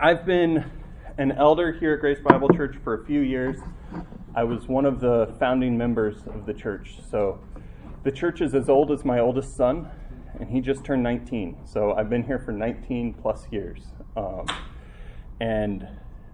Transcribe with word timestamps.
I've 0.00 0.26
been 0.26 0.64
an 1.16 1.32
elder 1.32 1.72
here 1.72 1.94
at 1.94 2.00
Grace 2.00 2.18
Bible 2.20 2.48
Church 2.50 2.76
for 2.82 3.00
a 3.00 3.04
few 3.06 3.20
years. 3.20 3.56
I 4.34 4.44
was 4.44 4.66
one 4.66 4.84
of 4.84 5.00
the 5.00 5.34
founding 5.38 5.78
members 5.78 6.16
of 6.26 6.44
the 6.44 6.52
church. 6.52 6.98
So 7.10 7.38
the 8.02 8.10
church 8.10 8.40
is 8.40 8.54
as 8.54 8.68
old 8.68 8.90
as 8.90 9.04
my 9.04 9.20
oldest 9.20 9.56
son, 9.56 9.88
and 10.38 10.50
he 10.50 10.60
just 10.60 10.84
turned 10.84 11.02
19. 11.02 11.58
So 11.64 11.94
I've 11.94 12.10
been 12.10 12.24
here 12.24 12.38
for 12.38 12.52
19 12.52 13.14
plus 13.14 13.46
years. 13.50 13.82
Um, 14.16 14.46
and 15.40 15.88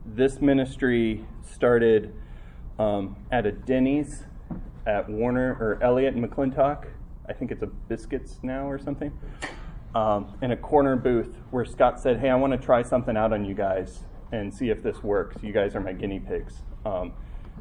this 0.05 0.41
ministry 0.41 1.25
started 1.43 2.15
um, 2.79 3.17
at 3.31 3.47
a 3.47 3.53
Denny's 3.53 4.25
at 4.87 5.09
Warner 5.09 5.57
or 5.61 5.79
Elliott 5.83 6.15
and 6.15 6.25
McClintock. 6.25 6.87
I 7.29 7.33
think 7.33 7.53
it's 7.53 7.63
a 7.63 7.67
Biscuits 7.67 8.41
now 8.43 8.69
or 8.69 8.79
something. 8.79 9.13
Um, 9.95 10.39
in 10.41 10.53
a 10.53 10.57
corner 10.57 10.97
booth 10.97 11.37
where 11.51 11.67
Scott 11.67 12.01
said, 12.01 12.19
Hey, 12.19 12.31
I 12.31 12.35
want 12.35 12.53
to 12.53 12.59
try 12.59 12.83
something 12.83 13.17
out 13.17 13.33
on 13.33 13.45
you 13.45 13.55
guys 13.55 14.05
and 14.33 14.53
see 14.53 14.71
if 14.71 14.83
this 14.83 15.03
works. 15.03 15.37
You 15.43 15.53
guys 15.53 15.77
are 15.77 15.81
my 15.81 15.93
guinea 15.93 16.21
pigs. 16.21 16.63
Um, 16.87 17.13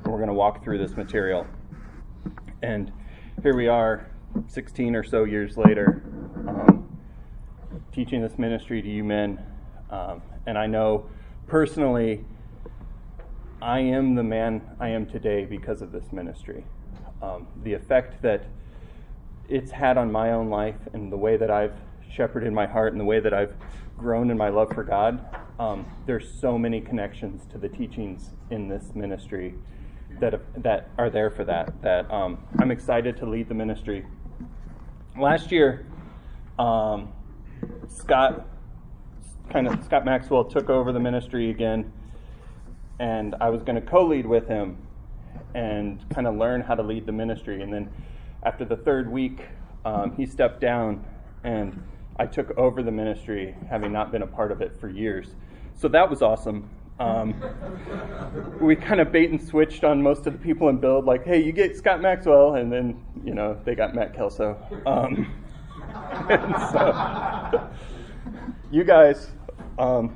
and 0.03 0.07
we're 0.07 0.17
going 0.17 0.29
to 0.29 0.33
walk 0.33 0.63
through 0.63 0.77
this 0.77 0.95
material. 0.95 1.45
And 2.61 2.91
here 3.43 3.55
we 3.55 3.67
are, 3.67 4.09
16 4.47 4.95
or 4.95 5.03
so 5.03 5.25
years 5.25 5.57
later, 5.57 6.03
um, 6.47 6.97
teaching 7.91 8.21
this 8.21 8.37
ministry 8.37 8.81
to 8.81 8.89
you 8.89 9.03
men. 9.03 9.43
Um, 9.89 10.21
and 10.45 10.57
I 10.57 10.67
know 10.67 11.09
personally, 11.47 12.23
I 13.61 13.79
am 13.79 14.15
the 14.15 14.23
man 14.23 14.61
I 14.79 14.89
am 14.89 15.05
today 15.05 15.45
because 15.45 15.81
of 15.81 15.91
this 15.91 16.11
ministry. 16.11 16.63
Um, 17.21 17.47
the 17.63 17.73
effect 17.73 18.21
that 18.23 18.45
it's 19.49 19.71
had 19.71 19.97
on 19.97 20.11
my 20.11 20.31
own 20.31 20.49
life 20.49 20.79
and 20.93 21.11
the 21.11 21.17
way 21.17 21.37
that 21.37 21.51
I've 21.51 21.75
shepherded 22.13 22.53
my 22.53 22.67
heart 22.67 22.91
and 22.91 22.99
the 22.99 23.05
way 23.05 23.19
that 23.19 23.33
I've 23.33 23.53
grown 23.97 24.31
in 24.31 24.37
my 24.37 24.49
love 24.49 24.69
for 24.73 24.83
God, 24.83 25.23
um, 25.59 25.85
there's 26.05 26.31
so 26.39 26.57
many 26.57 26.81
connections 26.81 27.45
to 27.51 27.57
the 27.57 27.69
teachings 27.69 28.31
in 28.49 28.67
this 28.67 28.95
ministry 28.95 29.53
that 30.19 30.41
that 30.63 30.89
are 30.97 31.09
there 31.09 31.29
for 31.29 31.43
that. 31.45 31.81
That 31.81 32.09
um, 32.11 32.39
I'm 32.59 32.71
excited 32.71 33.17
to 33.17 33.25
lead 33.25 33.47
the 33.47 33.53
ministry. 33.53 34.05
Last 35.17 35.51
year, 35.51 35.85
um, 36.57 37.09
Scott 37.87 38.47
kind 39.51 39.67
of 39.67 39.83
Scott 39.83 40.05
Maxwell 40.05 40.45
took 40.45 40.69
over 40.69 40.91
the 40.91 40.99
ministry 40.99 41.49
again, 41.49 41.91
and 42.99 43.35
I 43.39 43.49
was 43.49 43.63
going 43.63 43.75
to 43.75 43.81
co-lead 43.81 44.25
with 44.25 44.47
him 44.47 44.77
and 45.53 46.03
kind 46.09 46.27
of 46.27 46.35
learn 46.35 46.61
how 46.61 46.75
to 46.75 46.83
lead 46.83 47.05
the 47.05 47.11
ministry. 47.11 47.61
And 47.61 47.73
then 47.73 47.89
after 48.43 48.65
the 48.65 48.77
third 48.77 49.11
week, 49.11 49.41
um, 49.85 50.15
he 50.15 50.25
stepped 50.25 50.61
down, 50.61 51.05
and 51.43 51.83
I 52.21 52.27
took 52.27 52.55
over 52.55 52.83
the 52.83 52.91
ministry, 52.91 53.55
having 53.67 53.91
not 53.91 54.11
been 54.11 54.21
a 54.21 54.27
part 54.27 54.51
of 54.51 54.61
it 54.61 54.79
for 54.79 54.87
years. 54.87 55.29
So 55.73 55.87
that 55.87 56.07
was 56.07 56.21
awesome. 56.21 56.69
Um, 56.99 57.33
we 58.61 58.75
kind 58.75 58.99
of 59.01 59.11
bait 59.11 59.31
and 59.31 59.41
switched 59.41 59.83
on 59.83 60.03
most 60.03 60.27
of 60.27 60.33
the 60.33 60.37
people 60.37 60.69
in 60.69 60.77
build, 60.77 61.05
like, 61.05 61.25
hey, 61.25 61.41
you 61.41 61.51
get 61.51 61.75
Scott 61.75 61.99
Maxwell, 61.99 62.53
and 62.57 62.71
then, 62.71 63.03
you 63.25 63.33
know, 63.33 63.59
they 63.65 63.73
got 63.73 63.95
Matt 63.95 64.13
Kelso. 64.13 64.55
Um, 64.85 65.33
so, 66.71 67.67
you 68.69 68.83
guys, 68.83 69.31
um, 69.79 70.15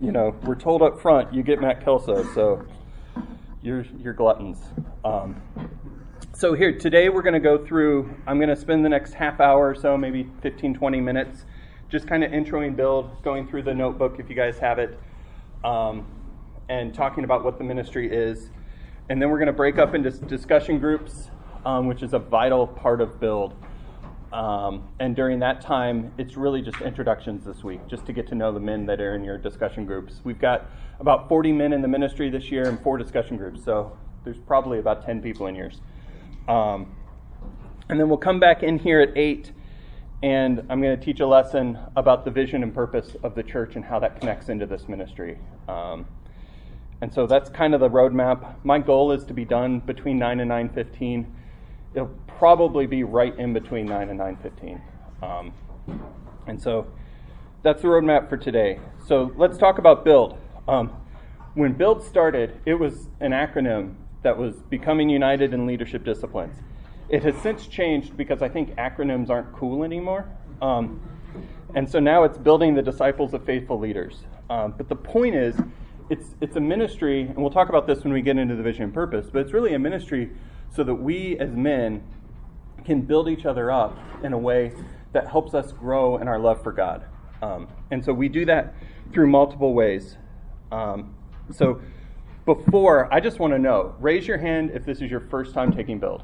you 0.00 0.12
know, 0.12 0.32
we're 0.44 0.54
told 0.54 0.80
up 0.80 1.00
front 1.00 1.34
you 1.34 1.42
get 1.42 1.60
Matt 1.60 1.84
Kelso, 1.84 2.22
so 2.34 2.64
you're, 3.62 3.84
you're 4.00 4.14
gluttons. 4.14 4.58
So 6.38 6.52
here, 6.52 6.70
today 6.70 7.08
we're 7.08 7.22
going 7.22 7.32
to 7.32 7.40
go 7.40 7.56
through, 7.56 8.14
I'm 8.26 8.36
going 8.36 8.50
to 8.50 8.56
spend 8.56 8.84
the 8.84 8.90
next 8.90 9.14
half 9.14 9.40
hour 9.40 9.70
or 9.70 9.74
so, 9.74 9.96
maybe 9.96 10.28
15, 10.42 10.74
20 10.74 11.00
minutes, 11.00 11.46
just 11.88 12.06
kind 12.06 12.22
of 12.22 12.30
introing 12.30 12.76
build, 12.76 13.22
going 13.22 13.48
through 13.48 13.62
the 13.62 13.72
notebook 13.72 14.16
if 14.18 14.28
you 14.28 14.36
guys 14.36 14.58
have 14.58 14.78
it 14.78 15.00
um, 15.64 16.04
and 16.68 16.92
talking 16.92 17.24
about 17.24 17.42
what 17.42 17.56
the 17.56 17.64
ministry 17.64 18.14
is. 18.14 18.50
And 19.08 19.22
then 19.22 19.30
we're 19.30 19.38
going 19.38 19.46
to 19.46 19.54
break 19.54 19.78
up 19.78 19.94
into 19.94 20.10
discussion 20.10 20.78
groups, 20.78 21.30
um, 21.64 21.86
which 21.86 22.02
is 22.02 22.12
a 22.12 22.18
vital 22.18 22.66
part 22.66 23.00
of 23.00 23.18
Build. 23.18 23.54
Um, 24.30 24.86
and 25.00 25.16
during 25.16 25.38
that 25.38 25.62
time, 25.62 26.12
it's 26.18 26.36
really 26.36 26.60
just 26.60 26.82
introductions 26.82 27.46
this 27.46 27.64
week, 27.64 27.80
just 27.88 28.04
to 28.04 28.12
get 28.12 28.26
to 28.26 28.34
know 28.34 28.52
the 28.52 28.60
men 28.60 28.84
that 28.84 29.00
are 29.00 29.14
in 29.14 29.24
your 29.24 29.38
discussion 29.38 29.86
groups. 29.86 30.20
We've 30.22 30.38
got 30.38 30.70
about 31.00 31.30
40 31.30 31.52
men 31.52 31.72
in 31.72 31.80
the 31.80 31.88
ministry 31.88 32.28
this 32.28 32.50
year 32.50 32.68
and 32.68 32.78
four 32.82 32.98
discussion 32.98 33.38
groups, 33.38 33.64
so 33.64 33.96
there's 34.22 34.36
probably 34.36 34.80
about 34.80 35.02
10 35.02 35.22
people 35.22 35.46
in 35.46 35.54
yours. 35.54 35.80
Um, 36.48 36.94
and 37.88 38.00
then 38.00 38.08
we'll 38.08 38.18
come 38.18 38.40
back 38.40 38.62
in 38.62 38.78
here 38.78 39.00
at 39.00 39.16
8 39.16 39.52
and 40.22 40.64
I'm 40.70 40.80
going 40.80 40.98
to 40.98 41.04
teach 41.04 41.20
a 41.20 41.26
lesson 41.26 41.78
about 41.94 42.24
the 42.24 42.30
vision 42.30 42.62
and 42.62 42.74
purpose 42.74 43.16
of 43.22 43.34
the 43.34 43.42
church 43.42 43.76
and 43.76 43.84
how 43.84 43.98
that 43.98 44.18
connects 44.18 44.48
into 44.48 44.66
this 44.66 44.88
ministry. 44.88 45.38
Um, 45.68 46.06
and 47.00 47.12
so 47.12 47.26
that's 47.26 47.50
kind 47.50 47.74
of 47.74 47.80
the 47.80 47.90
roadmap. 47.90 48.56
My 48.64 48.78
goal 48.78 49.12
is 49.12 49.24
to 49.26 49.34
be 49.34 49.44
done 49.44 49.80
between 49.80 50.18
9 50.18 50.40
and 50.40 50.50
9:15. 50.50 51.26
It'll 51.94 52.10
probably 52.26 52.86
be 52.86 53.04
right 53.04 53.38
in 53.38 53.52
between 53.52 53.86
9 53.86 54.08
and 54.08 54.18
9:15. 54.18 54.80
Um, 55.22 55.52
and 56.46 56.60
so 56.60 56.86
that's 57.62 57.82
the 57.82 57.88
roadmap 57.88 58.28
for 58.30 58.38
today. 58.38 58.80
So 59.04 59.32
let's 59.36 59.58
talk 59.58 59.78
about 59.78 60.04
build. 60.04 60.38
Um, 60.66 60.92
when 61.54 61.74
build 61.74 62.02
started, 62.02 62.58
it 62.64 62.74
was 62.74 63.08
an 63.20 63.32
acronym 63.32 63.94
that 64.26 64.36
was 64.36 64.56
becoming 64.70 65.08
united 65.08 65.54
in 65.54 65.68
leadership 65.68 66.04
disciplines. 66.04 66.56
It 67.08 67.22
has 67.22 67.36
since 67.44 67.68
changed 67.68 68.16
because 68.16 68.42
I 68.42 68.48
think 68.48 68.74
acronyms 68.74 69.30
aren't 69.30 69.52
cool 69.52 69.84
anymore. 69.84 70.28
Um, 70.60 71.00
and 71.76 71.88
so 71.88 72.00
now 72.00 72.24
it's 72.24 72.36
building 72.36 72.74
the 72.74 72.82
disciples 72.82 73.34
of 73.34 73.44
faithful 73.44 73.78
leaders. 73.78 74.24
Um, 74.50 74.74
but 74.76 74.88
the 74.88 74.96
point 74.96 75.36
is, 75.36 75.54
it's, 76.10 76.34
it's 76.40 76.56
a 76.56 76.60
ministry, 76.60 77.20
and 77.20 77.36
we'll 77.36 77.52
talk 77.52 77.68
about 77.68 77.86
this 77.86 78.02
when 78.02 78.12
we 78.12 78.20
get 78.20 78.36
into 78.36 78.56
the 78.56 78.64
vision 78.64 78.82
and 78.82 78.92
purpose, 78.92 79.28
but 79.32 79.42
it's 79.42 79.52
really 79.52 79.74
a 79.74 79.78
ministry 79.78 80.32
so 80.74 80.82
that 80.82 80.96
we 80.96 81.38
as 81.38 81.50
men 81.50 82.02
can 82.84 83.02
build 83.02 83.28
each 83.28 83.46
other 83.46 83.70
up 83.70 83.96
in 84.24 84.32
a 84.32 84.38
way 84.38 84.72
that 85.12 85.28
helps 85.28 85.54
us 85.54 85.70
grow 85.70 86.16
in 86.16 86.26
our 86.26 86.40
love 86.40 86.60
for 86.64 86.72
God. 86.72 87.04
Um, 87.42 87.68
and 87.92 88.04
so 88.04 88.12
we 88.12 88.28
do 88.28 88.44
that 88.46 88.74
through 89.12 89.28
multiple 89.28 89.72
ways. 89.72 90.16
Um, 90.72 91.14
so 91.52 91.80
before, 92.46 93.12
I 93.12 93.20
just 93.20 93.38
want 93.38 93.52
to 93.52 93.58
know 93.58 93.94
raise 94.00 94.26
your 94.26 94.38
hand 94.38 94.70
if 94.72 94.86
this 94.86 95.02
is 95.02 95.10
your 95.10 95.20
first 95.20 95.52
time 95.52 95.72
taking 95.72 95.98
build. 95.98 96.22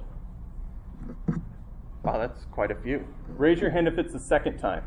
Wow, 2.03 2.19
that's 2.19 2.47
quite 2.51 2.71
a 2.71 2.75
few. 2.77 3.07
Raise 3.37 3.61
your 3.61 3.71
hand 3.71 3.87
if 3.87 3.99
it's 3.99 4.13
the 4.13 4.19
second 4.19 4.59
time. 4.59 4.85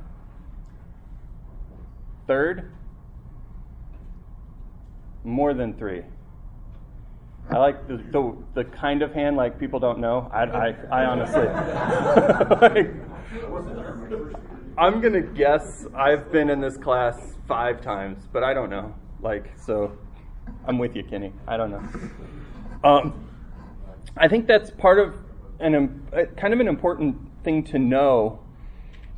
Third? 2.27 2.71
More 5.23 5.53
than 5.53 5.73
three. 5.73 6.03
I 7.51 7.57
like 7.57 7.87
the, 7.87 7.97
the, 7.97 8.35
the 8.55 8.63
kind 8.65 9.01
of 9.01 9.13
hand 9.13 9.37
like 9.37 9.59
people 9.59 9.79
don't 9.79 9.99
know. 9.99 10.29
I, 10.33 10.43
I, 10.43 10.75
I 10.91 11.05
honestly. 11.05 11.45
like, 12.61 12.91
I'm 14.77 14.99
going 14.99 15.13
to 15.13 15.21
guess 15.21 15.85
I've 15.95 16.31
been 16.31 16.49
in 16.49 16.59
this 16.59 16.75
class 16.75 17.35
five 17.47 17.81
times, 17.81 18.27
but 18.33 18.43
I 18.43 18.53
don't 18.53 18.69
know. 18.69 18.93
Like, 19.21 19.53
so 19.57 19.97
I'm 20.67 20.77
with 20.77 20.95
you, 20.95 21.03
Kenny. 21.03 21.31
I 21.47 21.57
don't 21.57 21.71
know. 21.71 21.83
Um, 22.83 23.29
I 24.17 24.27
think 24.27 24.47
that's 24.47 24.71
part 24.71 24.99
of 24.99 25.15
an, 25.59 26.07
kind 26.37 26.53
of 26.53 26.59
an 26.59 26.67
important 26.67 27.17
thing 27.43 27.63
to 27.65 27.79
know 27.79 28.39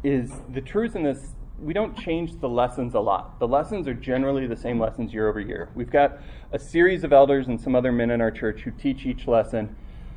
is 0.03 0.31
the 0.53 0.61
truth 0.61 0.95
in 0.95 1.03
this 1.03 1.33
we 1.59 1.73
don't 1.73 1.97
change 1.97 2.39
the 2.39 2.47
lessons 2.47 2.93
a 2.93 2.99
lot. 2.99 3.39
The 3.39 3.47
lessons 3.47 3.87
are 3.87 3.93
generally 3.93 4.45
the 4.45 4.55
same 4.55 4.79
lessons 4.79 5.11
year 5.11 5.27
over 5.27 5.39
year. 5.39 5.69
We've 5.73 5.89
got 5.89 6.19
a 6.51 6.59
series 6.59 7.03
of 7.03 7.11
elders 7.11 7.47
and 7.47 7.59
some 7.59 7.75
other 7.75 7.91
men 7.91 8.11
in 8.11 8.21
our 8.21 8.29
church 8.29 8.61
who 8.61 8.71
teach 8.71 9.05
each 9.05 9.27
lesson. 9.27 9.75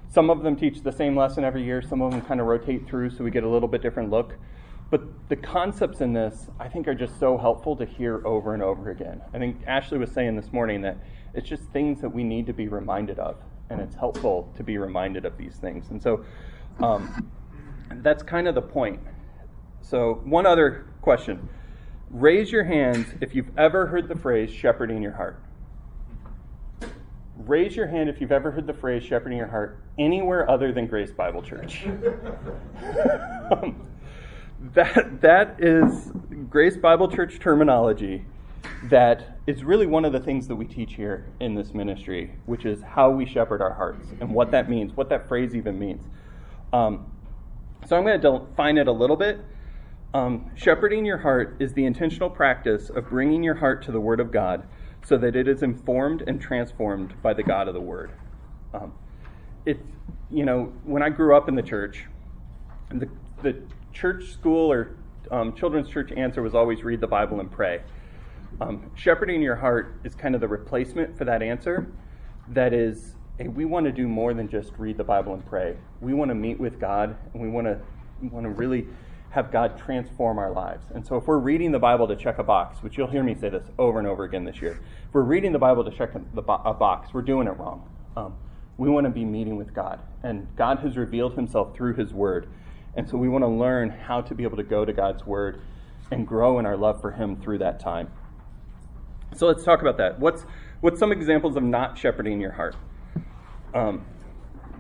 Some 0.09 0.29
of 0.29 0.43
them 0.43 0.57
teach 0.57 0.83
the 0.83 0.93
same 0.93 1.17
lesson 1.17 1.45
every 1.45 1.65
year, 1.65 1.81
some 1.81 2.03
of 2.03 2.11
them 2.11 2.21
kind 2.23 2.41
of 2.41 2.47
rotate 2.47 2.87
through 2.87 3.11
so 3.11 3.25
we 3.25 3.31
get 3.31 3.45
a 3.45 3.49
little 3.49 3.69
bit 3.69 3.81
different 3.81 4.11
look. 4.11 4.35
But 4.91 5.03
the 5.29 5.37
concepts 5.37 6.01
in 6.01 6.13
this, 6.13 6.49
I 6.59 6.69
think, 6.69 6.89
are 6.89 6.95
just 6.95 7.19
so 7.21 7.39
helpful 7.39 7.77
to 7.77 7.87
hear 7.87 8.27
over 8.27 8.55
and 8.55 8.63
over 8.63 8.91
again. 8.91 9.23
I 9.33 9.39
think 9.39 9.63
Ashley 9.67 9.99
was 9.99 10.11
saying 10.11 10.35
this 10.35 10.53
morning 10.53 10.83
that 10.83 10.99
it's 11.33 11.49
just 11.49 11.63
things 11.73 12.01
that 12.01 12.09
we 12.09 12.25
need 12.25 12.47
to 12.47 12.53
be 12.53 12.67
reminded 12.67 13.21
of 13.21 13.37
and 13.71 13.81
it's 13.81 13.95
helpful 13.95 14.53
to 14.57 14.65
be 14.65 14.79
reminded 14.79 15.25
of 15.25 15.37
these 15.39 15.55
things. 15.55 15.91
And 15.91 16.03
so 16.03 16.25
um, 16.81 17.31
that's 17.97 18.23
kind 18.23 18.49
of 18.49 18.55
the 18.55 18.63
point. 18.63 19.01
So, 19.81 20.21
one 20.25 20.45
other 20.45 20.87
question. 21.01 21.49
Raise 22.11 22.51
your 22.51 22.65
hands 22.65 23.07
if 23.21 23.35
you've 23.35 23.57
ever 23.57 23.87
heard 23.87 24.09
the 24.09 24.17
phrase 24.17 24.51
shepherding 24.51 25.03
your 25.03 25.13
heart. 25.13 25.41
Raise 27.37 27.75
your 27.77 27.87
hand 27.87 28.11
if 28.11 28.21
you've 28.21 28.33
ever 28.33 28.51
heard 28.51 28.67
the 28.67 28.75
phrase 28.75 29.03
shepherding 29.05 29.39
your 29.39 29.47
heart 29.47 29.83
anywhere 29.99 30.51
other 30.51 30.73
than 30.73 30.87
Grace 30.87 31.13
Bible 31.13 31.43
Church. 31.43 31.87
um, 33.53 33.87
that, 34.61 35.21
that 35.21 35.57
is 35.59 36.13
Grace 36.49 36.77
Bible 36.77 37.11
Church 37.11 37.39
terminology 37.39 38.25
that 38.85 39.39
is 39.47 39.65
really 39.65 39.87
one 39.87 40.05
of 40.05 40.13
the 40.13 40.21
things 40.21 40.47
that 40.49 40.57
we 40.57 40.67
teach 40.67 40.95
here 40.95 41.27
in 41.41 41.55
this 41.55 41.75
ministry, 41.75 42.33
which 42.47 42.65
is 42.65 42.83
how 42.83 43.11
we 43.11 43.27
shepherd 43.27 43.63
our 43.63 43.73
hearts 43.73 44.09
and 44.21 44.33
what 44.33 44.51
that 44.51 44.69
means, 44.69 44.97
what 44.97 45.09
that 45.09 45.29
phrase 45.29 45.55
even 45.55 45.79
means. 45.79 46.03
Um, 46.73 47.11
so 47.87 47.97
I'm 47.97 48.05
going 48.05 48.21
to 48.21 48.47
define 48.47 48.79
it 48.79 48.87
a 48.87 48.93
little 48.93 49.17
bit. 49.17 49.41
Um, 50.13 50.51
shepherding 50.55 51.05
your 51.05 51.19
heart 51.19 51.57
is 51.61 51.73
the 51.73 51.85
intentional 51.85 52.29
practice 52.29 52.91
of 52.91 53.09
bringing 53.09 53.43
your 53.43 53.55
heart 53.55 53.83
to 53.85 53.93
the 53.93 54.01
Word 54.01 54.21
of 54.21 54.33
God 54.33 54.67
so 55.05 55.17
that 55.17 55.37
it 55.37 55.49
is 55.49 55.63
informed 55.63 56.23
and 56.27 56.41
transformed 56.41 57.15
by 57.23 57.33
the 57.33 57.43
God 57.43 57.69
of 57.69 57.75
the 57.75 57.81
Word. 57.81 58.13
Um, 58.75 58.93
you 60.31 60.45
know, 60.45 60.73
when 60.85 61.03
I 61.03 61.09
grew 61.09 61.37
up 61.37 61.49
in 61.49 61.55
the 61.55 61.63
church, 61.63 62.07
the, 62.91 63.09
the 63.43 63.63
church 63.93 64.33
school 64.33 64.71
or 64.71 64.97
um, 65.31 65.55
children's 65.55 65.89
church 65.89 66.13
answer 66.13 66.43
was 66.43 66.55
always 66.55 66.83
read 66.83 67.01
the 67.01 67.07
Bible 67.07 67.41
and 67.41 67.51
pray. 67.51 67.83
Um, 68.61 68.91
shepherding 68.95 69.43
your 69.43 69.57
heart 69.57 69.95
is 70.05 70.15
kind 70.15 70.35
of 70.35 70.41
the 70.41 70.49
replacement 70.49 71.17
for 71.17 71.25
that 71.25 71.43
answer. 71.43 71.87
That 72.49 72.73
is, 72.73 73.15
hey, 73.39 73.49
we 73.49 73.65
want 73.65 73.87
to 73.87 73.93
do 73.93 74.09
more 74.09 74.35
than 74.35 74.49
just 74.49 74.73
read 74.77 74.97
the 74.97 75.05
Bible 75.05 75.35
and 75.35 75.47
pray. 75.47 75.77
We 76.01 76.15
want 76.15 76.31
to 76.31 76.35
meet 76.35 76.59
with 76.59 76.81
God, 76.81 77.17
and 77.33 77.43
we 77.43 77.49
want 77.49 77.67
to 77.67 77.81
want 78.23 78.45
to 78.45 78.51
really 78.51 78.87
have 79.31 79.53
God 79.53 79.79
transform 79.79 80.39
our 80.39 80.51
lives. 80.51 80.85
And 80.95 81.07
so, 81.07 81.17
if 81.17 81.27
we're 81.27 81.39
reading 81.39 81.71
the 81.71 81.79
Bible 81.79 82.09
to 82.09 82.17
check 82.17 82.39
a 82.39 82.43
box, 82.43 82.83
which 82.83 82.99
you'll 82.99 83.07
hear 83.07 83.23
me 83.23 83.35
say 83.35 83.49
this 83.49 83.65
over 83.79 83.99
and 83.99 84.09
over 84.09 84.25
again 84.25 84.45
this 84.45 84.61
year, 84.61 84.73
if 85.09 85.15
we're 85.15 85.23
reading 85.23 85.53
the 85.53 85.59
Bible 85.59 85.85
to 85.85 85.91
check 85.91 86.11
a 86.15 86.75
box, 86.75 87.15
we're 87.15 87.23
doing 87.23 87.47
it 87.47 87.53
wrong. 87.53 87.89
Um, 88.17 88.35
we 88.77 88.91
want 88.91 89.05
to 89.05 89.11
be 89.11 89.25
meeting 89.25 89.57
with 89.57 89.73
God, 89.73 90.01
and 90.23 90.49
God 90.57 90.81
has 90.81 90.97
revealed 90.97 91.35
Himself 91.35 91.75
through 91.75 91.95
His 91.95 92.13
Word. 92.13 92.49
And 92.97 93.09
so, 93.09 93.17
we 93.17 93.29
want 93.29 93.43
to 93.43 93.49
learn 93.49 93.91
how 93.91 94.21
to 94.23 94.35
be 94.35 94.43
able 94.43 94.57
to 94.57 94.63
go 94.63 94.85
to 94.85 94.93
God's 94.93 95.25
Word 95.25 95.61
and 96.11 96.27
grow 96.27 96.59
in 96.59 96.67
our 96.67 96.77
love 96.77 97.01
for 97.01 97.13
Him 97.13 97.37
through 97.37 97.59
that 97.59 97.81
time. 97.81 98.11
So, 99.37 99.47
let's 99.47 99.65
talk 99.65 99.81
about 99.81 99.97
that. 99.99 100.19
What's 100.19 100.45
what's 100.81 100.99
some 100.99 101.13
examples 101.13 101.57
of 101.57 101.63
not 101.63 101.97
shepherding 101.97 102.41
your 102.41 102.53
heart? 102.53 102.77
Um, 103.75 104.05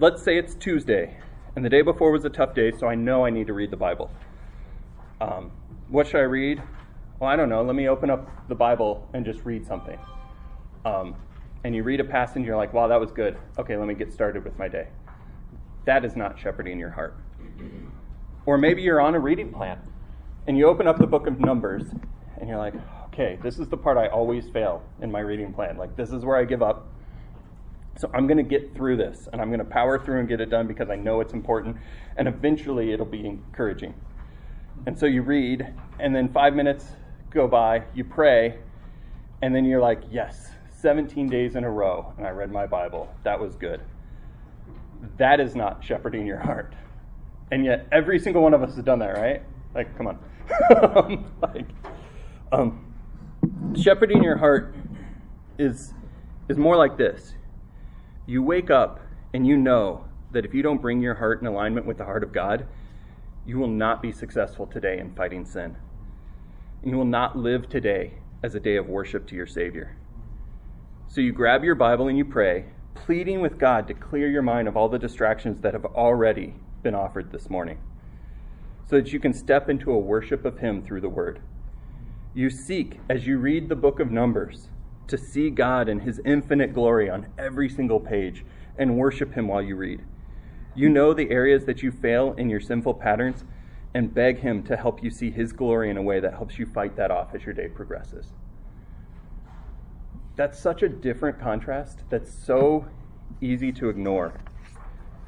let's 0.00 0.22
say 0.22 0.38
it's 0.38 0.54
Tuesday, 0.54 1.16
and 1.54 1.64
the 1.64 1.68
day 1.68 1.82
before 1.82 2.10
was 2.10 2.24
a 2.24 2.30
tough 2.30 2.54
day, 2.54 2.72
so 2.72 2.88
I 2.88 2.94
know 2.94 3.24
I 3.24 3.30
need 3.30 3.46
to 3.46 3.52
read 3.52 3.70
the 3.70 3.76
Bible. 3.76 4.10
Um, 5.20 5.52
what 5.88 6.06
should 6.06 6.20
I 6.20 6.24
read? 6.24 6.62
Well, 7.18 7.28
I 7.28 7.36
don't 7.36 7.48
know. 7.48 7.62
Let 7.62 7.76
me 7.76 7.88
open 7.88 8.10
up 8.10 8.48
the 8.48 8.54
Bible 8.54 9.06
and 9.12 9.24
just 9.24 9.44
read 9.44 9.66
something. 9.66 9.98
Um, 10.84 11.14
and 11.64 11.74
you 11.74 11.82
read 11.82 12.00
a 12.00 12.04
passage 12.04 12.44
you're 12.44 12.56
like, 12.56 12.72
wow, 12.72 12.88
that 12.88 12.98
was 12.98 13.12
good. 13.12 13.36
Okay, 13.58 13.76
let 13.76 13.86
me 13.86 13.94
get 13.94 14.12
started 14.12 14.44
with 14.44 14.58
my 14.58 14.68
day. 14.68 14.88
That 15.84 16.04
is 16.04 16.16
not 16.16 16.38
shepherding 16.38 16.78
your 16.78 16.90
heart. 16.90 17.16
Or 18.50 18.58
maybe 18.58 18.82
you're 18.82 19.00
on 19.00 19.14
a 19.14 19.20
reading 19.20 19.52
plan 19.52 19.78
and 20.48 20.58
you 20.58 20.66
open 20.66 20.88
up 20.88 20.98
the 20.98 21.06
book 21.06 21.28
of 21.28 21.38
Numbers 21.38 21.84
and 22.36 22.48
you're 22.48 22.58
like, 22.58 22.74
okay, 23.04 23.38
this 23.44 23.60
is 23.60 23.68
the 23.68 23.76
part 23.76 23.96
I 23.96 24.08
always 24.08 24.48
fail 24.48 24.82
in 25.00 25.08
my 25.08 25.20
reading 25.20 25.52
plan. 25.52 25.76
Like, 25.76 25.94
this 25.94 26.10
is 26.10 26.24
where 26.24 26.36
I 26.36 26.44
give 26.44 26.60
up. 26.60 26.88
So 27.96 28.10
I'm 28.12 28.26
going 28.26 28.38
to 28.38 28.42
get 28.42 28.74
through 28.74 28.96
this 28.96 29.28
and 29.32 29.40
I'm 29.40 29.50
going 29.50 29.60
to 29.60 29.64
power 29.64 30.04
through 30.04 30.18
and 30.18 30.28
get 30.28 30.40
it 30.40 30.50
done 30.50 30.66
because 30.66 30.90
I 30.90 30.96
know 30.96 31.20
it's 31.20 31.32
important. 31.32 31.76
And 32.16 32.26
eventually 32.26 32.90
it'll 32.92 33.06
be 33.06 33.24
encouraging. 33.24 33.94
And 34.84 34.98
so 34.98 35.06
you 35.06 35.22
read, 35.22 35.72
and 36.00 36.12
then 36.12 36.28
five 36.32 36.52
minutes 36.52 36.86
go 37.30 37.46
by, 37.46 37.84
you 37.94 38.02
pray, 38.02 38.58
and 39.42 39.54
then 39.54 39.64
you're 39.64 39.80
like, 39.80 40.02
yes, 40.10 40.50
17 40.80 41.28
days 41.28 41.54
in 41.54 41.62
a 41.62 41.70
row, 41.70 42.12
and 42.18 42.26
I 42.26 42.30
read 42.30 42.50
my 42.50 42.66
Bible. 42.66 43.14
That 43.22 43.38
was 43.38 43.54
good. 43.54 43.80
That 45.18 45.38
is 45.38 45.54
not 45.54 45.84
shepherding 45.84 46.26
your 46.26 46.40
heart. 46.40 46.74
And 47.50 47.64
yet, 47.64 47.86
every 47.90 48.18
single 48.18 48.42
one 48.42 48.54
of 48.54 48.62
us 48.62 48.74
has 48.76 48.84
done 48.84 49.00
that, 49.00 49.16
right? 49.16 49.42
Like, 49.74 49.96
come 49.96 50.06
on. 50.06 50.18
like, 51.42 51.66
um, 52.52 52.94
shepherding 53.76 54.22
your 54.22 54.36
heart 54.36 54.74
is, 55.58 55.92
is 56.48 56.56
more 56.56 56.76
like 56.76 56.96
this 56.96 57.34
you 58.26 58.42
wake 58.42 58.70
up 58.70 59.00
and 59.34 59.46
you 59.46 59.56
know 59.56 60.04
that 60.30 60.44
if 60.44 60.54
you 60.54 60.62
don't 60.62 60.80
bring 60.80 61.00
your 61.00 61.14
heart 61.14 61.40
in 61.40 61.46
alignment 61.48 61.84
with 61.84 61.98
the 61.98 62.04
heart 62.04 62.22
of 62.22 62.32
God, 62.32 62.66
you 63.44 63.58
will 63.58 63.68
not 63.68 64.00
be 64.00 64.12
successful 64.12 64.66
today 64.66 64.98
in 64.98 65.12
fighting 65.14 65.44
sin. 65.44 65.76
And 66.82 66.90
you 66.90 66.96
will 66.96 67.04
not 67.04 67.36
live 67.36 67.68
today 67.68 68.14
as 68.42 68.54
a 68.54 68.60
day 68.60 68.76
of 68.76 68.88
worship 68.88 69.26
to 69.28 69.34
your 69.34 69.46
Savior. 69.46 69.96
So 71.08 71.20
you 71.20 71.32
grab 71.32 71.64
your 71.64 71.74
Bible 71.74 72.06
and 72.06 72.16
you 72.16 72.24
pray, 72.24 72.66
pleading 72.94 73.40
with 73.40 73.58
God 73.58 73.88
to 73.88 73.94
clear 73.94 74.28
your 74.28 74.42
mind 74.42 74.68
of 74.68 74.76
all 74.76 74.88
the 74.88 74.98
distractions 74.98 75.60
that 75.62 75.72
have 75.72 75.84
already 75.84 76.54
been 76.80 76.94
offered 76.94 77.30
this 77.30 77.48
morning, 77.48 77.78
so 78.88 78.96
that 78.96 79.12
you 79.12 79.20
can 79.20 79.32
step 79.32 79.68
into 79.68 79.92
a 79.92 79.98
worship 79.98 80.44
of 80.44 80.58
Him 80.58 80.82
through 80.82 81.00
the 81.00 81.08
Word. 81.08 81.40
You 82.34 82.50
seek, 82.50 83.00
as 83.08 83.26
you 83.26 83.38
read 83.38 83.68
the 83.68 83.76
book 83.76 84.00
of 84.00 84.10
Numbers, 84.10 84.68
to 85.08 85.18
see 85.18 85.50
God 85.50 85.88
and 85.88 86.02
His 86.02 86.20
infinite 86.24 86.72
glory 86.72 87.10
on 87.10 87.26
every 87.38 87.68
single 87.68 88.00
page 88.00 88.44
and 88.78 88.96
worship 88.96 89.34
Him 89.34 89.48
while 89.48 89.62
you 89.62 89.76
read. 89.76 90.02
You 90.74 90.88
know 90.88 91.12
the 91.12 91.30
areas 91.30 91.64
that 91.66 91.82
you 91.82 91.90
fail 91.90 92.34
in 92.38 92.48
your 92.48 92.60
sinful 92.60 92.94
patterns 92.94 93.44
and 93.92 94.14
beg 94.14 94.38
Him 94.38 94.62
to 94.64 94.76
help 94.76 95.02
you 95.02 95.10
see 95.10 95.30
His 95.30 95.52
glory 95.52 95.90
in 95.90 95.96
a 95.96 96.02
way 96.02 96.20
that 96.20 96.34
helps 96.34 96.58
you 96.58 96.66
fight 96.66 96.96
that 96.96 97.10
off 97.10 97.34
as 97.34 97.44
your 97.44 97.54
day 97.54 97.68
progresses. 97.68 98.32
That's 100.36 100.58
such 100.58 100.82
a 100.82 100.88
different 100.88 101.40
contrast 101.40 102.04
that's 102.08 102.32
so 102.32 102.86
easy 103.40 103.72
to 103.72 103.88
ignore. 103.88 104.34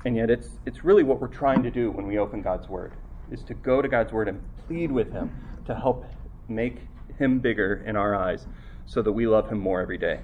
And 0.04 0.16
yet 0.16 0.30
it's, 0.30 0.48
it's 0.66 0.84
really 0.84 1.02
what 1.02 1.20
we're 1.20 1.28
trying 1.28 1.62
to 1.62 1.70
do 1.70 1.90
when 1.90 2.06
we 2.06 2.18
open 2.18 2.42
God's 2.42 2.68
Word, 2.68 2.92
is 3.30 3.42
to 3.44 3.54
go 3.54 3.80
to 3.80 3.88
God's 3.88 4.12
Word 4.12 4.28
and 4.28 4.42
plead 4.66 4.90
with 4.90 5.12
Him 5.12 5.30
to 5.66 5.74
help 5.74 6.04
make 6.48 6.78
Him 7.18 7.38
bigger 7.38 7.82
in 7.86 7.96
our 7.96 8.14
eyes 8.14 8.46
so 8.86 9.00
that 9.02 9.12
we 9.12 9.26
love 9.26 9.48
Him 9.50 9.58
more 9.58 9.80
every 9.80 9.98
day. 9.98 10.20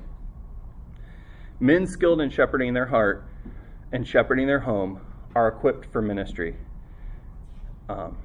Men 1.61 1.87
skilled 1.87 2.21
in 2.21 2.31
shepherding 2.31 2.75
their 2.75 2.87
heart 2.87 3.25
and 3.93 4.07
shepherding 4.07 4.47
their 4.47 4.61
home 4.61 5.01
are 5.35 5.49
equipped 5.49 5.87
for 5.93 6.03
ministry. 6.03 6.57
Um, 7.89 8.17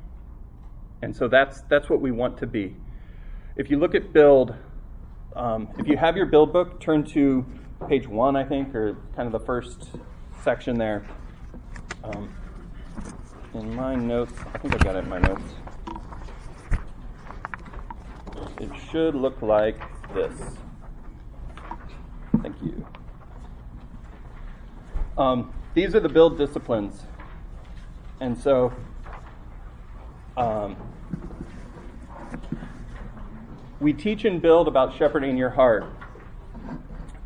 and 1.02 1.16
so 1.16 1.28
that's 1.28 1.62
that's 1.64 1.90
what 1.90 2.02
we 2.02 2.12
want 2.12 2.38
to 2.40 2.48
be. 2.48 2.76
If 3.56 3.70
you 3.70 3.78
look 3.78 3.96
at 3.96 4.14
build, 4.14 4.56
um, 5.36 5.70
if 5.78 5.88
you 5.88 5.98
have 5.98 6.18
your 6.18 6.26
build 6.26 6.54
book, 6.54 6.80
turn 6.80 7.04
to 7.08 7.46
page 7.88 8.08
one, 8.08 8.36
I 8.36 8.44
think, 8.44 8.74
or 8.74 8.98
kind 9.16 9.26
of 9.26 9.32
the 9.32 9.46
first 9.46 9.90
section 10.44 10.78
there. 10.78 11.06
Um, 12.04 12.34
in 13.54 13.76
my 13.76 13.96
notes, 13.96 14.34
I 14.54 14.58
think 14.58 14.76
I 14.76 14.78
got 14.78 14.96
it 14.96 15.04
in 15.04 15.10
my 15.10 15.20
notes. 15.20 15.42
It 18.60 18.70
should 18.92 19.16
look 19.16 19.42
like 19.42 19.82
this. 20.14 20.34
Thank 22.42 22.62
you. 22.62 22.86
Um, 25.18 25.54
these 25.74 25.96
are 25.96 26.00
the 26.00 26.10
build 26.10 26.38
disciplines. 26.38 27.04
And 28.20 28.38
so, 28.38 28.74
um, 30.36 30.76
we 33.80 33.94
teach 33.94 34.26
and 34.26 34.42
build 34.42 34.68
about 34.68 34.98
shepherding 34.98 35.38
your 35.38 35.52
heart. 35.52 35.86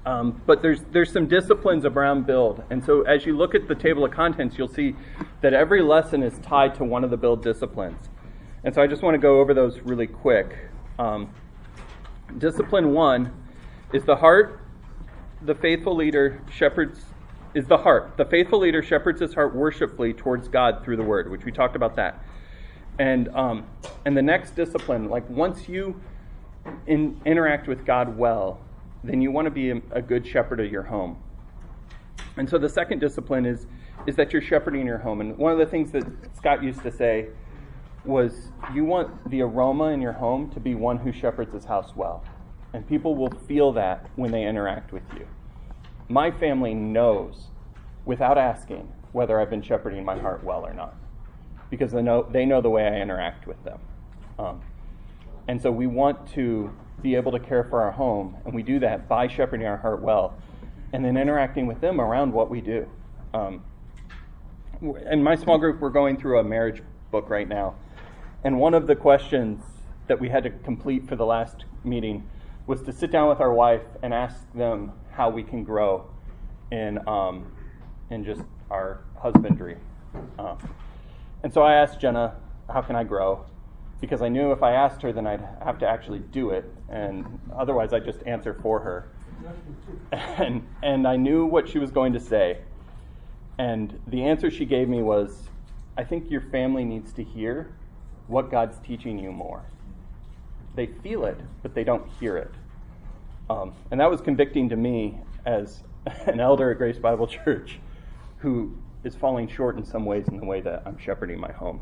Um, 0.08 0.42
but 0.46 0.62
there's 0.62 0.84
there's 0.94 1.12
some 1.12 1.28
disciplines 1.28 1.84
around 1.84 2.26
build, 2.26 2.64
and 2.70 2.82
so 2.82 3.02
as 3.02 3.26
you 3.26 3.36
look 3.36 3.54
at 3.54 3.68
the 3.68 3.76
table 3.76 4.06
of 4.06 4.12
contents, 4.12 4.58
you'll 4.58 4.70
see 4.70 4.96
that 5.42 5.54
every 5.54 5.82
lesson 5.82 6.24
is 6.24 6.40
tied 6.40 6.76
to 6.76 6.86
one 6.86 7.04
of 7.04 7.10
the 7.10 7.18
build 7.18 7.44
disciplines. 7.44 8.08
And 8.64 8.74
so 8.74 8.82
I 8.82 8.88
just 8.88 9.02
want 9.02 9.16
to 9.16 9.18
go 9.20 9.42
over 9.42 9.54
those 9.54 9.82
really 9.82 10.08
quick. 10.08 10.70
Um, 10.98 11.30
discipline 12.38 12.94
one 12.94 13.34
is 13.92 14.06
the 14.06 14.16
heart. 14.16 14.62
The 15.42 15.56
faithful 15.56 15.94
leader 15.94 16.42
shepherds 16.50 17.04
is 17.54 17.68
the 17.68 17.78
heart. 17.78 18.16
The 18.16 18.26
faithful 18.26 18.60
leader 18.60 18.82
shepherds 18.82 19.20
his 19.20 19.34
heart 19.34 19.54
worshipfully 19.54 20.14
towards 20.14 20.48
God 20.48 20.86
through 20.86 20.96
the 20.96 21.04
word, 21.04 21.30
which 21.30 21.44
we 21.44 21.52
talked 21.52 21.76
about 21.76 21.98
that. 21.98 22.24
And 22.98 23.28
um, 23.36 23.66
and 24.06 24.16
the 24.16 24.22
next 24.22 24.56
discipline, 24.56 25.10
like 25.10 25.30
once 25.30 25.68
you 25.68 26.00
in, 26.86 27.20
interact 27.26 27.68
with 27.68 27.86
God 27.86 28.18
well, 28.18 28.62
then 29.04 29.22
you 29.22 29.32
want 29.32 29.46
to 29.46 29.52
be 29.52 29.72
a, 29.92 30.02
good 30.02 30.26
shepherd 30.26 30.60
of 30.60 30.72
your 30.72 30.84
home. 30.84 31.18
And 32.36 32.50
so 32.50 32.58
the 32.58 32.70
second 32.70 33.00
discipline 33.00 33.46
is 33.46 33.68
is 34.06 34.16
that 34.16 34.32
you're 34.32 34.42
shepherding 34.42 34.86
your 34.86 35.00
home. 35.00 35.22
And 35.22 35.38
one 35.38 35.52
of 35.52 35.58
the 35.58 35.66
things 35.66 35.92
that 35.92 36.06
Scott 36.36 36.64
used 36.64 36.82
to 36.84 36.92
say 36.92 37.28
was 38.06 38.52
you 38.74 38.86
want 38.86 39.30
the 39.30 39.42
aroma 39.42 39.86
in 39.86 40.02
your 40.02 40.14
home 40.14 40.50
to 40.52 40.60
be 40.60 40.76
one 40.76 40.98
who 40.98 41.12
shepherds 41.12 41.54
his 41.54 41.66
house 41.66 41.94
well. 41.96 42.24
And 42.74 42.88
people 42.88 43.16
will 43.16 43.32
feel 43.48 43.74
that 43.74 44.10
when 44.16 44.32
they 44.32 44.46
interact 44.46 44.94
with 44.94 45.04
you 45.18 45.28
my 46.10 46.32
family 46.32 46.74
knows 46.74 47.48
without 48.06 48.38
asking 48.38 48.92
whether 49.12 49.40
I've 49.40 49.50
been 49.50 49.62
shepherding 49.62 50.06
my 50.06 50.18
heart 50.18 50.44
well 50.44 50.66
or 50.66 50.74
not 50.74 50.96
because 51.70 51.92
they 51.92 52.02
know, 52.02 52.26
they 52.32 52.46
know 52.46 52.62
the 52.62 52.70
way 52.70 52.86
I 52.88 53.02
interact 53.02 53.46
with 53.46 53.62
them. 53.64 53.80
Um, 54.40 54.62
and 55.48 55.62
so 55.62 55.70
we 55.72 55.88
want 55.88 56.32
to 56.34 56.72
be 57.02 57.16
able 57.16 57.32
to 57.32 57.40
care 57.40 57.64
for 57.64 57.82
our 57.82 57.92
home, 57.92 58.36
and 58.46 58.54
we 58.54 58.64
do 58.64 58.80
that 58.80 59.08
by 59.08 59.28
shepherding 59.28 59.68
our 59.68 59.78
heart 59.78 60.02
well 60.02 60.36
and 60.94 61.04
then 61.04 61.18
interacting 61.18 61.68
with 61.68 61.82
them 61.82 62.00
around 62.00 62.32
what 62.32 62.50
we 62.50 62.62
do. 62.62 62.88
Um, 63.34 63.64
in 64.82 65.22
my 65.22 65.36
small 65.36 65.58
group, 65.58 65.80
we're 65.80 65.90
going 65.90 66.18
through 66.18 66.40
a 66.40 66.44
marriage 66.44 66.82
book 67.12 67.30
right 67.30 67.48
now. 67.48 67.76
And 68.44 68.60
one 68.60 68.74
of 68.74 68.88
the 68.88 68.96
questions 68.96 69.64
that 70.08 70.20
we 70.20 70.30
had 70.30 70.44
to 70.44 70.50
complete 70.50 71.08
for 71.08 71.16
the 71.16 71.26
last 71.26 71.66
meeting 71.84 72.28
was 72.68 72.82
to 72.84 72.94
sit 72.94 73.12
down 73.12 73.28
with 73.30 73.40
our 73.40 73.54
wife 73.54 73.82
and 74.04 74.14
ask 74.14 74.52
them 74.54 74.92
how 75.12 75.30
we 75.30 75.44
can 75.44 75.64
grow 75.64 76.10
in 76.72 77.06
um, 77.08 77.52
in 78.10 78.24
just 78.24 78.42
our 78.70 79.02
husbandry. 79.18 79.78
Um, 80.38 80.58
and 81.44 81.54
so 81.54 81.62
I 81.62 81.74
asked 81.74 82.00
Jenna, 82.00 82.36
"How 82.70 82.82
can 82.82 82.96
I 82.96 83.04
grow?" 83.04 83.46
Because 84.00 84.22
I 84.22 84.30
knew 84.30 84.52
if 84.52 84.64
I 84.64 84.74
asked 84.74 85.02
her, 85.02 85.12
then 85.12 85.26
I'd 85.26 85.46
have 85.64 85.80
to 85.80 85.88
actually 85.88 86.20
do 86.20 86.52
it, 86.52 86.72
and 86.90 87.40
otherwise 87.56 87.94
I'd 87.94 88.06
just 88.06 88.26
answer 88.26 88.54
for 88.54 88.80
her. 88.80 89.10
And, 90.12 90.66
and 90.82 91.08
I 91.08 91.16
knew 91.16 91.46
what 91.46 91.68
she 91.68 91.80
was 91.80 91.92
going 91.92 92.14
to 92.14 92.20
say. 92.20 92.60
And 93.58 94.00
the 94.08 94.24
answer 94.24 94.50
she 94.50 94.66
gave 94.66 94.88
me 94.88 95.02
was 95.02 95.50
I 95.98 96.04
think 96.04 96.30
your 96.30 96.42
family 96.42 96.86
needs 96.86 97.12
to 97.14 97.24
hear 97.24 97.72
what 98.28 98.52
God's 98.52 98.78
teaching 98.80 99.18
you 99.18 99.32
more. 99.32 99.64
They 100.76 100.88
feel 100.88 101.26
it, 101.26 101.40
but 101.64 101.74
they 101.74 101.84
don't 101.84 102.08
hear 102.20 102.38
it. 102.38 102.52
Um, 103.50 103.74
and 103.90 104.00
that 104.00 104.10
was 104.10 104.22
convicting 104.22 104.70
to 104.70 104.76
me 104.76 105.18
as 105.46 105.84
an 106.28 106.40
elder 106.40 106.72
at 106.72 106.78
Grace 106.78 107.00
Bible 107.00 107.28
Church 107.28 107.80
who 108.38 108.76
is 109.04 109.16
falling 109.16 109.48
short 109.48 109.78
in 109.78 109.84
some 109.84 110.06
ways 110.06 110.28
in 110.28 110.38
the 110.38 110.46
way 110.46 110.62
that 110.62 110.84
I'm 110.86 110.98
shepherding 110.98 111.40
my 111.40 111.52
home. 111.52 111.80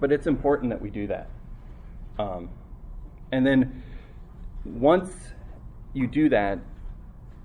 But 0.00 0.12
it's 0.12 0.26
important 0.26 0.70
that 0.70 0.80
we 0.80 0.90
do 0.90 1.06
that. 1.08 1.28
Um, 2.18 2.50
and 3.32 3.46
then 3.46 3.82
once 4.64 5.10
you 5.92 6.06
do 6.06 6.28
that, 6.28 6.58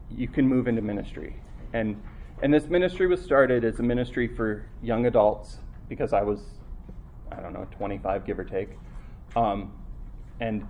you 0.10 0.27
can 0.27 0.48
move 0.48 0.67
into 0.67 0.81
ministry. 0.81 1.36
And 1.74 2.01
and 2.41 2.53
this 2.53 2.65
ministry 2.65 3.07
was 3.07 3.22
started 3.22 3.63
as 3.63 3.79
a 3.79 3.83
ministry 3.83 4.27
for 4.27 4.65
young 4.81 5.05
adults 5.05 5.60
because 5.88 6.12
I 6.12 6.24
was, 6.24 6.41
I 7.31 7.39
don't 7.39 7.53
know, 7.53 7.65
25 7.72 8.25
give 8.25 8.38
or 8.38 8.43
take. 8.43 8.69
Um, 9.36 9.72
and 10.41 10.67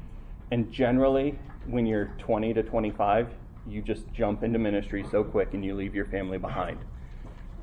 and 0.52 0.72
generally, 0.72 1.40
when 1.66 1.86
you're 1.86 2.14
20 2.20 2.54
to 2.54 2.64
25, 2.64 3.30
you 3.68 3.82
just 3.82 4.12
jump 4.14 4.44
into 4.44 4.60
ministry 4.60 5.06
so 5.10 5.24
quick 5.24 5.54
and 5.54 5.64
you 5.64 5.74
leave 5.74 5.96
your 5.96 6.06
family 6.06 6.38
behind. 6.38 6.78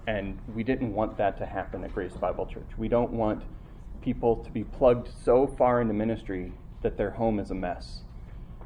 And 0.06 0.38
we 0.54 0.64
didn't 0.64 0.92
want 0.92 1.16
that 1.18 1.38
to 1.38 1.46
happen 1.46 1.84
at 1.84 1.94
Grace 1.94 2.14
Bible 2.14 2.46
Church. 2.46 2.66
We 2.76 2.88
don't 2.88 3.12
want 3.12 3.44
people 4.02 4.36
to 4.36 4.50
be 4.50 4.64
plugged 4.64 5.08
so 5.24 5.46
far 5.46 5.80
into 5.80 5.94
ministry 5.94 6.52
that 6.82 6.96
their 6.96 7.10
home 7.10 7.38
is 7.38 7.50
a 7.50 7.54
mess. 7.54 8.00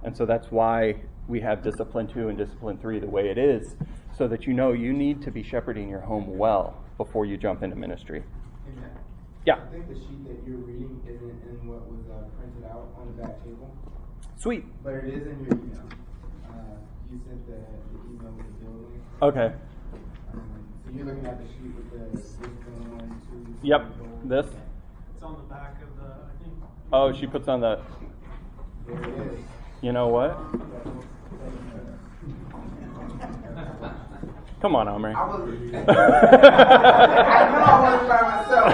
And 0.03 0.17
so 0.17 0.27
that's 0.27 0.51
why 0.51 0.97
we 1.29 1.41
have 1.41 1.63
discipline 1.63 2.07
two 2.07 2.29
and 2.29 2.37
discipline 2.37 2.79
three 2.79 2.99
the 2.99 3.07
way 3.07 3.31
it 3.31 3.39
is, 3.39 3.77
so 4.17 4.29
that 4.29 4.47
you 4.47 4.53
know 4.53 4.73
you 4.73 4.93
need 4.93 5.23
to 5.23 5.31
be 5.31 5.43
shepherding 5.43 5.89
your 5.89 6.01
home 6.01 6.37
well 6.37 6.77
before 6.99 7.25
you 7.27 7.37
jump 7.37 7.63
into 7.63 7.77
ministry. 7.77 8.23
Amen. 8.69 8.91
Yeah. 9.47 9.55
I 9.55 9.73
think 9.73 9.89
the 9.89 9.95
sheet 9.95 10.25
that 10.29 10.47
you're 10.47 10.59
reading 10.59 11.01
isn't 11.07 11.43
in 11.49 11.69
what 11.69 11.87
was 11.91 12.05
uh, 12.11 12.25
printed 12.39 12.71
out 12.71 12.95
on 12.99 13.07
the 13.17 13.23
back 13.23 13.43
table, 13.43 13.75
Sweet. 14.37 14.65
but 14.83 14.95
it 14.95 15.05
is 15.07 15.27
in 15.27 15.41
your 15.41 15.59
email. 15.59 15.89
Uh, 16.49 16.53
you 17.11 17.21
sent 17.27 17.47
the, 17.47 17.53
the 17.53 18.01
email 18.09 18.33
with 18.37 18.47
the 18.47 18.65
building. 18.65 19.03
Okay. 19.23 19.55
Um, 20.33 20.65
so 20.85 20.93
you're 20.95 21.07
looking 21.07 21.27
at 21.27 21.39
the 21.39 21.47
sheet 21.49 21.75
with 21.75 21.91
the 21.93 22.17
discipline 22.17 22.99
one, 22.99 23.21
two. 23.31 23.67
Yep. 23.67 23.87
This. 24.25 24.47
It's 25.25 25.31
on 25.31 25.37
the 25.37 25.55
back 25.55 25.77
of 25.81 25.89
the, 25.97 26.05
I 26.05 26.37
think. 26.43 26.53
Oh, 26.93 27.11
she 27.11 27.27
puts 27.27 27.49
on 27.49 27.61
the. 27.61 27.81
There 28.87 29.03
it 29.03 29.33
is. 29.33 29.41
You 29.81 29.93
know 29.93 30.09
what? 30.09 30.37
Come 34.61 34.77
on, 34.77 34.87
Omri. 34.87 35.15
I 35.15 35.27
was. 35.27 35.49
I 35.73 35.85
know 37.49 37.65
I 37.65 37.81
wasn't 37.81 38.09
by 38.11 38.21
myself. 38.37 38.69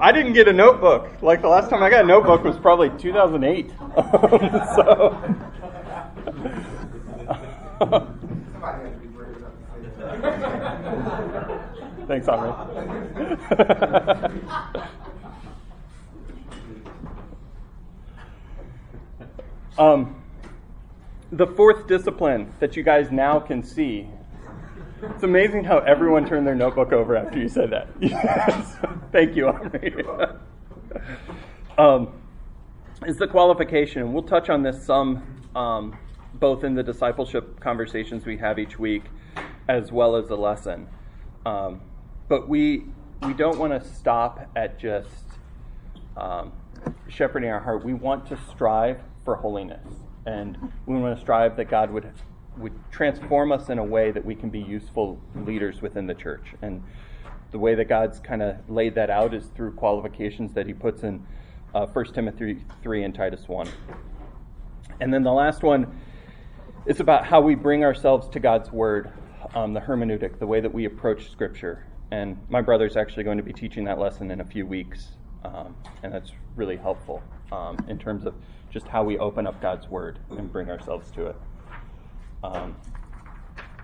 I 0.00 0.10
didn't 0.10 0.32
get 0.32 0.48
a 0.48 0.52
notebook. 0.52 1.22
Like 1.22 1.40
the 1.40 1.48
last 1.48 1.70
time 1.70 1.84
I 1.84 1.88
got 1.88 2.02
a 2.04 2.08
notebook 2.08 2.42
was 2.42 2.58
probably 2.58 2.90
2008. 2.98 3.70
so. 4.74 5.16
Thanks, 12.12 12.28
Omri. 12.28 12.50
um, 19.78 20.22
the 21.30 21.46
fourth 21.46 21.86
discipline 21.86 22.52
that 22.60 22.76
you 22.76 22.82
guys 22.82 23.10
now 23.10 23.40
can 23.40 23.62
see. 23.62 24.06
It's 25.02 25.22
amazing 25.22 25.64
how 25.64 25.78
everyone 25.78 26.28
turned 26.28 26.46
their 26.46 26.54
notebook 26.54 26.92
over 26.92 27.16
after 27.16 27.38
you 27.38 27.48
said 27.48 27.70
that. 27.70 27.88
Thank 29.12 29.34
you, 29.34 29.48
Omri. 29.48 30.04
um, 31.78 32.12
is 33.06 33.16
the 33.16 33.26
qualification. 33.26 34.12
We'll 34.12 34.24
touch 34.24 34.50
on 34.50 34.62
this 34.62 34.84
some, 34.84 35.48
um, 35.56 35.96
both 36.34 36.62
in 36.62 36.74
the 36.74 36.82
discipleship 36.82 37.58
conversations 37.60 38.26
we 38.26 38.36
have 38.36 38.58
each 38.58 38.78
week, 38.78 39.04
as 39.66 39.90
well 39.90 40.14
as 40.14 40.28
the 40.28 40.36
lesson. 40.36 40.88
Um, 41.46 41.80
but 42.28 42.48
we 42.48 42.84
we 43.22 43.32
don't 43.34 43.58
want 43.58 43.72
to 43.72 43.88
stop 43.88 44.50
at 44.56 44.78
just 44.78 45.24
um, 46.16 46.52
shepherding 47.08 47.50
our 47.50 47.60
heart. 47.60 47.84
We 47.84 47.94
want 47.94 48.26
to 48.28 48.38
strive 48.50 49.00
for 49.24 49.36
holiness, 49.36 49.86
and 50.26 50.58
we 50.86 50.96
want 50.96 51.16
to 51.16 51.20
strive 51.20 51.56
that 51.56 51.68
God 51.70 51.90
would 51.90 52.12
would 52.58 52.72
transform 52.90 53.52
us 53.52 53.68
in 53.68 53.78
a 53.78 53.84
way 53.84 54.10
that 54.10 54.24
we 54.24 54.34
can 54.34 54.50
be 54.50 54.60
useful 54.60 55.20
leaders 55.34 55.80
within 55.80 56.06
the 56.06 56.14
church. 56.14 56.54
And 56.60 56.82
the 57.50 57.58
way 57.58 57.74
that 57.74 57.88
God's 57.88 58.20
kind 58.20 58.42
of 58.42 58.56
laid 58.68 58.94
that 58.96 59.10
out 59.10 59.34
is 59.34 59.46
through 59.54 59.72
qualifications 59.72 60.52
that 60.54 60.66
He 60.66 60.74
puts 60.74 61.02
in 61.02 61.26
uh, 61.74 61.86
1 61.86 62.12
Timothy 62.12 62.58
3 62.82 63.04
and 63.04 63.14
Titus 63.14 63.48
1. 63.48 63.68
And 65.00 65.12
then 65.12 65.22
the 65.22 65.32
last 65.32 65.62
one 65.62 65.98
is 66.86 67.00
about 67.00 67.24
how 67.26 67.40
we 67.40 67.54
bring 67.54 67.84
ourselves 67.84 68.28
to 68.30 68.40
God's 68.40 68.70
Word, 68.70 69.10
um, 69.54 69.72
the 69.72 69.80
hermeneutic, 69.80 70.38
the 70.38 70.46
way 70.46 70.60
that 70.60 70.72
we 70.72 70.84
approach 70.84 71.30
Scripture. 71.30 71.86
And 72.12 72.36
my 72.50 72.60
brother's 72.60 72.98
actually 72.98 73.24
going 73.24 73.38
to 73.38 73.42
be 73.42 73.54
teaching 73.54 73.84
that 73.84 73.98
lesson 73.98 74.30
in 74.30 74.42
a 74.42 74.44
few 74.44 74.66
weeks, 74.66 75.12
um, 75.46 75.74
and 76.02 76.12
that's 76.12 76.32
really 76.56 76.76
helpful 76.76 77.22
um, 77.50 77.78
in 77.88 77.98
terms 77.98 78.26
of 78.26 78.34
just 78.70 78.86
how 78.86 79.02
we 79.02 79.16
open 79.16 79.46
up 79.46 79.62
God's 79.62 79.88
Word 79.88 80.18
and 80.28 80.52
bring 80.52 80.68
ourselves 80.68 81.10
to 81.12 81.28
it. 81.28 81.36
Um, 82.44 82.76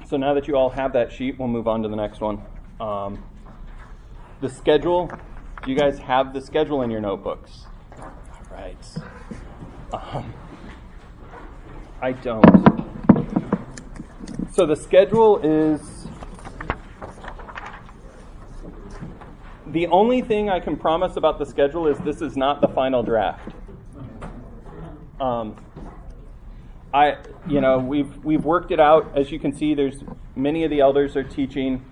so 0.06 0.18
now 0.18 0.34
that 0.34 0.46
you 0.46 0.56
all 0.56 0.68
have 0.68 0.92
that 0.92 1.10
sheet, 1.10 1.38
we'll 1.38 1.48
move 1.48 1.66
on 1.66 1.82
to 1.84 1.88
the 1.88 1.96
next 1.96 2.20
one. 2.20 2.42
Um, 2.78 3.24
the 4.42 4.50
schedule. 4.50 5.10
Do 5.64 5.70
you 5.70 5.78
guys 5.78 5.98
have 5.98 6.34
the 6.34 6.42
schedule 6.42 6.82
in 6.82 6.90
your 6.90 7.00
notebooks? 7.00 7.64
All 7.98 8.12
right. 8.50 8.96
Um, 9.90 10.34
I 12.02 12.12
don't. 12.12 12.44
So 14.52 14.66
the 14.66 14.76
schedule 14.76 15.38
is 15.38 15.97
the 19.78 19.86
only 19.86 20.20
thing 20.22 20.50
I 20.50 20.58
can 20.58 20.76
promise 20.76 21.14
about 21.14 21.38
the 21.38 21.46
schedule 21.46 21.86
is 21.86 21.96
this 21.98 22.20
is 22.20 22.36
not 22.36 22.60
the 22.60 22.66
final 22.66 23.04
draft. 23.04 23.52
Um, 25.20 25.54
I, 26.92 27.18
you 27.46 27.60
know, 27.60 27.78
we've 27.78 28.24
we've 28.24 28.44
worked 28.44 28.72
it 28.72 28.80
out. 28.80 29.16
As 29.16 29.30
you 29.30 29.38
can 29.38 29.52
see, 29.52 29.74
there's 29.74 30.02
many 30.34 30.64
of 30.64 30.70
the 30.70 30.80
elders 30.80 31.14
are 31.14 31.22
teaching. 31.22 31.84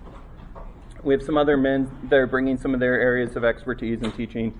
We 1.01 1.13
have 1.13 1.23
some 1.23 1.37
other 1.37 1.55
men 1.55 1.89
that 2.09 2.17
are 2.17 2.27
bringing 2.27 2.57
some 2.57 2.73
of 2.73 2.81
their 2.81 2.99
areas 2.99 3.37
of 3.37 3.45
expertise 3.45 4.01
in 4.01 4.11
teaching. 4.11 4.59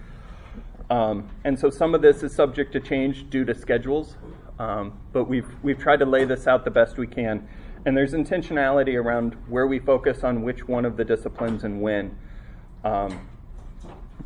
Um, 0.89 1.27
and 1.43 1.60
so 1.60 1.69
some 1.69 1.93
of 1.93 2.01
this 2.01 2.24
is 2.24 2.34
subject 2.34 2.72
to 2.74 2.79
change 2.79 3.29
due 3.29 3.43
to 3.43 3.53
schedules, 3.53 4.15
um, 4.57 4.98
but 5.12 5.25
we've 5.25 5.53
we've 5.63 5.77
tried 5.77 6.00
to 6.00 6.05
lay 6.05 6.24
this 6.24 6.48
out 6.48 6.63
the 6.63 6.72
best 6.72 6.98
we 6.98 7.07
can. 7.07 7.46
And 7.86 7.98
there's 7.98 8.13
intentionality 8.13 8.96
around 8.96 9.34
where 9.50 9.67
we 9.67 9.79
focus 9.79 10.24
on 10.24 10.43
which 10.43 10.65
one 10.65 10.86
of 10.86 10.96
the 10.96 11.03
disciplines 11.03 11.65
and 11.65 11.81
when. 11.81 12.17
Um, 12.88 13.27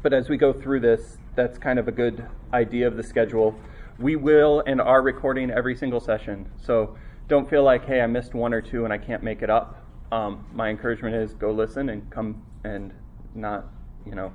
but 0.04 0.14
as 0.14 0.30
we 0.30 0.38
go 0.38 0.54
through 0.54 0.82
this, 0.82 1.18
that's 1.36 1.58
kind 1.58 1.80
of 1.80 1.88
a 1.88 1.92
good 1.92 2.24
idea 2.54 2.88
of 2.88 2.96
the 2.96 3.02
schedule. 3.02 3.56
We 3.98 4.16
will 4.16 4.62
and 4.68 4.80
are 4.80 5.02
recording 5.02 5.50
every 5.50 5.76
single 5.76 6.00
session, 6.00 6.48
so 6.62 6.96
don't 7.28 7.50
feel 7.50 7.64
like, 7.64 7.86
hey, 7.86 8.02
I 8.02 8.06
missed 8.06 8.36
one 8.36 8.54
or 8.54 8.62
two 8.62 8.84
and 8.86 8.94
I 8.94 9.00
can't 9.00 9.24
make 9.24 9.42
it 9.42 9.50
up. 9.50 9.84
Um, 10.12 10.46
my 10.54 10.70
encouragement 10.70 11.16
is 11.16 11.34
go 11.34 11.52
listen 11.52 11.90
and 11.90 12.08
come 12.12 12.46
and 12.64 12.94
not, 13.34 13.66
you 14.06 14.14
know, 14.14 14.32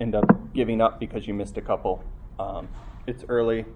end 0.00 0.14
up 0.14 0.24
giving 0.54 0.80
up 0.80 0.98
because 0.98 1.28
you 1.28 1.34
missed 1.34 1.58
a 1.58 1.62
couple. 1.62 2.02
Um, 2.38 2.68
it's 3.06 3.24
early. 3.28 3.66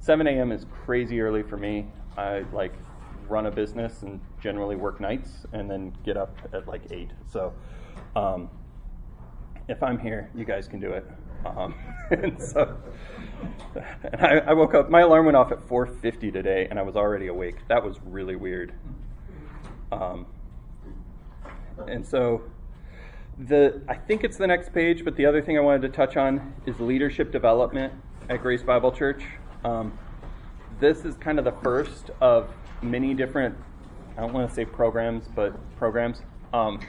7 0.00 0.26
a.m. 0.26 0.50
is 0.50 0.66
crazy 0.84 1.20
early 1.20 1.44
for 1.44 1.56
me. 1.56 1.86
I 2.16 2.40
like 2.52 2.72
run 3.28 3.46
a 3.46 3.52
business 3.52 4.02
and 4.02 4.20
generally 4.40 4.74
work 4.74 4.98
nights 4.98 5.46
and 5.52 5.70
then 5.70 5.96
get 6.04 6.16
up 6.16 6.36
at 6.52 6.66
like 6.66 6.82
8. 6.90 7.10
So 7.30 7.52
um, 8.16 8.50
if 9.68 9.82
I'm 9.82 9.98
here, 9.98 10.30
you 10.34 10.44
guys 10.44 10.68
can 10.68 10.80
do 10.80 10.92
it. 10.92 11.06
Um, 11.44 11.74
and 12.10 12.40
so 12.40 12.76
and 14.04 14.20
I, 14.20 14.38
I 14.38 14.52
woke 14.52 14.74
up. 14.74 14.90
My 14.90 15.00
alarm 15.00 15.26
went 15.26 15.36
off 15.36 15.52
at 15.52 15.58
4:50 15.66 16.32
today, 16.32 16.66
and 16.70 16.78
I 16.78 16.82
was 16.82 16.96
already 16.96 17.26
awake. 17.26 17.56
That 17.68 17.84
was 17.84 17.96
really 18.04 18.36
weird. 18.36 18.72
Um, 19.92 20.26
and 21.86 22.06
so 22.06 22.42
the 23.38 23.82
I 23.88 23.94
think 23.94 24.24
it's 24.24 24.36
the 24.36 24.46
next 24.46 24.72
page, 24.72 25.04
but 25.04 25.16
the 25.16 25.26
other 25.26 25.42
thing 25.42 25.56
I 25.58 25.60
wanted 25.60 25.82
to 25.82 25.88
touch 25.88 26.16
on 26.16 26.54
is 26.66 26.80
leadership 26.80 27.32
development 27.32 27.92
at 28.28 28.42
Grace 28.42 28.62
Bible 28.62 28.92
Church. 28.92 29.22
Um, 29.64 29.96
this 30.80 31.04
is 31.04 31.16
kind 31.16 31.38
of 31.38 31.44
the 31.44 31.54
first 31.62 32.10
of 32.20 32.50
many 32.82 33.14
different, 33.14 33.56
I 34.16 34.20
don't 34.20 34.32
want 34.32 34.48
to 34.48 34.54
say 34.54 34.64
programs, 34.64 35.26
but 35.34 35.54
programs 35.76 36.22
um, 36.52 36.80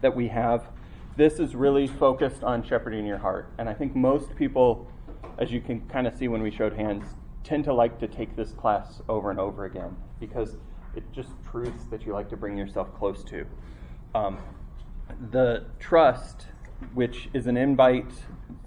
that 0.00 0.14
we 0.14 0.28
have. 0.28 0.68
This 1.16 1.38
is 1.38 1.54
really 1.54 1.86
focused 1.86 2.44
on 2.44 2.62
shepherding 2.62 3.06
your 3.06 3.18
heart. 3.18 3.50
And 3.58 3.68
I 3.68 3.74
think 3.74 3.96
most 3.96 4.36
people, 4.36 4.90
as 5.38 5.50
you 5.50 5.60
can 5.60 5.80
kind 5.88 6.06
of 6.06 6.14
see 6.14 6.28
when 6.28 6.42
we 6.42 6.50
showed 6.50 6.74
hands, 6.74 7.06
tend 7.42 7.64
to 7.64 7.72
like 7.72 7.98
to 8.00 8.08
take 8.08 8.36
this 8.36 8.52
class 8.52 9.00
over 9.08 9.30
and 9.30 9.40
over 9.40 9.64
again 9.64 9.96
because 10.20 10.56
it's 10.94 11.10
just 11.14 11.30
truths 11.50 11.84
that 11.90 12.04
you 12.04 12.12
like 12.12 12.28
to 12.28 12.36
bring 12.36 12.56
yourself 12.56 12.92
close 12.94 13.24
to. 13.24 13.46
Um, 14.14 14.38
the 15.30 15.66
trust, 15.78 16.46
which 16.94 17.28
is 17.32 17.46
an 17.46 17.56
invite, 17.56 18.10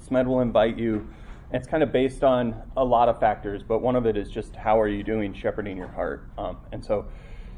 SMED 0.04 0.26
will 0.26 0.42
invite 0.42 0.78
you. 0.78 1.08
It's 1.52 1.68
kind 1.68 1.84
of 1.84 1.92
based 1.92 2.24
on 2.24 2.62
a 2.78 2.84
lot 2.84 3.10
of 3.10 3.20
factors, 3.20 3.62
but 3.64 3.80
one 3.80 3.96
of 3.96 4.06
it 4.06 4.16
is 4.16 4.30
just 4.30 4.56
how 4.56 4.80
are 4.80 4.88
you 4.88 5.04
doing 5.04 5.34
shepherding 5.34 5.78
your 5.78 5.88
heart. 5.88 6.30
Um, 6.38 6.58
and 6.72 6.84
so, 6.84 7.06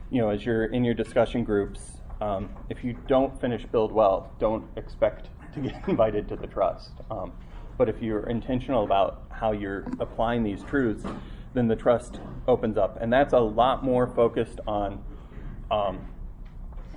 you 0.09 0.21
know, 0.21 0.29
as 0.29 0.45
you're 0.45 0.65
in 0.65 0.83
your 0.83 0.93
discussion 0.93 1.43
groups, 1.43 2.00
um, 2.21 2.49
if 2.69 2.83
you 2.83 2.95
don't 3.07 3.39
finish 3.41 3.65
build 3.65 3.91
well, 3.91 4.31
don't 4.39 4.65
expect 4.77 5.29
to 5.53 5.59
get 5.59 5.83
invited 5.87 6.29
to 6.29 6.35
the 6.35 6.47
trust. 6.47 6.91
Um, 7.09 7.33
but 7.77 7.89
if 7.89 8.01
you're 8.01 8.29
intentional 8.29 8.83
about 8.83 9.23
how 9.29 9.51
you're 9.51 9.87
applying 9.99 10.43
these 10.43 10.63
truths, 10.63 11.03
then 11.53 11.67
the 11.67 11.75
trust 11.75 12.19
opens 12.47 12.77
up. 12.77 12.97
And 13.01 13.11
that's 13.11 13.33
a 13.33 13.39
lot 13.39 13.83
more 13.83 14.07
focused 14.07 14.59
on 14.67 15.03
um, 15.71 16.07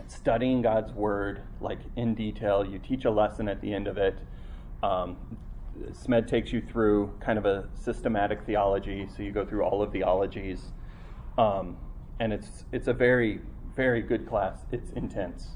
studying 0.09 0.63
God's 0.63 0.93
word, 0.93 1.41
like 1.61 1.79
in 1.97 2.15
detail. 2.15 2.65
You 2.65 2.79
teach 2.79 3.05
a 3.05 3.11
lesson 3.11 3.49
at 3.49 3.61
the 3.61 3.73
end 3.73 3.89
of 3.89 3.97
it. 3.97 4.19
Um, 4.83 5.17
SMED 5.91 6.29
takes 6.29 6.53
you 6.53 6.61
through 6.61 7.13
kind 7.21 7.39
of 7.39 7.47
a 7.47 7.69
systematic 7.75 8.45
theology, 8.45 9.09
so 9.17 9.23
you 9.23 9.33
go 9.33 9.45
through 9.45 9.65
all 9.65 9.83
of 9.83 9.91
the 9.91 10.03
ologies. 10.03 10.73
Um, 11.39 11.77
and 12.21 12.33
it's, 12.33 12.65
it's 12.71 12.87
a 12.87 12.93
very, 12.93 13.41
very 13.77 14.03
good 14.03 14.27
class. 14.27 14.59
It's 14.73 14.91
intense. 14.91 15.49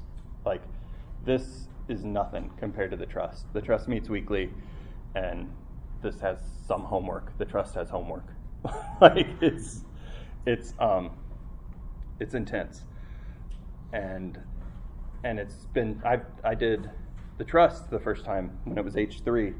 Like, 0.45 0.61
this 1.25 1.67
is 1.87 2.03
nothing 2.03 2.51
compared 2.57 2.91
to 2.91 2.97
the 2.97 3.05
trust. 3.05 3.51
The 3.53 3.61
trust 3.61 3.87
meets 3.87 4.09
weekly, 4.09 4.49
and 5.15 5.51
this 6.01 6.19
has 6.19 6.37
some 6.67 6.83
homework. 6.83 7.37
The 7.37 7.45
trust 7.45 7.75
has 7.75 7.89
homework. 7.89 8.25
like, 9.01 9.27
it's, 9.41 9.83
it's, 10.45 10.73
um, 10.79 11.11
it's 12.19 12.33
intense. 12.33 12.83
And, 13.93 14.39
and 15.23 15.39
it's 15.39 15.65
been, 15.73 16.01
I, 16.05 16.19
I 16.43 16.55
did 16.55 16.89
the 17.37 17.43
trust 17.43 17.89
the 17.89 17.99
first 17.99 18.25
time 18.25 18.57
when 18.65 18.77
it 18.77 18.83
was 18.83 18.95
H3, 18.95 19.53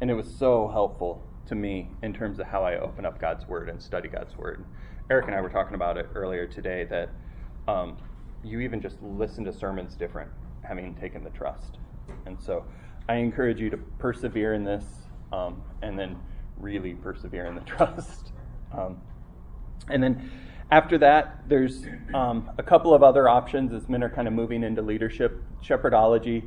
and 0.00 0.10
it 0.10 0.14
was 0.14 0.34
so 0.34 0.68
helpful 0.68 1.22
to 1.46 1.54
me 1.54 1.90
in 2.02 2.12
terms 2.12 2.38
of 2.38 2.46
how 2.46 2.64
I 2.64 2.78
open 2.78 3.04
up 3.04 3.20
God's 3.20 3.46
Word 3.46 3.68
and 3.68 3.80
study 3.80 4.08
God's 4.08 4.36
Word. 4.36 4.64
Eric 5.10 5.26
and 5.26 5.34
I 5.34 5.40
were 5.40 5.50
talking 5.50 5.74
about 5.74 5.98
it 5.98 6.08
earlier 6.14 6.46
today 6.46 6.84
that 6.84 7.10
um, 7.68 7.96
you 8.44 8.60
even 8.60 8.80
just 8.80 8.96
listen 9.02 9.44
to 9.44 9.52
sermons 9.52 9.94
different 9.94 10.30
having 10.62 10.94
taken 10.94 11.22
the 11.24 11.30
trust. 11.30 11.78
And 12.26 12.40
so 12.40 12.64
I 13.08 13.16
encourage 13.16 13.60
you 13.60 13.70
to 13.70 13.76
persevere 13.76 14.54
in 14.54 14.64
this 14.64 14.84
um, 15.32 15.62
and 15.82 15.98
then 15.98 16.18
really 16.58 16.94
persevere 16.94 17.46
in 17.46 17.54
the 17.54 17.60
trust. 17.66 18.32
Um, 18.76 19.00
and 19.88 20.02
then 20.02 20.30
after 20.70 20.96
that, 20.98 21.48
there's 21.48 21.84
um, 22.14 22.50
a 22.58 22.62
couple 22.62 22.94
of 22.94 23.02
other 23.02 23.28
options 23.28 23.72
as 23.72 23.88
men 23.88 24.02
are 24.02 24.08
kind 24.08 24.26
of 24.26 24.34
moving 24.34 24.62
into 24.62 24.80
leadership. 24.80 25.42
Shepherdology 25.62 26.44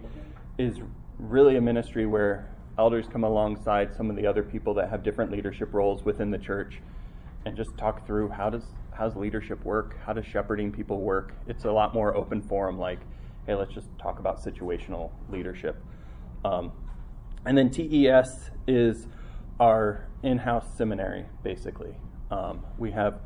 is 0.58 0.80
really 1.20 1.58
a 1.58 1.62
ministry 1.62 2.06
where 2.06 2.50
elders 2.78 3.06
come 3.08 3.24
alongside 3.24 3.94
some 3.96 4.10
of 4.10 4.16
the 4.16 4.26
other 4.26 4.44
people 4.44 4.74
that 4.74 4.90
have 4.90 5.04
different 5.04 5.32
leadership 5.32 5.74
roles 5.74 6.04
within 6.04 6.32
the 6.32 6.38
church 6.38 6.82
and 7.46 7.56
just 7.56 7.78
talk 7.78 8.06
through 8.06 8.30
how 8.30 8.50
does 8.50 8.64
how's 8.98 9.16
leadership 9.16 9.64
work? 9.66 9.98
How 10.06 10.14
does 10.14 10.26
shepherding 10.26 10.72
people 10.72 11.02
work? 11.02 11.34
It's 11.48 11.66
a 11.66 11.72
lot 11.72 11.94
more 11.94 12.16
open 12.16 12.42
forum, 12.42 12.78
like, 12.80 13.00
hey, 13.46 13.56
let's 13.56 13.74
just 13.74 13.88
talk 14.00 14.20
about 14.20 14.44
situational 14.44 15.12
leadership. 15.30 15.84
Um, 16.44 16.72
and 17.46 17.58
then 17.58 17.70
TES 17.70 18.52
is 18.68 19.08
our 19.60 20.08
in-house 20.24 20.66
seminary, 20.76 21.26
basically. 21.44 21.96
Um, 22.32 22.66
we 22.78 22.92
have 22.92 23.20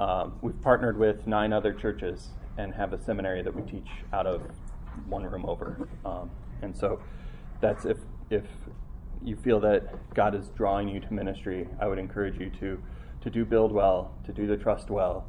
um, 0.00 0.34
we've 0.42 0.60
partnered 0.60 0.98
with 0.98 1.26
nine 1.26 1.52
other 1.52 1.72
churches 1.72 2.30
and 2.58 2.74
have 2.74 2.92
a 2.92 3.00
seminary 3.00 3.42
that 3.42 3.54
we 3.54 3.62
teach 3.62 3.88
out 4.12 4.26
of 4.26 4.42
one 5.06 5.22
room 5.24 5.44
over. 5.46 5.88
Um, 6.04 6.30
and 6.62 6.76
so 6.76 7.00
that's 7.60 7.84
if 7.84 7.98
if 8.28 8.44
you 9.22 9.36
feel 9.36 9.60
that 9.60 10.14
God 10.14 10.34
is 10.34 10.48
drawing 10.48 10.88
you 10.88 11.00
to 11.00 11.12
ministry, 11.12 11.68
I 11.80 11.86
would 11.86 11.98
encourage 11.98 12.38
you 12.38 12.50
to 12.60 12.82
to 13.24 13.30
do 13.30 13.44
build 13.44 13.72
well, 13.72 14.12
to 14.24 14.32
do 14.32 14.46
the 14.46 14.56
trust 14.56 14.90
well, 14.90 15.26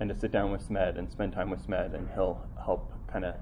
and 0.00 0.10
to 0.10 0.18
sit 0.18 0.32
down 0.32 0.50
with 0.50 0.68
SMED 0.68 0.98
and 0.98 1.10
spend 1.10 1.32
time 1.32 1.48
with 1.48 1.64
SMED, 1.64 1.94
and 1.94 2.08
he'll 2.12 2.44
help 2.62 2.92
kind 3.10 3.24
of 3.24 3.36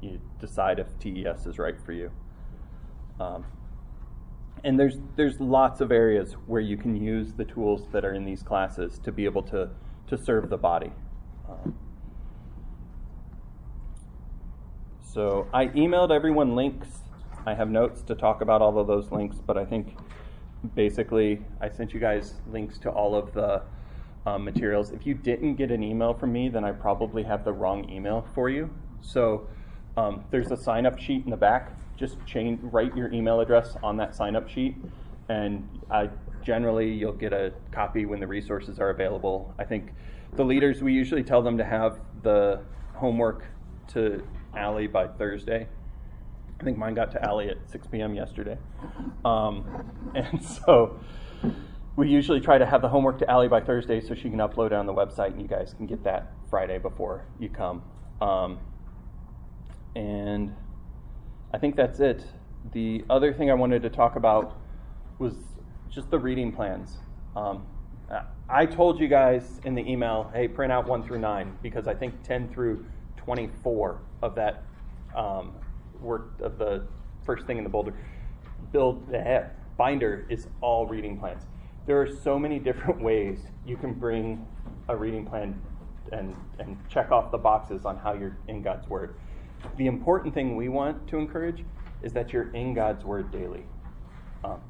you 0.00 0.20
decide 0.40 0.78
if 0.78 0.86
TES 1.00 1.44
is 1.44 1.58
right 1.58 1.74
for 1.84 1.92
you. 1.92 2.10
Um, 3.18 3.44
and 4.62 4.78
there's 4.78 4.98
there's 5.16 5.40
lots 5.40 5.80
of 5.80 5.90
areas 5.90 6.34
where 6.46 6.60
you 6.60 6.76
can 6.76 6.94
use 6.96 7.32
the 7.32 7.44
tools 7.44 7.88
that 7.90 8.04
are 8.04 8.14
in 8.14 8.24
these 8.24 8.44
classes 8.44 9.00
to 9.00 9.10
be 9.10 9.24
able 9.24 9.42
to 9.42 9.70
to 10.06 10.16
serve 10.16 10.50
the 10.50 10.56
body. 10.56 10.92
Um, 11.48 11.74
so 15.02 15.48
I 15.52 15.66
emailed 15.66 16.12
everyone 16.14 16.54
links. 16.54 16.88
I 17.44 17.54
have 17.54 17.70
notes 17.70 18.02
to 18.02 18.14
talk 18.14 18.40
about 18.40 18.62
all 18.62 18.78
of 18.78 18.86
those 18.86 19.10
links, 19.10 19.38
but 19.44 19.58
I 19.58 19.64
think 19.64 19.96
basically 20.74 21.42
I 21.60 21.68
sent 21.68 21.94
you 21.94 22.00
guys 22.00 22.34
links 22.50 22.78
to 22.78 22.90
all 22.90 23.14
of 23.14 23.32
the 23.32 23.62
um, 24.26 24.44
materials. 24.44 24.90
If 24.90 25.06
you 25.06 25.14
didn't 25.14 25.54
get 25.54 25.70
an 25.70 25.82
email 25.82 26.14
from 26.14 26.32
me, 26.32 26.48
then 26.48 26.64
I 26.64 26.72
probably 26.72 27.22
have 27.22 27.44
the 27.44 27.52
wrong 27.52 27.88
email 27.90 28.26
for 28.34 28.48
you. 28.48 28.70
So 29.00 29.46
um, 29.96 30.24
there's 30.30 30.50
a 30.50 30.56
sign 30.56 30.86
up 30.86 30.98
sheet 30.98 31.24
in 31.24 31.30
the 31.30 31.36
back. 31.36 31.72
Just 31.96 32.16
write 32.62 32.96
your 32.96 33.12
email 33.12 33.40
address 33.40 33.76
on 33.82 33.96
that 33.96 34.14
sign 34.14 34.36
up 34.36 34.48
sheet, 34.48 34.76
and 35.28 35.68
I 35.90 36.08
generally 36.42 36.92
you'll 36.92 37.12
get 37.12 37.32
a 37.32 37.52
copy 37.72 38.06
when 38.06 38.20
the 38.20 38.26
resources 38.26 38.78
are 38.78 38.90
available. 38.90 39.52
I 39.58 39.64
think 39.64 39.92
the 40.34 40.44
leaders 40.44 40.82
we 40.82 40.92
usually 40.92 41.24
tell 41.24 41.42
them 41.42 41.58
to 41.58 41.64
have 41.64 41.98
the 42.22 42.60
homework 42.94 43.44
to 43.88 44.22
Allie 44.56 44.86
by 44.86 45.08
Thursday. 45.08 45.66
I 46.60 46.64
think 46.64 46.76
mine 46.76 46.94
got 46.94 47.12
to 47.12 47.24
Allie 47.24 47.50
at 47.50 47.58
6 47.70 47.86
p.m. 47.86 48.14
yesterday, 48.14 48.58
um, 49.24 49.64
and 50.14 50.42
so 50.42 50.98
we 51.96 52.08
usually 52.08 52.40
try 52.40 52.58
to 52.58 52.66
have 52.66 52.80
the 52.80 52.88
homework 52.88 53.18
to 53.18 53.30
Allie 53.30 53.48
by 53.48 53.60
Thursday 53.60 54.00
so 54.00 54.14
she 54.14 54.30
can 54.30 54.38
upload 54.38 54.66
it 54.66 54.72
on 54.74 54.86
the 54.86 54.94
website 54.94 55.32
and 55.32 55.42
you 55.42 55.48
guys 55.48 55.74
can 55.74 55.86
get 55.86 56.04
that 56.04 56.32
Friday 56.48 56.78
before 56.78 57.24
you 57.40 57.48
come. 57.48 57.82
Um, 58.20 58.58
and 59.96 60.54
I 61.52 61.58
think 61.58 61.74
that's 61.74 61.98
it. 61.98 62.24
The 62.72 63.04
other 63.10 63.32
thing 63.32 63.50
I 63.50 63.54
wanted 63.54 63.82
to 63.82 63.90
talk 63.90 64.14
about 64.14 64.60
was 65.18 65.34
just 65.90 66.10
the 66.10 66.18
reading 66.18 66.52
plans. 66.52 66.98
Um, 67.34 67.66
I 68.48 68.64
told 68.64 69.00
you 69.00 69.08
guys 69.08 69.60
in 69.64 69.74
the 69.74 69.82
email, 69.82 70.30
hey, 70.32 70.48
print 70.48 70.72
out 70.72 70.86
1 70.86 71.02
through 71.02 71.18
9, 71.18 71.58
because 71.62 71.86
I 71.86 71.94
think 71.94 72.22
10 72.22 72.48
through 72.48 72.86
24 73.16 74.00
of 74.22 74.34
that 74.36 74.64
um, 75.14 75.52
work 76.00 76.32
of 76.40 76.58
the 76.58 76.86
first 77.24 77.46
thing 77.46 77.58
in 77.58 77.64
the 77.64 77.70
boulder 77.70 77.94
build 78.72 79.10
the 79.10 79.46
binder 79.76 80.26
is 80.28 80.46
all 80.60 80.86
reading 80.86 81.18
plans. 81.18 81.42
There 81.86 82.00
are 82.00 82.08
so 82.08 82.38
many 82.38 82.58
different 82.58 83.00
ways 83.02 83.38
you 83.66 83.76
can 83.76 83.94
bring 83.94 84.46
a 84.88 84.96
reading 84.96 85.26
plan 85.26 85.60
and, 86.12 86.34
and 86.58 86.76
check 86.88 87.10
off 87.10 87.30
the 87.30 87.38
boxes 87.38 87.84
on 87.84 87.96
how 87.96 88.14
you're 88.14 88.36
in 88.48 88.62
God's 88.62 88.88
Word. 88.88 89.14
The 89.76 89.86
important 89.86 90.34
thing 90.34 90.56
we 90.56 90.68
want 90.68 91.06
to 91.08 91.18
encourage 91.18 91.64
is 92.02 92.12
that 92.12 92.32
you're 92.32 92.50
in 92.54 92.74
God's 92.74 93.04
Word 93.04 93.30
daily. 93.30 93.64
Um, 94.44 94.60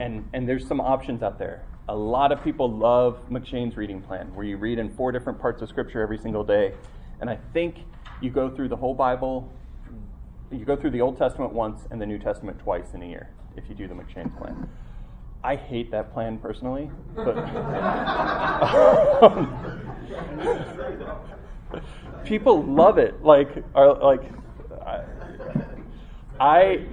and, 0.00 0.28
and 0.32 0.48
there's 0.48 0.66
some 0.66 0.80
options 0.80 1.22
out 1.22 1.38
there. 1.38 1.64
A 1.88 1.94
lot 1.94 2.32
of 2.32 2.42
people 2.42 2.70
love 2.70 3.18
M'Cheyne's 3.30 3.76
reading 3.76 4.00
plan, 4.00 4.34
where 4.34 4.46
you 4.46 4.56
read 4.56 4.78
in 4.78 4.90
four 4.94 5.12
different 5.12 5.38
parts 5.38 5.60
of 5.62 5.68
Scripture 5.68 6.00
every 6.00 6.18
single 6.18 6.42
day. 6.42 6.72
And 7.20 7.28
I 7.28 7.38
think 7.52 7.76
you 8.20 8.30
go 8.30 8.48
through 8.48 8.68
the 8.68 8.76
whole 8.76 8.94
Bible, 8.94 9.52
you 10.50 10.64
go 10.64 10.76
through 10.76 10.90
the 10.90 11.00
Old 11.00 11.18
Testament 11.18 11.52
once 11.52 11.82
and 11.90 12.00
the 12.00 12.06
New 12.06 12.18
Testament 12.18 12.58
twice 12.58 12.94
in 12.94 13.02
a 13.02 13.06
year 13.06 13.30
if 13.56 13.68
you 13.68 13.74
do 13.74 13.88
the 13.88 13.94
M'Cheyne's 13.94 14.36
plan. 14.38 14.68
I 15.42 15.56
hate 15.56 15.90
that 15.90 16.12
plan 16.12 16.38
personally, 16.38 16.90
but 17.14 17.34
people 22.24 22.62
love 22.62 22.98
it. 22.98 23.22
Like, 23.22 23.64
are 23.74 23.94
like, 23.94 24.22
I, 24.86 25.04
I 26.40 26.86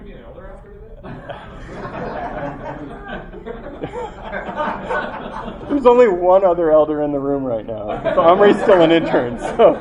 There's 5.70 5.86
only 5.86 6.10
one 6.10 6.44
other 6.44 6.72
elder 6.72 7.02
in 7.02 7.12
the 7.12 7.20
room 7.20 7.44
right 7.44 7.66
now. 7.66 8.02
So 8.16 8.22
Omri's 8.22 8.62
still 8.62 8.82
an 8.82 8.92
intern, 8.92 9.40
so 9.40 9.76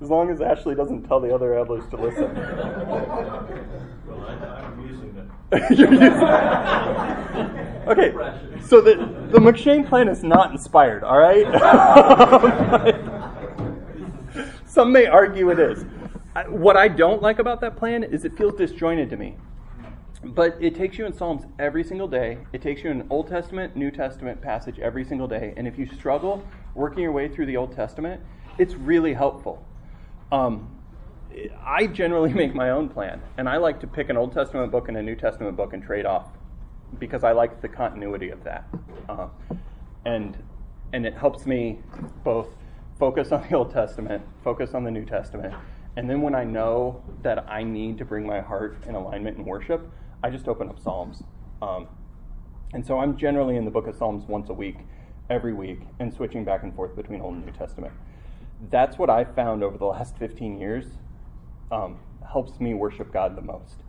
as 0.00 0.08
long 0.08 0.30
as 0.30 0.40
Ashley 0.40 0.74
doesn't 0.74 1.02
tell 1.02 1.20
the 1.20 1.34
other 1.34 1.54
elders 1.54 1.84
to 1.90 1.96
listen. 1.96 2.34
Well, 4.06 4.24
I, 4.26 4.32
I'm 4.64 4.80
using 4.88 5.14
it. 5.16 5.26
You're 5.78 5.92
using 5.92 6.12
Okay, 7.86 8.12
so 8.62 8.80
the 8.80 8.94
the 9.30 9.38
M'Cheyne 9.38 9.88
plan 9.88 10.08
is 10.08 10.22
not 10.22 10.50
inspired. 10.50 11.04
All 11.04 11.18
right. 11.18 11.46
Some 14.66 14.92
may 14.92 15.06
argue 15.06 15.50
it 15.50 15.58
is. 15.58 15.84
I, 16.34 16.48
what 16.48 16.76
I 16.76 16.88
don't 16.88 17.22
like 17.22 17.38
about 17.38 17.60
that 17.62 17.76
plan 17.76 18.04
is 18.04 18.24
it 18.24 18.36
feels 18.36 18.54
disjointed 18.54 19.10
to 19.10 19.16
me. 19.16 19.36
But 20.22 20.56
it 20.60 20.74
takes 20.74 20.98
you 20.98 21.06
in 21.06 21.12
Psalms 21.12 21.44
every 21.58 21.82
single 21.82 22.06
day. 22.06 22.38
It 22.52 22.62
takes 22.62 22.84
you 22.84 22.90
in 22.90 23.06
Old 23.10 23.26
Testament, 23.26 23.74
New 23.74 23.90
Testament 23.90 24.40
passage 24.40 24.78
every 24.78 25.04
single 25.04 25.26
day. 25.26 25.54
And 25.56 25.66
if 25.66 25.78
you 25.78 25.86
struggle 25.86 26.46
working 26.74 27.02
your 27.02 27.12
way 27.12 27.28
through 27.28 27.46
the 27.46 27.56
Old 27.56 27.74
Testament, 27.74 28.20
it's 28.58 28.74
really 28.74 29.14
helpful. 29.14 29.64
Um, 30.32 30.76
I 31.64 31.86
generally 31.86 32.32
make 32.42 32.54
my 32.54 32.70
own 32.70 32.88
plan, 32.88 33.20
and 33.36 33.48
I 33.48 33.56
like 33.56 33.80
to 33.80 33.86
pick 33.86 34.08
an 34.10 34.16
Old 34.16 34.32
Testament 34.32 34.70
book 34.70 34.88
and 34.88 34.96
a 34.96 35.02
New 35.02 35.16
Testament 35.16 35.56
book 35.56 35.72
and 35.72 35.82
trade 35.82 36.06
off 36.06 36.28
because 36.98 37.22
I 37.22 37.32
like 37.32 37.60
the 37.60 37.68
continuity 37.68 38.30
of 38.30 38.42
that. 38.44 38.66
Uh, 39.08 39.28
and 40.04 40.36
and 40.92 41.06
it 41.06 41.14
helps 41.14 41.46
me 41.46 41.78
both 42.24 42.48
focus 42.98 43.30
on 43.32 43.46
the 43.48 43.54
Old 43.56 43.70
Testament, 43.70 44.22
focus 44.42 44.74
on 44.74 44.84
the 44.84 44.90
New 44.90 45.04
Testament, 45.04 45.54
and 45.96 46.08
then 46.08 46.20
when 46.22 46.34
I 46.34 46.44
know 46.44 47.02
that 47.22 47.48
I 47.48 47.62
need 47.62 47.98
to 47.98 48.04
bring 48.04 48.26
my 48.26 48.40
heart 48.40 48.78
in 48.86 48.94
alignment 48.94 49.38
in 49.38 49.44
worship, 49.44 49.90
I 50.22 50.30
just 50.30 50.48
open 50.48 50.68
up 50.68 50.78
Psalms. 50.78 51.22
Um, 51.62 51.88
and 52.72 52.86
so 52.86 52.98
I'm 52.98 53.16
generally 53.16 53.56
in 53.56 53.64
the 53.64 53.70
book 53.70 53.86
of 53.86 53.96
Psalms 53.96 54.24
once 54.28 54.48
a 54.48 54.54
week, 54.54 54.76
every 55.28 55.52
week, 55.52 55.80
and 55.98 56.12
switching 56.12 56.44
back 56.44 56.62
and 56.62 56.74
forth 56.74 56.94
between 56.94 57.20
Old 57.20 57.34
and 57.34 57.44
New 57.44 57.52
Testament. 57.52 57.92
That's 58.68 58.98
what 58.98 59.08
I 59.08 59.24
found 59.24 59.62
over 59.62 59.78
the 59.78 59.86
last 59.86 60.18
15 60.18 60.58
years 60.58 60.86
um, 61.70 61.98
helps 62.30 62.60
me 62.60 62.74
worship 62.74 63.12
God 63.12 63.36
the 63.36 63.42
most. 63.42 63.82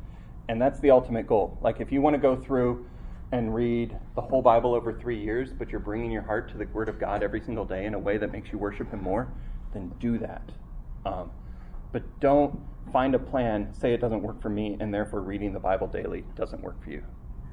And 0.48 0.62
that's 0.62 0.80
the 0.80 0.92
ultimate 0.92 1.28
goal. 1.28 1.58
Like, 1.62 1.80
if 1.82 1.92
you 1.92 2.02
want 2.02 2.16
to 2.16 2.22
go 2.22 2.36
through 2.36 2.86
and 3.32 3.54
read 3.56 3.98
the 4.16 4.22
whole 4.22 4.42
Bible 4.42 4.74
over 4.74 4.94
three 4.94 5.22
years, 5.22 5.54
but 5.54 5.70
you're 5.70 5.80
bringing 5.80 6.12
your 6.12 6.22
heart 6.22 6.50
to 6.52 6.58
the 6.58 6.66
Word 6.66 6.90
of 6.90 7.00
God 7.00 7.24
every 7.24 7.42
single 7.42 7.66
day 7.66 7.86
in 7.86 7.94
a 7.94 8.00
way 8.00 8.18
that 8.18 8.32
makes 8.32 8.52
you 8.52 8.58
worship 8.58 8.92
Him 8.92 9.02
more, 9.02 9.32
then 9.74 9.92
do 10.00 10.18
that. 10.18 10.52
Um, 11.06 11.32
but 11.92 12.04
don't 12.20 12.60
find 12.92 13.16
a 13.16 13.20
plan, 13.20 13.74
say 13.74 13.94
it 13.94 14.02
doesn't 14.02 14.22
work 14.22 14.42
for 14.42 14.50
me, 14.50 14.78
and 14.80 14.94
therefore 14.94 15.22
reading 15.22 15.54
the 15.54 15.60
Bible 15.60 15.88
daily 15.88 16.26
doesn't 16.36 16.62
work 16.62 16.82
for 16.84 16.90
you. 16.90 17.04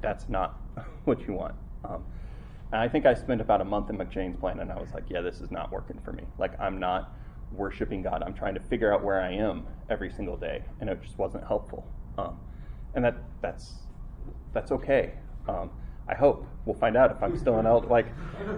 That's 0.00 0.28
not 0.28 0.58
what 1.04 1.26
you 1.26 1.34
want. 1.34 1.54
Um, 1.84 2.04
and 2.72 2.80
I 2.80 2.88
think 2.88 3.06
I 3.06 3.14
spent 3.14 3.40
about 3.40 3.60
a 3.60 3.64
month 3.64 3.90
in 3.90 3.96
M'Cheyne's 3.96 4.36
plan, 4.36 4.60
and 4.60 4.70
I 4.70 4.78
was 4.78 4.92
like, 4.92 5.04
yeah, 5.08 5.20
this 5.20 5.40
is 5.40 5.50
not 5.50 5.72
working 5.72 5.98
for 6.04 6.12
me. 6.12 6.24
Like, 6.38 6.58
I'm 6.60 6.78
not 6.78 7.14
worshiping 7.52 8.02
God. 8.02 8.22
I'm 8.24 8.34
trying 8.34 8.54
to 8.54 8.60
figure 8.60 8.92
out 8.92 9.02
where 9.02 9.20
I 9.20 9.32
am 9.32 9.66
every 9.88 10.10
single 10.10 10.36
day, 10.36 10.62
and 10.80 10.90
it 10.90 11.02
just 11.02 11.18
wasn't 11.18 11.46
helpful. 11.46 11.86
Um, 12.18 12.38
and 12.94 13.04
that 13.04 13.16
that's 13.40 13.74
that's 14.52 14.72
okay. 14.72 15.12
Um, 15.48 15.70
I 16.08 16.14
hope 16.14 16.46
we'll 16.64 16.76
find 16.76 16.96
out 16.96 17.10
if 17.10 17.22
I'm 17.22 17.38
still 17.38 17.58
an 17.58 17.66
elder. 17.66 17.86
Like, 17.86 18.06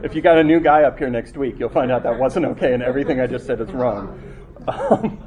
if 0.03 0.15
you 0.15 0.23
got 0.23 0.39
a 0.39 0.45
new 0.45 0.61
guy 0.61 0.83
up 0.83 0.99
here 0.99 1.11
next 1.11 1.37
week, 1.37 1.57
you'll 1.59 1.69
find 1.69 1.91
out 1.91 2.03
that 2.05 2.19
wasn't 2.19 2.47
okay, 2.47 2.75
and 2.75 2.83
everything 2.83 3.21
I 3.21 3.27
just 3.27 3.47
said 3.47 3.61
is 3.61 3.71
wrong. 3.71 4.21
Um, 4.69 5.19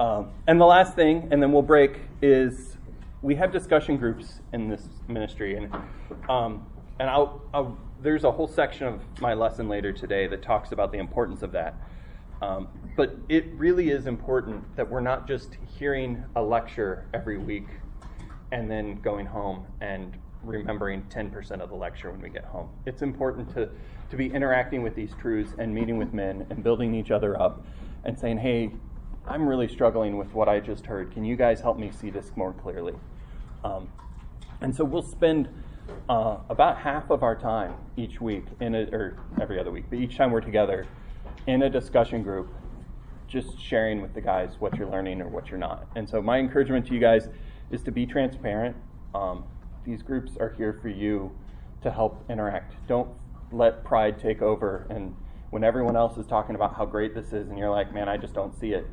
um, 0.00 0.30
and 0.46 0.60
the 0.60 0.64
last 0.64 0.94
thing, 0.94 1.28
and 1.30 1.42
then 1.42 1.52
we'll 1.52 1.62
break, 1.62 1.98
is 2.22 2.77
we 3.22 3.34
have 3.34 3.52
discussion 3.52 3.96
groups 3.96 4.40
in 4.52 4.68
this 4.68 4.88
ministry, 5.08 5.56
and 5.56 5.72
um, 6.28 6.66
and 7.00 7.08
I'll, 7.08 7.42
I'll, 7.54 7.78
there's 8.00 8.24
a 8.24 8.30
whole 8.30 8.48
section 8.48 8.86
of 8.86 9.00
my 9.20 9.34
lesson 9.34 9.68
later 9.68 9.92
today 9.92 10.26
that 10.28 10.42
talks 10.42 10.72
about 10.72 10.92
the 10.92 10.98
importance 10.98 11.42
of 11.42 11.52
that. 11.52 11.74
Um, 12.42 12.68
but 12.96 13.16
it 13.28 13.46
really 13.54 13.90
is 13.90 14.06
important 14.06 14.64
that 14.76 14.88
we're 14.88 15.00
not 15.00 15.26
just 15.26 15.56
hearing 15.78 16.24
a 16.36 16.42
lecture 16.42 17.06
every 17.12 17.38
week 17.38 17.66
and 18.52 18.70
then 18.70 19.00
going 19.00 19.26
home 19.26 19.66
and 19.80 20.16
remembering 20.44 21.02
10% 21.10 21.60
of 21.60 21.68
the 21.68 21.74
lecture 21.74 22.10
when 22.12 22.20
we 22.20 22.30
get 22.30 22.44
home. 22.44 22.68
It's 22.86 23.02
important 23.02 23.52
to, 23.54 23.68
to 24.10 24.16
be 24.16 24.26
interacting 24.26 24.82
with 24.82 24.94
these 24.94 25.12
truths 25.20 25.52
and 25.58 25.74
meeting 25.74 25.98
with 25.98 26.12
men 26.12 26.46
and 26.50 26.62
building 26.62 26.94
each 26.94 27.10
other 27.10 27.40
up 27.40 27.64
and 28.04 28.16
saying, 28.16 28.38
hey, 28.38 28.70
I'm 29.28 29.46
really 29.46 29.68
struggling 29.68 30.16
with 30.16 30.32
what 30.32 30.48
I 30.48 30.58
just 30.60 30.86
heard. 30.86 31.12
Can 31.12 31.24
you 31.24 31.36
guys 31.36 31.60
help 31.60 31.78
me 31.78 31.90
see 31.90 32.10
this 32.10 32.32
more 32.34 32.54
clearly? 32.54 32.94
Um, 33.62 33.88
and 34.60 34.74
so 34.74 34.84
we'll 34.84 35.02
spend 35.02 35.48
uh, 36.08 36.38
about 36.48 36.78
half 36.78 37.10
of 37.10 37.22
our 37.22 37.36
time 37.36 37.74
each 37.96 38.20
week, 38.20 38.44
in 38.60 38.74
a, 38.74 38.82
or 38.92 39.18
every 39.40 39.58
other 39.58 39.70
week, 39.70 39.84
but 39.90 39.98
each 39.98 40.16
time 40.16 40.30
we're 40.30 40.40
together 40.40 40.86
in 41.46 41.62
a 41.62 41.70
discussion 41.70 42.22
group, 42.22 42.48
just 43.26 43.60
sharing 43.60 44.00
with 44.00 44.14
the 44.14 44.20
guys 44.20 44.56
what 44.58 44.76
you're 44.76 44.88
learning 44.88 45.20
or 45.20 45.28
what 45.28 45.50
you're 45.50 45.58
not. 45.58 45.86
And 45.94 46.08
so 46.08 46.22
my 46.22 46.38
encouragement 46.38 46.86
to 46.86 46.94
you 46.94 47.00
guys 47.00 47.28
is 47.70 47.82
to 47.82 47.92
be 47.92 48.06
transparent. 48.06 48.76
Um, 49.14 49.44
these 49.84 50.02
groups 50.02 50.36
are 50.38 50.54
here 50.56 50.78
for 50.80 50.88
you 50.88 51.30
to 51.82 51.90
help 51.90 52.24
interact. 52.30 52.74
Don't 52.86 53.10
let 53.52 53.84
pride 53.84 54.18
take 54.18 54.42
over 54.42 54.86
and 54.90 55.14
when 55.50 55.64
everyone 55.64 55.96
else 55.96 56.18
is 56.18 56.26
talking 56.26 56.54
about 56.54 56.74
how 56.74 56.84
great 56.84 57.14
this 57.14 57.32
is 57.32 57.48
and 57.48 57.58
you're 57.58 57.70
like, 57.70 57.92
man, 57.92 58.08
I 58.08 58.16
just 58.16 58.34
don't 58.34 58.54
see 58.58 58.72
it, 58.72 58.86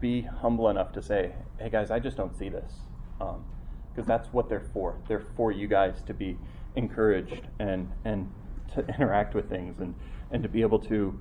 be 0.00 0.22
humble 0.22 0.68
enough 0.68 0.92
to 0.92 1.02
say, 1.02 1.32
hey 1.58 1.70
guys, 1.70 1.90
I 1.90 1.98
just 1.98 2.16
don't 2.16 2.36
see 2.36 2.48
this. 2.48 2.72
Because 3.18 3.36
um, 3.36 4.04
that's 4.06 4.28
what 4.32 4.48
they're 4.48 4.68
for. 4.72 4.98
They're 5.08 5.24
for 5.36 5.52
you 5.52 5.66
guys 5.66 6.02
to 6.06 6.14
be 6.14 6.38
encouraged 6.74 7.42
and, 7.58 7.90
and 8.04 8.30
to 8.74 8.86
interact 8.94 9.34
with 9.34 9.48
things 9.48 9.80
and, 9.80 9.94
and 10.30 10.42
to 10.42 10.48
be 10.48 10.62
able 10.62 10.78
to 10.80 11.18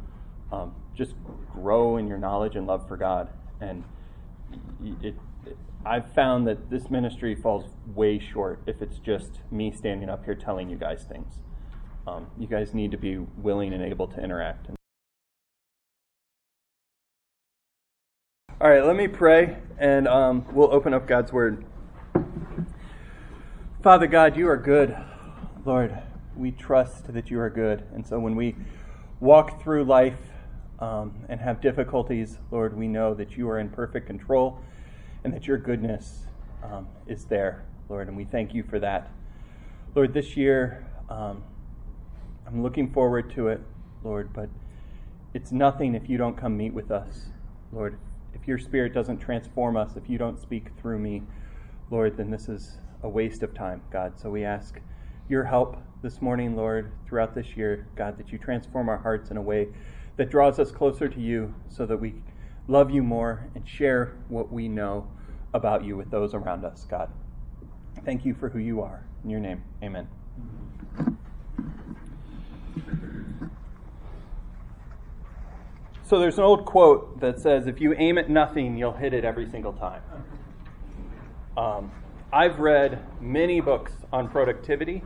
um, 0.51 0.75
just 0.95 1.15
grow 1.51 1.97
in 1.97 2.07
your 2.07 2.17
knowledge 2.17 2.55
and 2.55 2.67
love 2.67 2.87
for 2.87 2.97
God. 2.97 3.29
And 3.61 3.83
it, 4.83 5.15
it, 5.45 5.57
I've 5.85 6.11
found 6.13 6.47
that 6.47 6.69
this 6.69 6.89
ministry 6.89 7.35
falls 7.35 7.65
way 7.93 8.19
short 8.19 8.61
if 8.65 8.81
it's 8.81 8.97
just 8.97 9.39
me 9.51 9.71
standing 9.71 10.09
up 10.09 10.25
here 10.25 10.35
telling 10.35 10.69
you 10.69 10.77
guys 10.77 11.03
things. 11.03 11.35
Um, 12.07 12.27
you 12.37 12.47
guys 12.47 12.73
need 12.73 12.91
to 12.91 12.97
be 12.97 13.17
willing 13.17 13.73
and 13.73 13.83
able 13.83 14.07
to 14.07 14.23
interact. 14.23 14.67
All 18.61 18.69
right, 18.69 18.85
let 18.85 18.95
me 18.95 19.09
pray 19.09 19.57
and 19.77 20.07
um, 20.07 20.45
we'll 20.53 20.73
open 20.73 20.93
up 20.93 21.05
God's 21.05 21.33
Word. 21.33 21.65
Father 23.83 24.07
God, 24.07 24.37
you 24.37 24.47
are 24.47 24.55
good. 24.55 24.95
Lord, 25.65 25.93
we 26.37 26.51
trust 26.51 27.13
that 27.13 27.29
you 27.29 27.37
are 27.41 27.49
good. 27.49 27.83
And 27.93 28.07
so 28.07 28.17
when 28.17 28.33
we 28.33 28.55
walk 29.19 29.61
through 29.61 29.83
life 29.83 30.17
um, 30.79 31.25
and 31.27 31.41
have 31.41 31.59
difficulties, 31.59 32.37
Lord, 32.49 32.77
we 32.77 32.87
know 32.87 33.13
that 33.13 33.35
you 33.35 33.49
are 33.49 33.59
in 33.59 33.67
perfect 33.67 34.07
control 34.07 34.61
and 35.25 35.33
that 35.33 35.47
your 35.47 35.57
goodness 35.57 36.23
um, 36.63 36.87
is 37.07 37.25
there, 37.25 37.65
Lord, 37.89 38.07
and 38.07 38.15
we 38.15 38.23
thank 38.23 38.53
you 38.53 38.63
for 38.63 38.79
that. 38.79 39.11
Lord, 39.95 40.13
this 40.13 40.37
year, 40.37 40.87
um, 41.09 41.43
I'm 42.47 42.63
looking 42.63 42.93
forward 42.93 43.33
to 43.35 43.49
it, 43.49 43.59
Lord, 44.01 44.31
but 44.31 44.47
it's 45.33 45.51
nothing 45.51 45.93
if 45.93 46.07
you 46.07 46.17
don't 46.17 46.37
come 46.37 46.55
meet 46.55 46.73
with 46.73 46.89
us, 46.89 47.25
Lord 47.73 47.99
if 48.35 48.47
your 48.47 48.59
spirit 48.59 48.93
doesn't 48.93 49.17
transform 49.17 49.77
us, 49.77 49.95
if 49.95 50.09
you 50.09 50.17
don't 50.17 50.39
speak 50.39 50.69
through 50.77 50.99
me, 50.99 51.23
Lord, 51.89 52.17
then 52.17 52.29
this 52.29 52.49
is 52.49 52.77
a 53.01 53.09
waste 53.09 53.43
of 53.43 53.53
time, 53.53 53.81
God. 53.91 54.19
So 54.19 54.29
we 54.29 54.43
ask 54.43 54.79
your 55.27 55.43
help 55.43 55.77
this 56.01 56.21
morning, 56.21 56.55
Lord, 56.55 56.91
throughout 57.07 57.33
this 57.33 57.55
year, 57.57 57.87
God, 57.95 58.17
that 58.17 58.31
you 58.31 58.37
transform 58.37 58.89
our 58.89 58.97
hearts 58.97 59.31
in 59.31 59.37
a 59.37 59.41
way 59.41 59.69
that 60.17 60.29
draws 60.29 60.59
us 60.59 60.71
closer 60.71 61.07
to 61.07 61.19
you 61.19 61.53
so 61.69 61.85
that 61.85 61.97
we 61.97 62.15
love 62.67 62.91
you 62.91 63.03
more 63.03 63.49
and 63.55 63.67
share 63.67 64.15
what 64.27 64.51
we 64.51 64.67
know 64.67 65.07
about 65.53 65.83
you 65.83 65.95
with 65.97 66.11
those 66.11 66.33
around 66.33 66.65
us, 66.65 66.85
God. 66.89 67.09
Thank 68.03 68.25
you 68.25 68.33
for 68.33 68.49
who 68.49 68.59
you 68.59 68.81
are. 68.81 69.05
In 69.23 69.29
your 69.29 69.39
name, 69.39 69.63
amen. 69.81 70.07
So 76.07 76.19
there's 76.19 76.37
an 76.37 76.43
old 76.43 76.65
quote 76.65 77.19
that 77.19 77.39
says, 77.39 77.65
if 77.65 77.81
you 77.81 77.95
aim 77.97 78.19
at 78.19 78.29
nothing, 78.29 78.77
you'll 78.77 78.93
hit 78.93 79.11
it 79.11 79.25
every 79.25 79.49
single 79.49 79.73
time. 79.73 80.03
Um, 81.57 81.91
I've 82.31 82.59
read 82.59 83.03
many 83.19 83.59
books 83.59 83.91
on 84.13 84.29
productivity, 84.29 85.01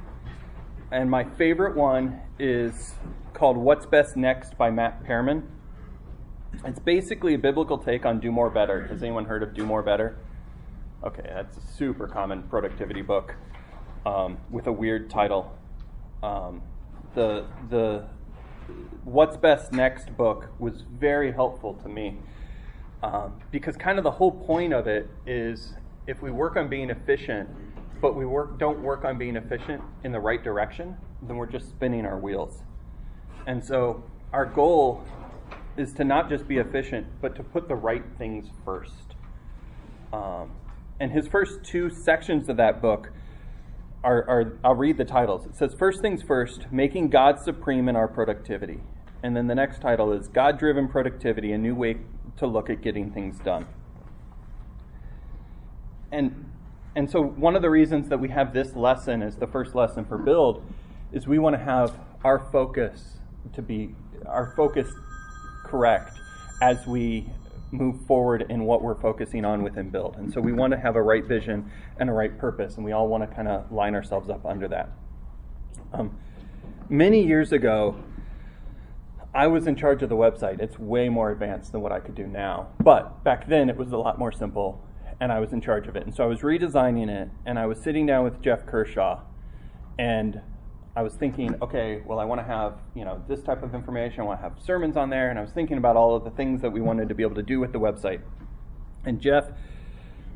and 0.92 1.10
my 1.10 1.24
favorite 1.24 1.78
one 1.78 2.20
is 2.38 2.96
called 3.32 3.56
What's 3.56 3.86
Best 3.86 4.18
Next 4.18 4.58
by 4.58 4.72
Matt 4.72 5.06
Perman. 5.06 5.44
It's 6.66 6.80
basically 6.80 7.34
a 7.34 7.38
biblical 7.38 7.78
take 7.78 8.06
on 8.06 8.20
Do 8.20 8.30
More 8.30 8.50
Better. 8.50 8.86
Has 8.88 9.02
anyone 9.02 9.24
heard 9.24 9.42
of 9.42 9.54
Do 9.54 9.66
More 9.66 9.82
Better? 9.82 10.18
Okay, 11.06 11.24
that's 11.24 11.56
a 11.56 11.62
super 11.78 12.10
common 12.10 12.44
productivity 12.44 13.04
book 13.04 13.36
um, 14.06 14.38
with 14.50 14.68
a 14.68 14.74
weird 14.74 15.10
title. 15.10 15.58
Um, 16.22 16.62
the 17.16 17.46
the 17.70 18.06
What's 19.04 19.38
Best 19.38 19.72
Next 19.72 20.16
book 20.16 20.50
was 20.60 20.82
very 20.82 21.32
helpful 21.32 21.74
to 21.76 21.90
me 21.90 22.18
um, 23.02 23.40
because 23.52 23.78
kind 23.78 23.98
of 23.98 24.04
the 24.04 24.12
whole 24.12 24.32
point 24.32 24.74
of 24.74 24.88
it 24.88 25.10
is 25.26 25.74
if 26.08 26.22
we 26.22 26.32
work 26.32 26.58
on 26.58 26.70
being 26.70 26.90
efficient, 26.90 27.50
but 28.02 28.16
we 28.16 28.26
work, 28.26 28.60
don't 28.60 28.82
work 28.82 29.06
on 29.06 29.18
being 29.18 29.36
efficient 29.36 29.82
in 30.04 30.12
the 30.12 30.20
right 30.20 30.44
direction, 30.44 30.98
then 31.22 31.38
we're 31.38 31.46
just 31.46 31.70
spinning 31.70 32.06
our 32.06 32.18
wheels. 32.18 32.62
And 33.48 33.64
so 33.64 34.04
our 34.34 34.46
goal 34.46 35.04
is 35.78 35.94
to 35.94 36.04
not 36.04 36.30
just 36.30 36.48
be 36.48 36.58
efficient, 36.58 37.08
but 37.22 37.36
to 37.36 37.44
put 37.44 37.68
the 37.68 37.76
right 37.76 38.04
things 38.18 38.48
first. 38.66 39.16
Um, 40.12 40.52
and 41.00 41.12
his 41.12 41.28
first 41.28 41.64
two 41.64 41.90
sections 41.90 42.50
of 42.50 42.58
that 42.58 42.82
book 42.82 43.12
are, 44.04 44.30
are, 44.30 44.60
I'll 44.64 44.76
read 44.76 44.98
the 44.98 45.06
titles. 45.06 45.46
It 45.46 45.56
says, 45.56 45.76
First 45.78 46.02
Things 46.02 46.22
First, 46.24 46.72
Making 46.72 47.10
God 47.10 47.40
Supreme 47.40 47.90
in 47.90 47.96
Our 47.96 48.08
Productivity. 48.08 48.80
And 49.22 49.36
then 49.36 49.48
the 49.48 49.56
next 49.56 49.82
title 49.82 50.14
is 50.14 50.28
God 50.28 50.58
Driven 50.58 50.88
Productivity 50.88 51.52
A 51.52 51.58
New 51.58 51.76
Way 51.76 51.98
to 52.38 52.48
look 52.48 52.70
at 52.70 52.82
getting 52.82 53.12
things 53.12 53.38
done. 53.40 53.66
And 56.12 56.46
and 56.96 57.10
so 57.10 57.22
one 57.22 57.56
of 57.56 57.62
the 57.62 57.70
reasons 57.70 58.10
that 58.10 58.20
we 58.20 58.30
have 58.30 58.52
this 58.52 58.76
lesson 58.76 59.22
as 59.22 59.36
the 59.36 59.46
first 59.48 59.76
lesson 59.76 60.06
for 60.06 60.18
build 60.18 60.64
is 61.12 61.28
we 61.28 61.38
want 61.38 61.56
to 61.56 61.64
have 61.64 61.96
our 62.24 62.50
focus 62.52 63.20
to 63.54 63.62
be 63.62 63.94
our 64.26 64.54
focus 64.56 64.88
correct 65.64 66.20
as 66.62 66.86
we 66.88 67.30
move 67.72 68.06
forward 68.06 68.46
in 68.50 68.66
what 68.66 68.82
we're 68.82 69.00
focusing 69.00 69.46
on 69.46 69.64
within 69.64 69.90
build. 69.90 70.16
And 70.18 70.32
so 70.32 70.42
we 70.42 70.54
want 70.54 70.72
to 70.72 70.80
have 70.80 70.96
a 70.96 71.02
right 71.02 71.24
vision 71.24 71.72
and 71.98 72.10
a 72.10 72.14
right 72.14 72.38
purpose, 72.38 72.76
and 72.76 72.86
we 72.86 72.92
all 72.92 73.08
want 73.08 73.30
to 73.30 73.36
kind 73.36 73.48
of 73.48 73.72
line 73.72 73.96
ourselves 73.96 74.30
up 74.30 74.46
under 74.46 74.68
that. 74.68 74.90
Um, 75.94 76.18
many 76.90 77.24
years 77.26 77.52
ago, 77.52 77.96
I 79.34 79.48
was 79.48 79.68
in 79.68 79.76
charge 79.76 80.02
of 80.02 80.10
the 80.10 80.16
website. 80.16 80.60
It's 80.60 80.80
way 80.80 81.08
more 81.10 81.32
advanced 81.32 81.72
than 81.72 81.82
what 81.82 81.92
I 81.92 82.00
could 82.00 82.16
do 82.16 82.26
now. 82.26 82.70
But 82.80 83.24
back 83.24 83.48
then, 83.48 83.70
it 83.70 83.78
was 83.78 83.92
a 83.92 83.98
lot 83.98 84.18
more 84.18 84.32
simple, 84.32 84.84
and 85.20 85.32
I 85.32 85.40
was 85.40 85.54
in 85.54 85.62
charge 85.62 85.88
of 85.88 85.96
it. 85.96 86.04
And 86.06 86.16
so 86.16 86.24
I 86.24 86.28
was 86.28 86.40
redesigning 86.40 87.10
it, 87.10 87.30
and 87.46 87.60
I 87.60 87.68
was 87.68 87.80
sitting 87.80 88.08
down 88.08 88.24
with 88.24 88.42
Jeff 88.42 88.66
Kershaw, 88.66 89.22
and 90.00 90.42
I 91.00 91.02
was 91.02 91.14
thinking, 91.14 91.56
okay, 91.62 92.02
well, 92.06 92.20
I 92.20 92.26
want 92.26 92.42
to 92.42 92.46
have 92.46 92.74
you 92.94 93.06
know 93.06 93.24
this 93.26 93.42
type 93.42 93.64
of 93.64 93.74
information. 93.74 94.20
I 94.20 94.24
want 94.24 94.40
to 94.40 94.44
have 94.44 94.60
sermons 94.62 94.98
on 94.98 95.10
there, 95.10 95.30
and 95.30 95.40
I 95.40 95.42
was 95.42 95.52
thinking 95.52 95.78
about 95.78 95.96
all 95.96 96.14
of 96.14 96.26
the 96.26 96.30
things 96.32 96.62
that 96.62 96.72
we 96.72 96.82
wanted 96.82 97.08
to 97.08 97.16
be 97.16 97.24
able 97.24 97.36
to 97.36 97.42
do 97.42 97.58
with 97.62 97.72
the 97.72 97.80
website. 97.80 98.20
And 99.06 99.22
Jeff 99.22 99.46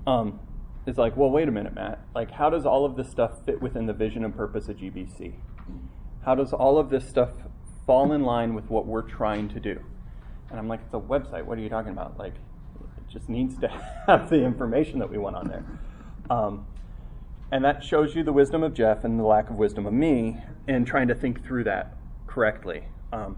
um, 0.08 0.40
is 0.88 0.98
like, 0.98 1.18
well, 1.18 1.30
wait 1.30 1.50
a 1.50 1.52
minute, 1.52 1.76
Matt. 1.76 2.00
Like, 2.16 2.32
how 2.32 2.50
does 2.50 2.66
all 2.66 2.86
of 2.86 2.96
this 2.96 3.12
stuff 3.12 3.44
fit 3.46 3.62
within 3.62 3.88
the 3.88 3.94
vision 3.94 4.24
and 4.24 4.34
purpose 4.34 4.70
of 4.70 4.78
GBC? 4.78 5.34
How 6.24 6.34
does 6.34 6.54
all 6.54 6.78
of 6.78 6.90
this 6.90 7.10
stuff 7.10 7.32
fall 7.86 8.14
in 8.14 8.24
line 8.24 8.54
with 8.54 8.70
what 8.70 8.86
we're 8.86 9.02
trying 9.02 9.50
to 9.50 9.60
do? 9.60 9.82
And 10.50 10.58
I'm 10.58 10.70
like, 10.70 10.80
it's 10.86 10.94
a 10.94 10.98
website. 10.98 11.44
What 11.44 11.58
are 11.58 11.62
you 11.62 11.68
talking 11.68 11.92
about? 11.92 12.18
Like, 12.18 12.36
it 12.36 13.12
just 13.12 13.28
needs 13.28 13.60
to 13.60 13.68
have 14.08 14.30
the 14.30 14.42
information 14.46 15.00
that 15.00 15.10
we 15.10 15.18
want 15.18 15.36
on 15.36 15.50
there. 15.50 15.66
Um, 16.30 16.66
and 17.54 17.64
that 17.64 17.84
shows 17.84 18.16
you 18.16 18.24
the 18.24 18.34
wisdom 18.34 18.64
of 18.64 18.74
Jeff 18.74 19.04
and 19.04 19.20
the 19.20 19.24
lack 19.24 19.52
of 19.52 19.58
wisdom 19.58 19.86
of 19.86 19.94
me 19.94 20.40
in 20.68 20.86
trying 20.86 21.08
to 21.10 21.14
think 21.14 21.46
through 21.46 21.66
that 21.66 21.96
correctly. 22.26 22.86
Um, 23.12 23.38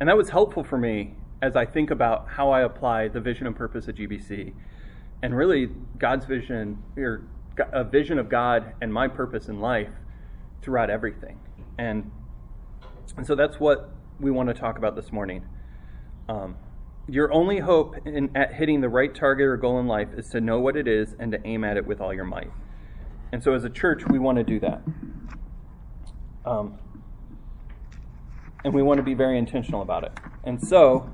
and 0.00 0.08
that 0.08 0.16
was 0.16 0.30
helpful 0.30 0.64
for 0.64 0.78
me 0.78 1.16
as 1.42 1.54
I 1.54 1.66
think 1.66 1.90
about 1.90 2.26
how 2.26 2.50
I 2.50 2.62
apply 2.62 3.08
the 3.08 3.20
vision 3.20 3.46
and 3.46 3.54
purpose 3.54 3.86
of 3.86 3.96
GBC 3.96 4.54
and 5.22 5.36
really 5.36 5.68
God's 5.98 6.24
vision, 6.24 6.82
or 6.96 7.26
a 7.70 7.84
vision 7.84 8.18
of 8.18 8.30
God 8.30 8.72
and 8.80 8.90
my 8.90 9.08
purpose 9.08 9.48
in 9.48 9.60
life 9.60 9.90
throughout 10.62 10.88
everything. 10.88 11.38
And, 11.76 12.10
and 13.18 13.26
so 13.26 13.34
that's 13.34 13.60
what 13.60 13.90
we 14.18 14.30
want 14.30 14.48
to 14.48 14.54
talk 14.54 14.78
about 14.78 14.96
this 14.96 15.12
morning. 15.12 15.44
Um, 16.30 16.56
your 17.06 17.30
only 17.30 17.58
hope 17.58 18.06
in, 18.06 18.34
at 18.34 18.54
hitting 18.54 18.80
the 18.80 18.88
right 18.88 19.14
target 19.14 19.44
or 19.44 19.58
goal 19.58 19.80
in 19.80 19.86
life 19.86 20.08
is 20.16 20.30
to 20.30 20.40
know 20.40 20.60
what 20.60 20.76
it 20.78 20.88
is 20.88 21.14
and 21.18 21.30
to 21.32 21.46
aim 21.46 21.62
at 21.62 21.76
it 21.76 21.86
with 21.86 22.00
all 22.00 22.14
your 22.14 22.24
might. 22.24 22.50
And 23.34 23.42
so, 23.42 23.52
as 23.52 23.64
a 23.64 23.68
church, 23.68 24.06
we 24.06 24.20
want 24.20 24.38
to 24.38 24.44
do 24.44 24.60
that. 24.60 24.80
Um, 26.46 26.78
and 28.64 28.72
we 28.72 28.80
want 28.80 28.98
to 28.98 29.02
be 29.02 29.14
very 29.14 29.38
intentional 29.38 29.82
about 29.82 30.04
it. 30.04 30.12
And 30.44 30.64
so, 30.64 31.10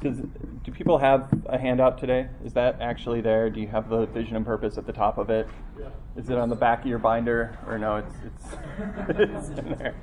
does, 0.00 0.22
do 0.62 0.72
people 0.72 0.96
have 0.96 1.28
a 1.44 1.58
handout 1.58 1.98
today? 1.98 2.28
Is 2.46 2.54
that 2.54 2.80
actually 2.80 3.20
there? 3.20 3.50
Do 3.50 3.60
you 3.60 3.66
have 3.66 3.90
the 3.90 4.06
vision 4.06 4.36
and 4.36 4.46
purpose 4.46 4.78
at 4.78 4.86
the 4.86 4.92
top 4.94 5.18
of 5.18 5.28
it? 5.28 5.46
Yeah. 5.78 5.88
Is 6.16 6.30
it 6.30 6.38
on 6.38 6.48
the 6.48 6.56
back 6.56 6.80
of 6.80 6.86
your 6.86 6.98
binder, 6.98 7.58
or 7.66 7.78
no? 7.78 7.96
It's 7.96 8.14
it's, 8.24 9.50
it's 9.50 9.58
in 9.58 9.76
there. 9.76 9.94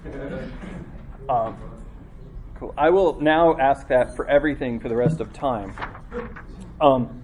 Um, 1.27 1.57
cool. 2.53 2.71
I 2.77 2.91
will 2.91 3.19
now 3.19 3.57
ask 3.57 3.87
that 3.87 4.15
for 4.15 4.27
everything 4.27 4.79
for 4.79 4.89
the 4.89 4.95
rest 4.95 5.19
of 5.19 5.33
time. 5.33 5.73
Um, 6.79 7.20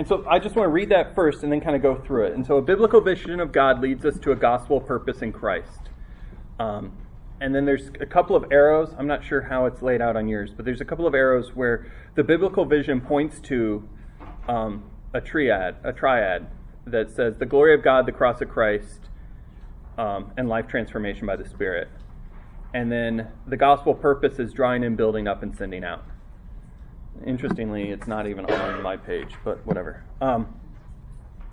and 0.00 0.08
so 0.08 0.24
I 0.26 0.38
just 0.38 0.56
want 0.56 0.64
to 0.64 0.70
read 0.70 0.88
that 0.88 1.14
first 1.14 1.42
and 1.42 1.52
then 1.52 1.60
kind 1.60 1.76
of 1.76 1.82
go 1.82 1.94
through 1.94 2.28
it. 2.28 2.32
And 2.32 2.46
so 2.46 2.56
a 2.56 2.62
biblical 2.62 3.02
vision 3.02 3.38
of 3.38 3.52
God 3.52 3.82
leads 3.82 4.06
us 4.06 4.18
to 4.20 4.32
a 4.32 4.34
gospel 4.34 4.80
purpose 4.80 5.20
in 5.20 5.30
Christ. 5.30 5.90
Um, 6.58 6.92
and 7.38 7.54
then 7.54 7.66
there's 7.66 7.88
a 8.00 8.06
couple 8.06 8.34
of 8.34 8.50
arrows. 8.50 8.94
I'm 8.98 9.06
not 9.06 9.22
sure 9.22 9.42
how 9.42 9.66
it's 9.66 9.82
laid 9.82 10.00
out 10.00 10.16
on 10.16 10.26
yours, 10.26 10.54
but 10.56 10.64
there's 10.64 10.80
a 10.80 10.86
couple 10.86 11.06
of 11.06 11.14
arrows 11.14 11.54
where 11.54 11.92
the 12.14 12.24
biblical 12.24 12.64
vision 12.64 13.02
points 13.02 13.40
to 13.40 13.86
um, 14.48 14.84
a 15.12 15.20
triad, 15.20 15.76
a 15.84 15.92
triad 15.92 16.46
that 16.86 17.10
says 17.10 17.36
the 17.36 17.44
glory 17.44 17.74
of 17.74 17.84
God, 17.84 18.06
the 18.06 18.12
cross 18.12 18.40
of 18.40 18.48
Christ, 18.48 19.10
um, 19.98 20.32
and 20.38 20.48
life 20.48 20.66
transformation 20.66 21.26
by 21.26 21.36
the 21.36 21.46
Spirit. 21.46 21.88
And 22.72 22.90
then 22.90 23.28
the 23.46 23.58
gospel 23.58 23.92
purpose 23.92 24.38
is 24.38 24.54
drawing 24.54 24.82
in, 24.82 24.96
building 24.96 25.28
up, 25.28 25.42
and 25.42 25.54
sending 25.54 25.84
out. 25.84 26.06
Interestingly, 27.26 27.90
it's 27.90 28.06
not 28.06 28.26
even 28.26 28.46
on 28.46 28.82
my 28.82 28.96
page, 28.96 29.34
but 29.44 29.64
whatever. 29.66 30.04
Um, 30.20 30.60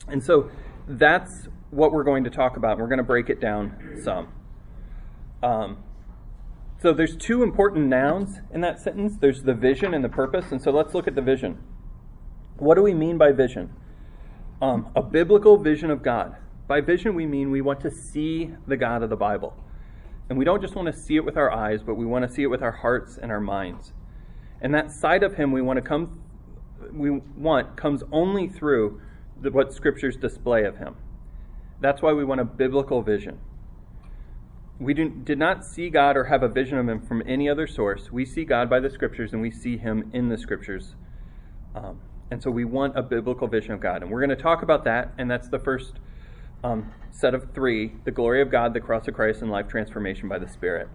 and 0.08 0.24
so 0.24 0.50
that's 0.88 1.48
what 1.72 1.91
we're 1.91 2.04
going 2.04 2.24
to 2.24 2.30
talk 2.30 2.56
about. 2.58 2.78
We're 2.78 2.88
going 2.88 3.00
to 3.00 3.04
break 3.04 3.30
it 3.30 3.41
down 3.41 4.00
some. 4.04 4.30
Um, 5.43 5.84
so 6.82 6.93
there's 6.93 7.15
two 7.17 7.43
important 7.43 7.88
nouns 7.88 8.39
in 8.54 8.62
that 8.62 8.80
sentence. 8.80 9.17
There's 9.20 9.43
the 9.43 9.54
vision 9.54 9.93
and 9.93 10.04
the 10.04 10.10
purpose. 10.10 10.52
And 10.52 10.62
so 10.62 10.72
let's 10.72 10.93
look 10.93 11.08
at 11.08 11.15
the 11.15 11.22
vision. 11.22 11.58
What 12.58 12.76
do 12.76 12.84
we 12.84 12.93
mean 12.93 13.17
by 13.17 13.32
vision? 13.32 13.74
Um, 14.62 14.91
a 14.96 15.02
biblical 15.02 15.58
vision 15.58 15.91
of 15.91 16.02
God. 16.04 16.38
By 16.67 16.82
vision, 16.82 17.15
we 17.15 17.26
mean 17.26 17.52
we 17.52 17.62
want 17.62 17.82
to 17.82 17.91
see 17.91 18.52
the 18.67 18.78
God 18.78 19.04
of 19.04 19.10
the 19.10 19.15
Bible. 19.15 19.56
And 20.30 20.38
we 20.38 20.46
don't 20.46 20.62
just 20.62 20.76
want 20.76 20.93
to 20.93 20.93
see 20.93 21.15
it 21.15 21.26
with 21.26 21.38
our 21.38 21.52
eyes, 21.52 21.82
but 21.84 21.96
we 21.96 22.06
want 22.06 22.28
to 22.28 22.34
see 22.34 22.43
it 22.43 22.48
with 22.48 22.62
our 22.62 22.72
hearts 22.72 23.17
and 23.22 23.32
our 23.32 23.39
minds. 23.39 23.93
And 24.62 24.74
that 24.74 24.91
side 24.91 25.24
of 25.24 25.36
him 25.36 25.52
we 25.52 25.62
want 25.62 25.78
to 25.78 25.82
come 25.82 26.20
we 26.91 27.10
want 27.10 27.76
comes 27.76 28.04
only 28.12 28.48
through 28.48 29.02
the, 29.41 29.52
what 29.52 29.74
scriptures 29.74 30.15
display 30.15 30.63
of 30.63 30.78
him. 30.78 30.96
That's 31.80 32.02
why 32.02 32.13
we 32.13 32.24
want 32.24 32.41
a 32.41 32.46
biblical 32.46 33.02
vision. 33.02 33.39
We 34.80 34.93
do, 34.93 35.10
did 35.10 35.39
not 35.39 35.65
see 35.65 35.89
God 35.89 36.15
or 36.15 36.26
have 36.26 36.43
a 36.43 36.48
vision 36.48 36.78
of 36.78 36.88
him 36.88 37.02
from 37.02 37.24
any 37.26 37.50
other 37.50 37.67
source. 37.67 38.12
We 38.12 38.26
see 38.26 38.46
God 38.46 38.70
by 38.70 38.80
the 38.80 38.89
scriptures 38.89 39.34
and 39.34 39.41
we 39.41 39.52
see 39.52 39.78
him 39.78 40.10
in 40.13 40.30
the 40.30 40.38
scriptures. 40.38 40.96
Um, 41.76 42.00
and 42.30 42.41
so 42.41 42.52
we 42.52 42.65
want 42.65 42.98
a 42.98 43.02
biblical 43.02 43.48
vision 43.48 43.72
of 43.72 43.80
God. 43.80 44.02
And 44.02 44.12
we're 44.12 44.20
going 44.20 44.36
to 44.36 44.41
talk 44.41 44.62
about 44.62 44.84
that, 44.84 45.13
and 45.17 45.32
that's 45.32 45.48
the 45.48 45.60
first 45.60 45.93
um, 46.63 46.91
set 47.12 47.34
of 47.34 47.54
three 47.54 47.93
the 48.04 48.12
glory 48.12 48.41
of 48.41 48.52
God, 48.52 48.74
the 48.74 48.82
cross 48.82 49.08
of 49.08 49.13
Christ, 49.13 49.41
and 49.41 49.50
life 49.50 49.67
transformation 49.67 50.28
by 50.28 50.39
the 50.39 50.48
Spirit. 50.48 50.89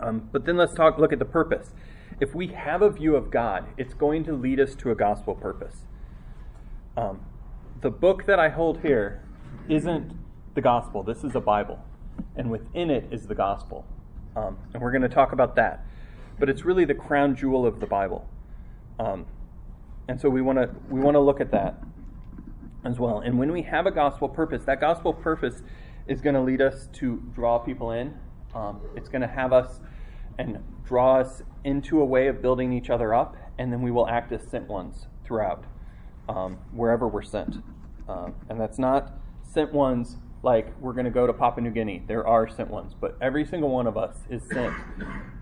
Um, 0.00 0.28
but 0.32 0.46
then 0.46 0.56
let's 0.56 0.74
talk, 0.74 0.98
look 0.98 1.12
at 1.12 1.18
the 1.18 1.24
purpose 1.24 1.72
if 2.20 2.34
we 2.34 2.48
have 2.48 2.82
a 2.82 2.90
view 2.90 3.16
of 3.16 3.30
God, 3.30 3.66
it's 3.76 3.94
going 3.94 4.24
to 4.24 4.32
lead 4.32 4.60
us 4.60 4.74
to 4.76 4.90
a 4.90 4.94
gospel 4.94 5.34
purpose. 5.34 5.84
Um, 6.96 7.20
the 7.80 7.90
book 7.90 8.26
that 8.26 8.38
I 8.38 8.48
hold 8.48 8.80
here 8.80 9.22
isn't 9.68 10.12
the 10.54 10.60
gospel, 10.60 11.02
this 11.02 11.22
is 11.22 11.34
a 11.34 11.40
Bible. 11.40 11.84
And 12.36 12.50
within 12.50 12.90
it 12.90 13.04
is 13.10 13.26
the 13.26 13.34
gospel. 13.34 13.84
Um, 14.34 14.58
and 14.74 14.82
we're 14.82 14.90
going 14.90 15.02
to 15.02 15.08
talk 15.08 15.32
about 15.32 15.54
that. 15.56 15.84
But 16.38 16.48
it's 16.48 16.64
really 16.64 16.84
the 16.84 16.94
crown 16.94 17.36
jewel 17.36 17.66
of 17.66 17.80
the 17.80 17.86
Bible. 17.86 18.28
Um, 18.98 19.26
and 20.08 20.20
so 20.20 20.28
we 20.28 20.40
want 20.40 20.58
to 20.58 20.70
we 20.88 21.00
want 21.00 21.14
to 21.14 21.20
look 21.20 21.40
at 21.40 21.50
that 21.52 21.82
as 22.84 22.98
well. 22.98 23.20
And 23.20 23.38
when 23.38 23.52
we 23.52 23.62
have 23.62 23.86
a 23.86 23.90
gospel 23.90 24.28
purpose, 24.28 24.64
that 24.64 24.80
gospel 24.80 25.12
purpose 25.12 25.62
is 26.06 26.20
going 26.20 26.34
to 26.34 26.40
lead 26.40 26.60
us 26.60 26.88
to 26.94 27.22
draw 27.34 27.58
people 27.58 27.92
in. 27.92 28.14
Um, 28.54 28.80
it's 28.96 29.08
going 29.08 29.20
to 29.20 29.28
have 29.28 29.52
us 29.52 29.80
and 30.38 30.62
draw 30.84 31.18
us 31.18 31.42
into 31.64 32.00
a 32.00 32.04
way 32.04 32.28
of 32.28 32.40
building 32.40 32.72
each 32.72 32.90
other 32.90 33.12
up, 33.12 33.36
and 33.58 33.72
then 33.72 33.82
we 33.82 33.90
will 33.90 34.08
act 34.08 34.32
as 34.32 34.42
sent 34.42 34.68
ones 34.68 35.06
throughout, 35.24 35.64
um, 36.28 36.58
wherever 36.72 37.06
we're 37.08 37.22
sent. 37.22 37.56
Um, 38.08 38.34
and 38.48 38.60
that's 38.60 38.78
not 38.78 39.12
sent 39.42 39.72
ones 39.72 40.16
like 40.42 40.72
we're 40.80 40.92
going 40.92 41.04
to 41.04 41.10
go 41.10 41.26
to 41.26 41.32
Papua 41.32 41.62
New 41.62 41.70
Guinea. 41.70 42.02
There 42.06 42.26
are 42.26 42.48
sent 42.48 42.70
ones, 42.70 42.94
but 42.98 43.16
every 43.20 43.44
single 43.44 43.70
one 43.70 43.86
of 43.86 43.96
us 43.96 44.16
is 44.30 44.42
sent 44.44 44.74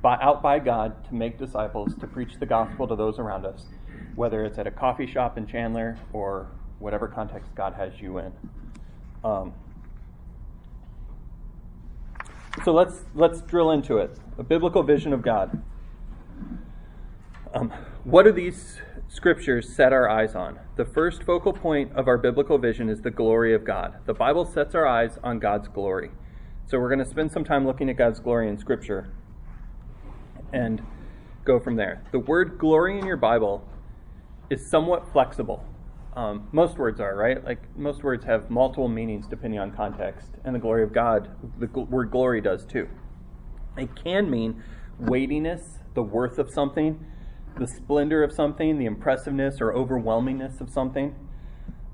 by, 0.00 0.16
out 0.20 0.42
by 0.42 0.58
God 0.58 1.04
to 1.08 1.14
make 1.14 1.38
disciples, 1.38 1.94
to 2.00 2.06
preach 2.06 2.38
the 2.40 2.46
gospel 2.46 2.88
to 2.88 2.96
those 2.96 3.18
around 3.18 3.44
us, 3.44 3.66
whether 4.14 4.44
it's 4.44 4.58
at 4.58 4.66
a 4.66 4.70
coffee 4.70 5.06
shop 5.06 5.36
in 5.36 5.46
Chandler 5.46 5.98
or 6.12 6.48
whatever 6.78 7.08
context 7.08 7.54
God 7.54 7.74
has 7.74 8.00
you 8.00 8.18
in. 8.18 8.32
Um, 9.22 9.52
so 12.64 12.72
let's 12.72 13.04
let's 13.14 13.40
drill 13.42 13.70
into 13.70 13.98
it. 13.98 14.18
A 14.38 14.42
biblical 14.42 14.82
vision 14.82 15.12
of 15.12 15.22
God. 15.22 15.62
Um, 17.54 17.72
what 18.04 18.24
do 18.24 18.32
these 18.32 18.78
scriptures 19.08 19.74
set 19.74 19.92
our 19.92 20.08
eyes 20.08 20.34
on? 20.34 20.58
The 20.76 20.84
first 20.84 21.22
focal 21.22 21.52
point 21.52 21.92
of 21.94 22.08
our 22.08 22.18
biblical 22.18 22.58
vision 22.58 22.88
is 22.88 23.00
the 23.00 23.10
glory 23.10 23.54
of 23.54 23.64
God. 23.64 23.94
The 24.04 24.14
Bible 24.14 24.44
sets 24.44 24.74
our 24.74 24.86
eyes 24.86 25.18
on 25.22 25.38
God's 25.38 25.68
glory. 25.68 26.10
So 26.66 26.78
we're 26.78 26.88
going 26.88 27.04
to 27.04 27.10
spend 27.10 27.32
some 27.32 27.44
time 27.44 27.66
looking 27.66 27.88
at 27.88 27.96
God's 27.96 28.20
glory 28.20 28.48
in 28.48 28.58
Scripture 28.58 29.12
and 30.52 30.82
go 31.44 31.60
from 31.60 31.76
there. 31.76 32.02
The 32.12 32.18
word 32.18 32.58
glory 32.58 32.98
in 32.98 33.06
your 33.06 33.16
Bible 33.16 33.66
is 34.50 34.68
somewhat 34.68 35.10
flexible. 35.12 35.64
Um, 36.16 36.48
most 36.50 36.78
words 36.78 36.98
are, 36.98 37.14
right? 37.14 37.44
Like 37.44 37.60
most 37.76 38.02
words 38.02 38.24
have 38.24 38.50
multiple 38.50 38.88
meanings 38.88 39.26
depending 39.26 39.60
on 39.60 39.70
context, 39.70 40.30
and 40.44 40.54
the 40.54 40.58
glory 40.58 40.82
of 40.82 40.92
God, 40.92 41.28
the 41.58 41.66
gl- 41.66 41.88
word 41.90 42.10
glory 42.10 42.40
does 42.40 42.64
too. 42.64 42.88
It 43.76 43.94
can 43.94 44.30
mean 44.30 44.62
weightiness, 44.98 45.80
the 45.94 46.02
worth 46.02 46.38
of 46.38 46.50
something, 46.50 47.04
the 47.58 47.66
splendor 47.66 48.22
of 48.22 48.32
something, 48.32 48.78
the 48.78 48.86
impressiveness 48.86 49.60
or 49.60 49.72
overwhelmingness 49.72 50.62
of 50.62 50.70
something. 50.70 51.14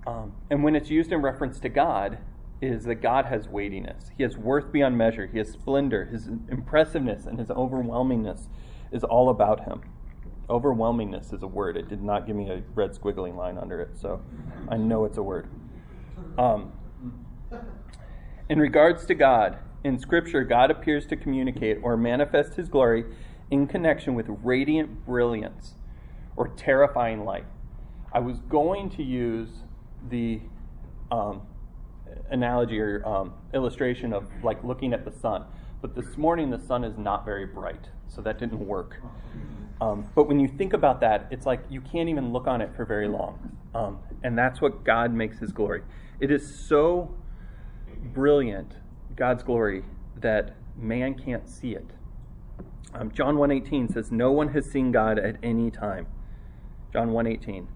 Um, 0.07 0.33
and 0.51 0.63
when 0.63 0.77
it's 0.77 0.89
used 0.89 1.11
in 1.13 1.21
reference 1.21 1.59
to 1.61 1.69
God, 1.69 2.19
is 2.61 2.85
that 2.85 2.97
God 2.97 3.27
has 3.27 3.49
weightiness. 3.49 4.13
He 4.17 4.23
has 4.23 4.39
worth 4.39 4.71
beyond 4.73 4.97
measure. 4.97 5.27
He 5.27 5.39
has 5.39 5.51
splendor. 5.51 6.05
His 6.05 6.29
impressiveness 6.49 7.27
and 7.27 7.41
his 7.41 7.49
overwhelmingness 7.49 8.47
is 8.93 9.03
all 9.03 9.29
about 9.29 9.65
him. 9.65 9.83
Overwhelmingness 10.53 11.33
is 11.33 11.43
a 11.43 11.47
word. 11.47 11.79
It 11.79 11.89
did 11.89 12.03
not 12.03 12.27
give 12.27 12.37
me 12.37 12.51
a 12.51 12.63
red 12.75 12.91
squiggling 12.91 13.37
line 13.37 13.57
under 13.57 13.81
it, 13.81 13.97
so 13.99 14.21
I 14.69 14.77
know 14.77 15.07
it's 15.07 15.17
a 15.17 15.23
word. 15.23 15.49
Um, 16.37 16.73
in 18.51 18.59
regards 18.59 19.07
to 19.07 19.15
God, 19.15 19.57
in 19.83 19.99
Scripture, 19.99 20.45
God 20.45 20.71
appears 20.71 21.07
to 21.07 21.17
communicate 21.17 21.79
or 21.83 21.97
manifest 21.97 22.57
his 22.57 22.69
glory 22.69 23.07
in 23.51 23.67
connection 23.67 24.15
with 24.15 24.27
radiant 24.29 25.07
brilliance 25.07 25.75
or 26.37 26.49
terrifying 26.49 27.25
light. 27.25 27.47
I 28.13 28.19
was 28.21 28.41
going 28.41 28.91
to 28.91 29.03
use 29.03 29.49
the 30.11 30.41
um, 31.11 31.43
analogy 32.31 32.79
or 32.79 33.03
um, 33.09 33.33
illustration 33.55 34.13
of 34.13 34.29
like 34.43 34.63
looking 34.63 34.93
at 34.93 35.07
the 35.07 35.13
sun, 35.13 35.47
but 35.83 35.97
this 35.97 36.17
morning 36.17 36.49
the 36.49 36.61
sun 36.61 36.85
is 36.85 36.97
not 36.97 37.27
very 37.27 37.45
bright, 37.45 37.89
so 38.09 38.23
that 38.23 38.39
didn't 38.39 38.67
work. 38.67 39.03
Um, 39.81 40.09
but 40.15 40.29
when 40.29 40.39
you 40.39 40.47
think 40.47 40.73
about 40.73 41.01
that, 41.01 41.27
it's 41.33 41.45
like 41.45 41.61
you 41.69 41.81
can't 41.81 42.09
even 42.09 42.33
look 42.33 42.47
on 42.47 42.61
it 42.61 42.71
for 42.77 42.85
very 42.85 43.09
long. 43.09 43.57
Um, 43.75 43.99
and 44.23 44.39
that's 44.39 44.61
what 44.61 44.85
God 44.85 45.13
makes 45.13 45.39
his 45.39 45.51
glory. 45.51 45.83
It 46.21 46.31
is 46.31 46.67
so 46.69 47.13
brilliant, 48.15 48.77
God's 49.17 49.43
glory, 49.43 49.85
that 50.21 50.55
man 50.77 51.15
can't 51.15 51.49
see 51.49 51.73
it. 51.73 51.91
Um, 52.95 53.11
John 53.11 53.37
1.18 53.37 53.93
says, 53.93 54.13
No 54.13 54.31
one 54.31 54.49
has 54.49 54.71
seen 54.71 54.93
God 54.93 55.19
at 55.19 55.37
any 55.43 55.71
time. 55.71 56.07
John 56.93 57.09
1.18. 57.09 57.67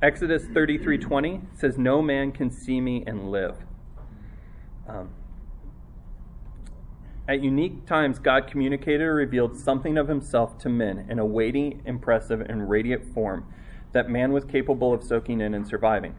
Exodus 0.00 0.44
33.20 0.44 1.58
says, 1.58 1.76
No 1.76 2.00
man 2.02 2.30
can 2.30 2.50
see 2.50 2.80
me 2.80 3.02
and 3.04 3.32
live. 3.32 3.56
Um, 4.86 5.10
at 7.28 7.42
unique 7.42 7.84
times, 7.84 8.18
God 8.18 8.46
communicated 8.46 9.02
or 9.02 9.14
revealed 9.14 9.56
something 9.56 9.98
of 9.98 10.08
himself 10.08 10.56
to 10.58 10.70
men 10.70 11.06
in 11.10 11.18
a 11.18 11.26
weighty, 11.26 11.78
impressive, 11.84 12.40
and 12.40 12.70
radiant 12.70 13.12
form 13.12 13.46
that 13.92 14.08
man 14.08 14.32
was 14.32 14.44
capable 14.44 14.94
of 14.94 15.02
soaking 15.02 15.40
in 15.42 15.52
and 15.54 15.66
surviving. 15.66 16.14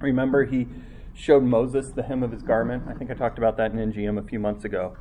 Remember, 0.00 0.44
he 0.44 0.68
showed 1.14 1.42
Moses 1.42 1.90
the 1.90 2.02
hem 2.02 2.22
of 2.22 2.32
his 2.32 2.42
garment. 2.42 2.84
I 2.88 2.94
think 2.94 3.10
I 3.10 3.14
talked 3.14 3.38
about 3.38 3.56
that 3.56 3.72
in 3.72 3.78
NGM 3.92 4.18
a 4.18 4.26
few 4.26 4.38
months 4.38 4.64
ago. 4.64 4.96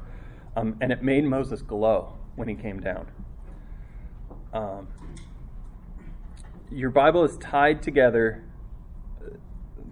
Um, 0.55 0.77
and 0.79 0.91
it 0.91 1.03
made 1.03 1.25
Moses 1.25 1.61
glow 1.61 2.17
when 2.35 2.47
he 2.47 2.55
came 2.55 2.79
down. 2.79 3.07
Um, 4.53 4.87
your 6.71 6.91
Bible 6.91 7.23
is 7.23 7.37
tied 7.37 7.81
together. 7.81 8.43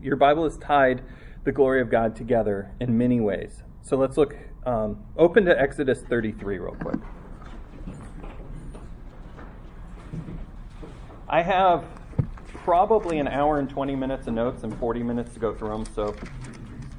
Your 0.01 0.15
Bible 0.15 0.45
is 0.45 0.57
tied 0.57 1.03
the 1.43 1.51
glory 1.51 1.81
of 1.81 1.89
God 1.89 2.15
together 2.15 2.71
in 2.79 2.97
many 2.97 3.19
ways. 3.19 3.63
So 3.81 3.97
let's 3.97 4.17
look, 4.17 4.35
um, 4.65 5.03
open 5.17 5.45
to 5.45 5.59
Exodus 5.59 6.01
33 6.01 6.59
real 6.59 6.75
quick. 6.75 6.99
I 11.27 11.41
have 11.41 11.85
probably 12.63 13.19
an 13.19 13.27
hour 13.27 13.57
and 13.57 13.69
20 13.69 13.95
minutes 13.95 14.27
of 14.27 14.33
notes 14.33 14.63
and 14.63 14.77
40 14.77 15.01
minutes 15.01 15.33
to 15.33 15.39
go 15.39 15.53
through 15.53 15.69
them. 15.69 15.85
So 15.95 16.15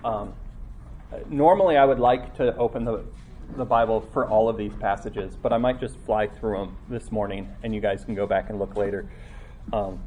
um, 0.05 0.33
normally 1.29 1.77
I 1.77 1.85
would 1.85 2.01
like 2.01 2.35
to 2.37 2.57
open 2.57 2.85
the, 2.85 3.05
the 3.57 3.65
Bible 3.65 4.01
for 4.13 4.27
all 4.27 4.49
of 4.49 4.57
these 4.57 4.73
passages, 4.75 5.37
but 5.37 5.53
I 5.53 5.59
might 5.59 5.79
just 5.79 5.97
fly 5.99 6.27
through 6.27 6.59
them 6.59 6.77
this 6.89 7.13
morning 7.13 7.49
and 7.63 7.75
you 7.75 7.81
guys 7.81 8.05
can 8.05 8.15
go 8.15 8.27
back 8.27 8.49
and 8.49 8.59
look 8.59 8.77
later. 8.77 9.09
Um, 9.73 10.03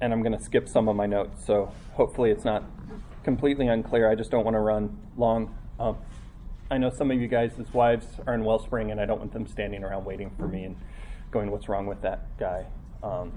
and 0.00 0.12
I'm 0.12 0.22
going 0.22 0.36
to 0.36 0.42
skip 0.42 0.68
some 0.68 0.88
of 0.88 0.96
my 0.96 1.06
notes, 1.06 1.44
so 1.44 1.72
hopefully 1.92 2.30
it's 2.30 2.44
not 2.44 2.64
completely 3.22 3.68
unclear. 3.68 4.10
I 4.10 4.14
just 4.14 4.30
don't 4.30 4.44
want 4.44 4.54
to 4.54 4.60
run 4.60 4.96
long. 5.16 5.56
Um, 5.78 5.98
I 6.72 6.78
know 6.78 6.88
some 6.88 7.10
of 7.10 7.20
you 7.20 7.28
guys' 7.28 7.60
as 7.60 7.74
wives 7.74 8.06
are 8.26 8.32
in 8.32 8.44
Wellspring, 8.44 8.90
and 8.92 8.98
I 8.98 9.04
don't 9.04 9.18
want 9.18 9.34
them 9.34 9.46
standing 9.46 9.84
around 9.84 10.06
waiting 10.06 10.30
for 10.38 10.48
me 10.48 10.64
and 10.64 10.76
going, 11.30 11.50
"What's 11.50 11.68
wrong 11.68 11.84
with 11.84 12.00
that 12.00 12.38
guy?" 12.38 12.64
Um, 13.02 13.30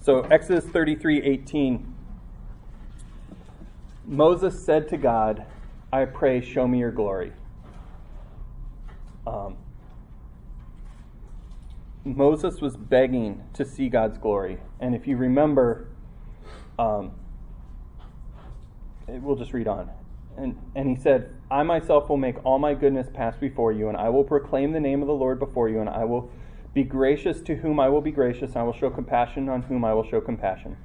so 0.00 0.22
Exodus 0.22 0.64
33, 0.64 1.22
18. 1.22 1.94
Moses 4.06 4.60
said 4.64 4.88
to 4.88 4.96
God, 4.96 5.46
I 5.92 6.04
pray, 6.06 6.40
show 6.40 6.66
me 6.66 6.80
your 6.80 6.90
glory. 6.90 7.32
Um, 9.24 9.56
Moses 12.04 12.60
was 12.60 12.76
begging 12.76 13.44
to 13.52 13.64
see 13.64 13.88
God's 13.88 14.18
glory. 14.18 14.58
And 14.80 14.96
if 14.96 15.06
you 15.06 15.16
remember, 15.16 15.86
um, 16.76 17.12
we'll 19.06 19.36
just 19.36 19.52
read 19.52 19.68
on. 19.68 19.90
And, 20.36 20.58
and 20.74 20.88
he 20.88 20.96
said, 20.96 21.33
I 21.50 21.62
myself 21.62 22.08
will 22.08 22.16
make 22.16 22.44
all 22.44 22.58
my 22.58 22.74
goodness 22.74 23.08
pass 23.12 23.36
before 23.36 23.72
you, 23.72 23.88
and 23.88 23.96
I 23.96 24.08
will 24.08 24.24
proclaim 24.24 24.72
the 24.72 24.80
name 24.80 25.02
of 25.02 25.08
the 25.08 25.14
Lord 25.14 25.38
before 25.38 25.68
you, 25.68 25.80
and 25.80 25.88
I 25.88 26.04
will 26.04 26.30
be 26.72 26.82
gracious 26.82 27.40
to 27.42 27.56
whom 27.56 27.78
I 27.78 27.88
will 27.88 28.00
be 28.00 28.10
gracious, 28.10 28.50
and 28.50 28.58
I 28.58 28.62
will 28.62 28.72
show 28.72 28.90
compassion 28.90 29.48
on 29.48 29.62
whom 29.62 29.84
I 29.84 29.94
will 29.94 30.04
show 30.04 30.20
compassion. 30.20 30.76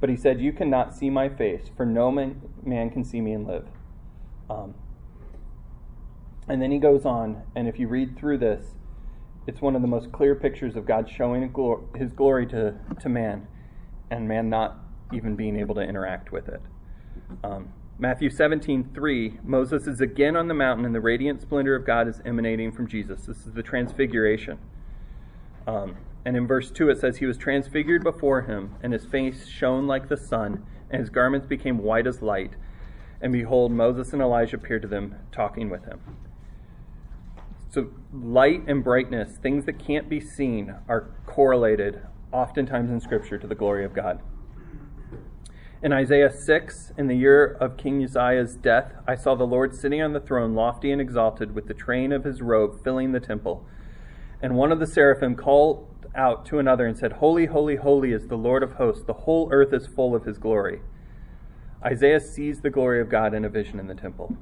But 0.00 0.08
he 0.08 0.16
said, 0.16 0.40
You 0.40 0.52
cannot 0.52 0.94
see 0.94 1.10
my 1.10 1.28
face, 1.28 1.70
for 1.76 1.84
no 1.84 2.10
man, 2.10 2.40
man 2.64 2.90
can 2.90 3.04
see 3.04 3.20
me 3.20 3.32
and 3.32 3.46
live. 3.46 3.66
Um, 4.48 4.74
and 6.48 6.62
then 6.62 6.70
he 6.70 6.78
goes 6.78 7.04
on, 7.04 7.42
and 7.54 7.68
if 7.68 7.78
you 7.78 7.88
read 7.88 8.16
through 8.16 8.38
this, 8.38 8.74
it's 9.46 9.60
one 9.60 9.74
of 9.74 9.82
the 9.82 9.88
most 9.88 10.12
clear 10.12 10.34
pictures 10.34 10.76
of 10.76 10.86
God 10.86 11.10
showing 11.10 11.42
his 11.96 12.12
glory 12.12 12.46
to, 12.46 12.74
to 13.00 13.08
man, 13.08 13.48
and 14.10 14.28
man 14.28 14.48
not 14.48 14.78
even 15.12 15.36
being 15.36 15.58
able 15.58 15.74
to 15.74 15.80
interact 15.80 16.32
with 16.32 16.48
it. 16.48 16.62
Um, 17.42 17.72
Matthew 18.00 18.30
17, 18.30 18.90
3, 18.94 19.40
Moses 19.42 19.88
is 19.88 20.00
again 20.00 20.36
on 20.36 20.46
the 20.46 20.54
mountain, 20.54 20.84
and 20.84 20.94
the 20.94 21.00
radiant 21.00 21.42
splendor 21.42 21.74
of 21.74 21.84
God 21.84 22.06
is 22.06 22.20
emanating 22.24 22.70
from 22.70 22.86
Jesus. 22.86 23.26
This 23.26 23.38
is 23.38 23.52
the 23.54 23.62
transfiguration. 23.62 24.58
Um, 25.66 25.96
and 26.24 26.36
in 26.36 26.46
verse 26.46 26.70
2, 26.70 26.90
it 26.90 27.00
says, 27.00 27.16
He 27.16 27.26
was 27.26 27.36
transfigured 27.36 28.04
before 28.04 28.42
him, 28.42 28.76
and 28.84 28.92
his 28.92 29.04
face 29.04 29.48
shone 29.48 29.88
like 29.88 30.08
the 30.08 30.16
sun, 30.16 30.64
and 30.90 31.00
his 31.00 31.10
garments 31.10 31.48
became 31.48 31.78
white 31.78 32.06
as 32.06 32.22
light. 32.22 32.52
And 33.20 33.32
behold, 33.32 33.72
Moses 33.72 34.12
and 34.12 34.22
Elijah 34.22 34.58
appeared 34.58 34.82
to 34.82 34.88
them, 34.88 35.16
talking 35.32 35.68
with 35.68 35.84
him. 35.84 36.00
So, 37.68 37.90
light 38.12 38.62
and 38.68 38.84
brightness, 38.84 39.38
things 39.38 39.64
that 39.64 39.80
can't 39.84 40.08
be 40.08 40.20
seen, 40.20 40.72
are 40.88 41.10
correlated 41.26 42.00
oftentimes 42.30 42.92
in 42.92 43.00
Scripture 43.00 43.38
to 43.38 43.46
the 43.48 43.56
glory 43.56 43.84
of 43.84 43.92
God. 43.92 44.20
In 45.80 45.92
Isaiah 45.92 46.32
6, 46.32 46.92
in 46.98 47.06
the 47.06 47.14
year 47.14 47.56
of 47.60 47.76
King 47.76 48.02
Uzziah's 48.02 48.56
death, 48.56 48.94
I 49.06 49.14
saw 49.14 49.36
the 49.36 49.46
Lord 49.46 49.76
sitting 49.76 50.02
on 50.02 50.12
the 50.12 50.18
throne, 50.18 50.54
lofty 50.54 50.90
and 50.90 51.00
exalted, 51.00 51.54
with 51.54 51.68
the 51.68 51.74
train 51.74 52.10
of 52.10 52.24
his 52.24 52.42
robe 52.42 52.82
filling 52.82 53.12
the 53.12 53.20
temple. 53.20 53.64
And 54.42 54.56
one 54.56 54.72
of 54.72 54.80
the 54.80 54.88
seraphim 54.88 55.36
called 55.36 55.86
out 56.16 56.44
to 56.46 56.58
another 56.58 56.84
and 56.84 56.98
said, 56.98 57.12
Holy, 57.12 57.46
holy, 57.46 57.76
holy 57.76 58.10
is 58.12 58.26
the 58.26 58.36
Lord 58.36 58.64
of 58.64 58.72
hosts. 58.72 59.04
The 59.04 59.12
whole 59.12 59.52
earth 59.52 59.72
is 59.72 59.86
full 59.86 60.16
of 60.16 60.24
his 60.24 60.36
glory. 60.36 60.80
Isaiah 61.84 62.18
sees 62.18 62.60
the 62.60 62.70
glory 62.70 63.00
of 63.00 63.08
God 63.08 63.32
in 63.32 63.44
a 63.44 63.48
vision 63.48 63.78
in 63.78 63.86
the 63.86 63.94
temple. 63.94 64.36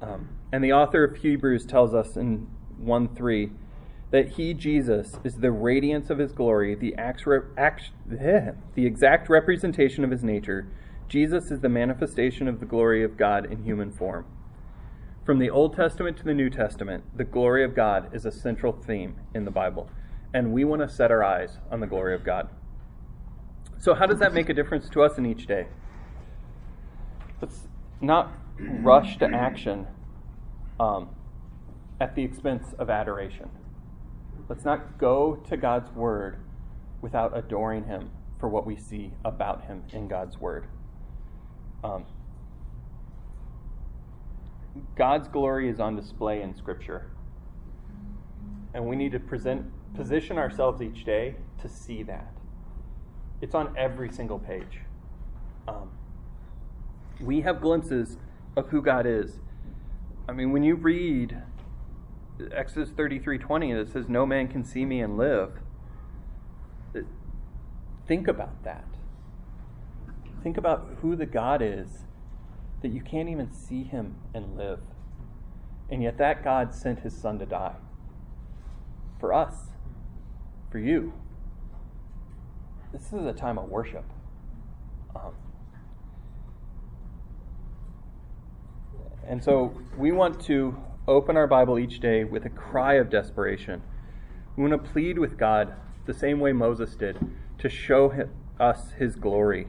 Um, 0.00 0.30
and 0.50 0.64
the 0.64 0.72
author 0.72 1.04
of 1.04 1.16
Hebrews 1.16 1.66
tells 1.66 1.92
us 1.92 2.16
in 2.16 2.48
1 2.78 3.14
3 3.14 3.52
that 4.14 4.28
he, 4.28 4.54
Jesus, 4.54 5.18
is 5.24 5.38
the 5.38 5.50
radiance 5.50 6.08
of 6.08 6.18
his 6.18 6.30
glory, 6.30 6.76
the, 6.76 6.94
the 8.76 8.86
exact 8.86 9.28
representation 9.28 10.04
of 10.04 10.12
his 10.12 10.22
nature. 10.22 10.68
Jesus 11.08 11.50
is 11.50 11.58
the 11.58 11.68
manifestation 11.68 12.46
of 12.46 12.60
the 12.60 12.64
glory 12.64 13.02
of 13.02 13.16
God 13.16 13.50
in 13.50 13.64
human 13.64 13.90
form. 13.90 14.24
From 15.26 15.40
the 15.40 15.50
Old 15.50 15.74
Testament 15.74 16.16
to 16.18 16.24
the 16.24 16.32
New 16.32 16.48
Testament, 16.48 17.02
the 17.16 17.24
glory 17.24 17.64
of 17.64 17.74
God 17.74 18.14
is 18.14 18.24
a 18.24 18.30
central 18.30 18.72
theme 18.72 19.16
in 19.34 19.44
the 19.44 19.50
Bible, 19.50 19.90
and 20.32 20.52
we 20.52 20.62
want 20.62 20.80
to 20.82 20.88
set 20.88 21.10
our 21.10 21.24
eyes 21.24 21.58
on 21.72 21.80
the 21.80 21.88
glory 21.88 22.14
of 22.14 22.22
God. 22.22 22.48
So, 23.80 23.94
how 23.94 24.06
does 24.06 24.20
that 24.20 24.32
make 24.32 24.48
a 24.48 24.54
difference 24.54 24.88
to 24.90 25.02
us 25.02 25.18
in 25.18 25.26
each 25.26 25.48
day? 25.48 25.66
Let's 27.42 27.66
not 28.00 28.32
rush 28.60 29.18
to 29.18 29.26
action 29.26 29.88
um, 30.78 31.08
at 32.00 32.14
the 32.14 32.22
expense 32.22 32.74
of 32.78 32.90
adoration. 32.90 33.50
Let's 34.48 34.64
not 34.64 34.98
go 34.98 35.36
to 35.48 35.56
God's 35.56 35.90
Word 35.92 36.38
without 37.00 37.36
adoring 37.36 37.84
Him 37.84 38.10
for 38.38 38.48
what 38.48 38.66
we 38.66 38.76
see 38.76 39.12
about 39.24 39.64
Him 39.64 39.84
in 39.92 40.06
God's 40.06 40.38
Word. 40.38 40.66
Um, 41.82 42.04
God's 44.96 45.28
glory 45.28 45.68
is 45.68 45.80
on 45.80 45.96
display 45.96 46.42
in 46.42 46.54
Scripture. 46.54 47.10
And 48.74 48.86
we 48.86 48.96
need 48.96 49.12
to 49.12 49.20
present, 49.20 49.66
position 49.94 50.36
ourselves 50.36 50.82
each 50.82 51.04
day 51.04 51.36
to 51.62 51.68
see 51.68 52.02
that. 52.02 52.32
It's 53.40 53.54
on 53.54 53.74
every 53.78 54.10
single 54.10 54.38
page. 54.38 54.80
Um, 55.68 55.90
we 57.20 57.40
have 57.42 57.60
glimpses 57.60 58.18
of 58.56 58.68
who 58.68 58.82
God 58.82 59.06
is. 59.06 59.38
I 60.28 60.32
mean, 60.32 60.52
when 60.52 60.64
you 60.64 60.74
read 60.74 61.40
Exodus 62.52 62.90
33:20 62.90 63.72
that 63.74 63.92
says 63.92 64.08
no 64.08 64.26
man 64.26 64.48
can 64.48 64.64
see 64.64 64.84
me 64.84 65.00
and 65.00 65.16
live. 65.16 65.60
Think 68.06 68.28
about 68.28 68.62
that. 68.64 68.84
Think 70.42 70.58
about 70.58 70.98
who 71.00 71.16
the 71.16 71.26
God 71.26 71.62
is 71.62 72.04
that 72.82 72.88
you 72.88 73.00
can't 73.00 73.30
even 73.30 73.50
see 73.50 73.82
him 73.82 74.16
and 74.34 74.56
live. 74.56 74.80
And 75.88 76.02
yet 76.02 76.18
that 76.18 76.44
God 76.44 76.74
sent 76.74 77.00
his 77.00 77.16
son 77.16 77.38
to 77.38 77.46
die. 77.46 77.76
For 79.18 79.32
us. 79.32 79.70
For 80.70 80.78
you. 80.78 81.14
This 82.92 83.12
is 83.12 83.24
a 83.24 83.32
time 83.32 83.58
of 83.58 83.70
worship. 83.70 84.04
Um, 85.16 85.32
and 89.26 89.42
so 89.42 89.72
we 89.96 90.12
want 90.12 90.40
to 90.42 90.76
open 91.06 91.36
our 91.36 91.46
Bible 91.46 91.78
each 91.78 92.00
day 92.00 92.24
with 92.24 92.46
a 92.46 92.50
cry 92.50 92.94
of 92.94 93.10
desperation. 93.10 93.82
We 94.56 94.68
want 94.68 94.84
to 94.84 94.90
plead 94.90 95.18
with 95.18 95.36
God 95.36 95.74
the 96.06 96.14
same 96.14 96.40
way 96.40 96.52
Moses 96.52 96.94
did 96.94 97.18
to 97.58 97.68
show 97.68 98.28
us 98.58 98.92
his 98.92 99.16
glory. 99.16 99.68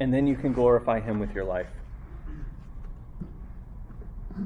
And 0.00 0.12
then 0.12 0.26
you 0.26 0.36
can 0.36 0.52
glorify 0.52 1.00
him 1.00 1.20
with 1.20 1.34
your 1.34 1.44
life. 1.44 1.70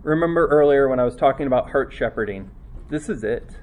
Remember 0.02 0.46
earlier 0.48 0.88
when 0.88 1.00
I 1.00 1.04
was 1.04 1.16
talking 1.16 1.46
about 1.46 1.70
heart 1.70 1.92
shepherding? 1.92 2.50
This 2.90 3.08
is 3.08 3.24
it. 3.24 3.56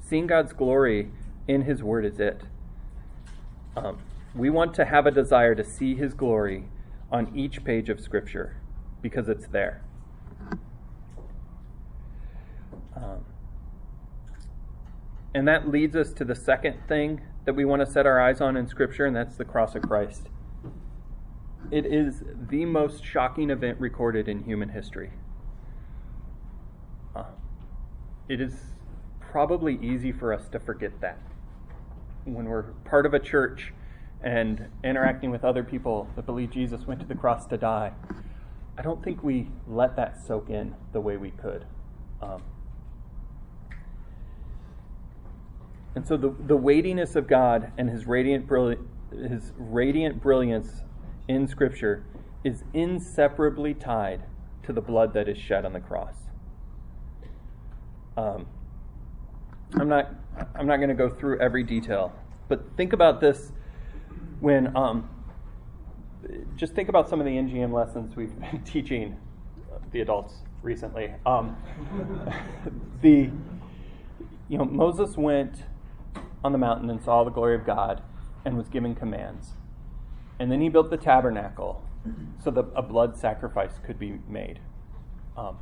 Seeing 0.00 0.26
God's 0.26 0.52
glory 0.52 1.10
in 1.46 1.62
his 1.62 1.82
word 1.82 2.04
is 2.04 2.18
it. 2.18 2.42
Um, 3.76 3.98
we 4.34 4.50
want 4.50 4.74
to 4.74 4.84
have 4.84 5.06
a 5.06 5.10
desire 5.10 5.54
to 5.54 5.64
see 5.64 5.94
his 5.94 6.14
glory 6.14 6.68
on 7.12 7.30
each 7.36 7.64
page 7.64 7.88
of 7.88 8.00
Scripture 8.00 8.56
because 9.02 9.28
it's 9.28 9.46
there. 9.46 9.82
Um, 13.02 13.24
and 15.34 15.46
that 15.48 15.68
leads 15.68 15.96
us 15.96 16.12
to 16.14 16.24
the 16.24 16.34
second 16.34 16.78
thing 16.88 17.22
that 17.44 17.54
we 17.54 17.64
want 17.64 17.80
to 17.80 17.90
set 17.90 18.06
our 18.06 18.20
eyes 18.20 18.40
on 18.40 18.56
in 18.56 18.66
Scripture, 18.66 19.06
and 19.06 19.14
that's 19.14 19.36
the 19.36 19.44
cross 19.44 19.74
of 19.74 19.82
Christ. 19.82 20.28
It 21.70 21.86
is 21.86 22.22
the 22.48 22.64
most 22.64 23.04
shocking 23.04 23.50
event 23.50 23.78
recorded 23.80 24.28
in 24.28 24.42
human 24.42 24.70
history. 24.70 25.10
Uh, 27.14 27.24
it 28.28 28.40
is 28.40 28.54
probably 29.20 29.78
easy 29.80 30.10
for 30.10 30.32
us 30.32 30.48
to 30.48 30.58
forget 30.58 31.00
that 31.00 31.18
when 32.24 32.46
we're 32.46 32.62
part 32.84 33.06
of 33.06 33.14
a 33.14 33.18
church 33.18 33.72
and 34.22 34.66
interacting 34.84 35.30
with 35.30 35.44
other 35.44 35.62
people 35.62 36.08
that 36.16 36.26
believe 36.26 36.50
Jesus 36.50 36.86
went 36.86 37.00
to 37.00 37.06
the 37.06 37.14
cross 37.14 37.46
to 37.46 37.56
die. 37.56 37.92
I 38.76 38.82
don't 38.82 39.02
think 39.02 39.22
we 39.22 39.48
let 39.66 39.96
that 39.96 40.20
soak 40.20 40.50
in 40.50 40.74
the 40.92 41.00
way 41.00 41.16
we 41.16 41.30
could. 41.30 41.64
Um, 42.20 42.42
and 45.94 46.06
so 46.06 46.16
the, 46.16 46.34
the 46.46 46.56
weightiness 46.56 47.16
of 47.16 47.26
God 47.26 47.72
and 47.76 47.88
his 47.90 48.06
radiant, 48.06 48.46
brilli- 48.46 48.78
his 49.10 49.52
radiant 49.58 50.22
brilliance 50.22 50.82
in 51.28 51.48
Scripture 51.48 52.04
is 52.44 52.62
inseparably 52.72 53.74
tied 53.74 54.22
to 54.62 54.72
the 54.72 54.80
blood 54.80 55.12
that 55.14 55.28
is 55.28 55.36
shed 55.36 55.64
on 55.64 55.72
the 55.72 55.80
cross. 55.80 56.14
Um, 58.16 58.46
I'm 59.74 59.88
not, 59.88 60.14
I'm 60.54 60.66
not 60.66 60.76
going 60.76 60.88
to 60.88 60.94
go 60.94 61.08
through 61.08 61.40
every 61.40 61.64
detail, 61.64 62.12
but 62.48 62.64
think 62.76 62.92
about 62.92 63.20
this 63.20 63.52
when, 64.40 64.74
um, 64.76 65.08
just 66.56 66.74
think 66.74 66.88
about 66.88 67.08
some 67.08 67.20
of 67.20 67.26
the 67.26 67.32
NGM 67.32 67.72
lessons 67.72 68.14
we've 68.14 68.38
been 68.38 68.62
teaching 68.64 69.16
the 69.92 70.00
adults 70.00 70.34
recently. 70.62 71.12
Um, 71.26 71.56
the, 73.02 73.30
you 74.48 74.58
know, 74.58 74.64
Moses 74.64 75.16
went 75.16 75.54
on 76.42 76.52
the 76.52 76.58
mountain 76.58 76.90
and 76.90 77.02
saw 77.02 77.24
the 77.24 77.30
glory 77.30 77.54
of 77.54 77.64
God 77.64 78.02
and 78.44 78.56
was 78.56 78.68
given 78.68 78.94
commands. 78.94 79.50
And 80.38 80.50
then 80.50 80.60
he 80.60 80.68
built 80.68 80.90
the 80.90 80.96
tabernacle 80.96 81.84
so 82.42 82.50
that 82.50 82.66
a 82.74 82.82
blood 82.82 83.16
sacrifice 83.16 83.72
could 83.84 83.98
be 83.98 84.18
made. 84.28 84.60
Um, 85.36 85.58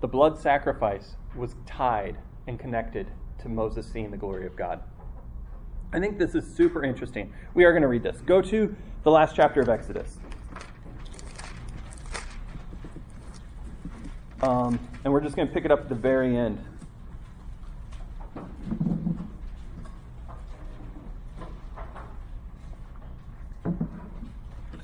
the 0.00 0.08
blood 0.08 0.38
sacrifice 0.38 1.16
was 1.34 1.54
tied 1.66 2.18
and 2.46 2.58
connected 2.58 3.10
to 3.40 3.48
Moses 3.48 3.86
seeing 3.90 4.10
the 4.10 4.16
glory 4.16 4.46
of 4.46 4.56
God. 4.56 4.80
I 5.92 6.00
think 6.00 6.18
this 6.18 6.34
is 6.34 6.46
super 6.46 6.84
interesting. 6.84 7.32
We 7.54 7.64
are 7.64 7.72
going 7.72 7.82
to 7.82 7.88
read 7.88 8.02
this. 8.02 8.20
Go 8.22 8.42
to 8.42 8.74
the 9.02 9.10
last 9.10 9.36
chapter 9.36 9.60
of 9.60 9.68
Exodus. 9.68 10.18
Um, 14.42 14.78
and 15.04 15.12
we're 15.12 15.20
just 15.20 15.36
going 15.36 15.48
to 15.48 15.54
pick 15.54 15.64
it 15.64 15.70
up 15.70 15.80
at 15.80 15.88
the 15.88 15.94
very 15.94 16.36
end. 16.36 16.62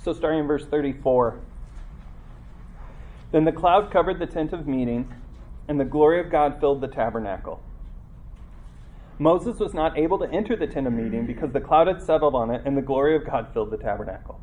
So, 0.03 0.13
starting 0.13 0.41
in 0.41 0.47
verse 0.47 0.67
34. 0.67 1.41
Then 3.31 3.45
the 3.45 3.53
cloud 3.53 3.91
covered 3.91 4.19
the 4.19 4.27
tent 4.27 4.53
of 4.53 4.67
meeting, 4.67 5.13
and 5.69 5.79
the 5.79 5.85
glory 5.85 6.21
of 6.21 6.31
God 6.31 6.59
filled 6.61 6.81
the 6.81 6.89
tabernacle. 6.89 7.63
Moses 9.19 9.61
was 9.61 9.73
not 9.73 9.97
able 9.97 10.19
to 10.19 10.29
enter 10.31 10.57
the 10.57 10.67
tent 10.67 10.89
of 10.89 10.93
meeting 10.93 11.25
because 11.25 11.53
the 11.53 11.61
cloud 11.61 11.87
had 11.87 12.03
settled 12.03 12.35
on 12.35 12.51
it, 12.51 12.63
and 12.65 12.77
the 12.77 12.83
glory 12.83 13.15
of 13.15 13.25
God 13.25 13.49
filled 13.53 13.71
the 13.71 13.77
tabernacle. 13.77 14.41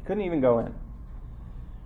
He 0.00 0.06
couldn't 0.06 0.24
even 0.24 0.40
go 0.40 0.58
in. 0.58 0.74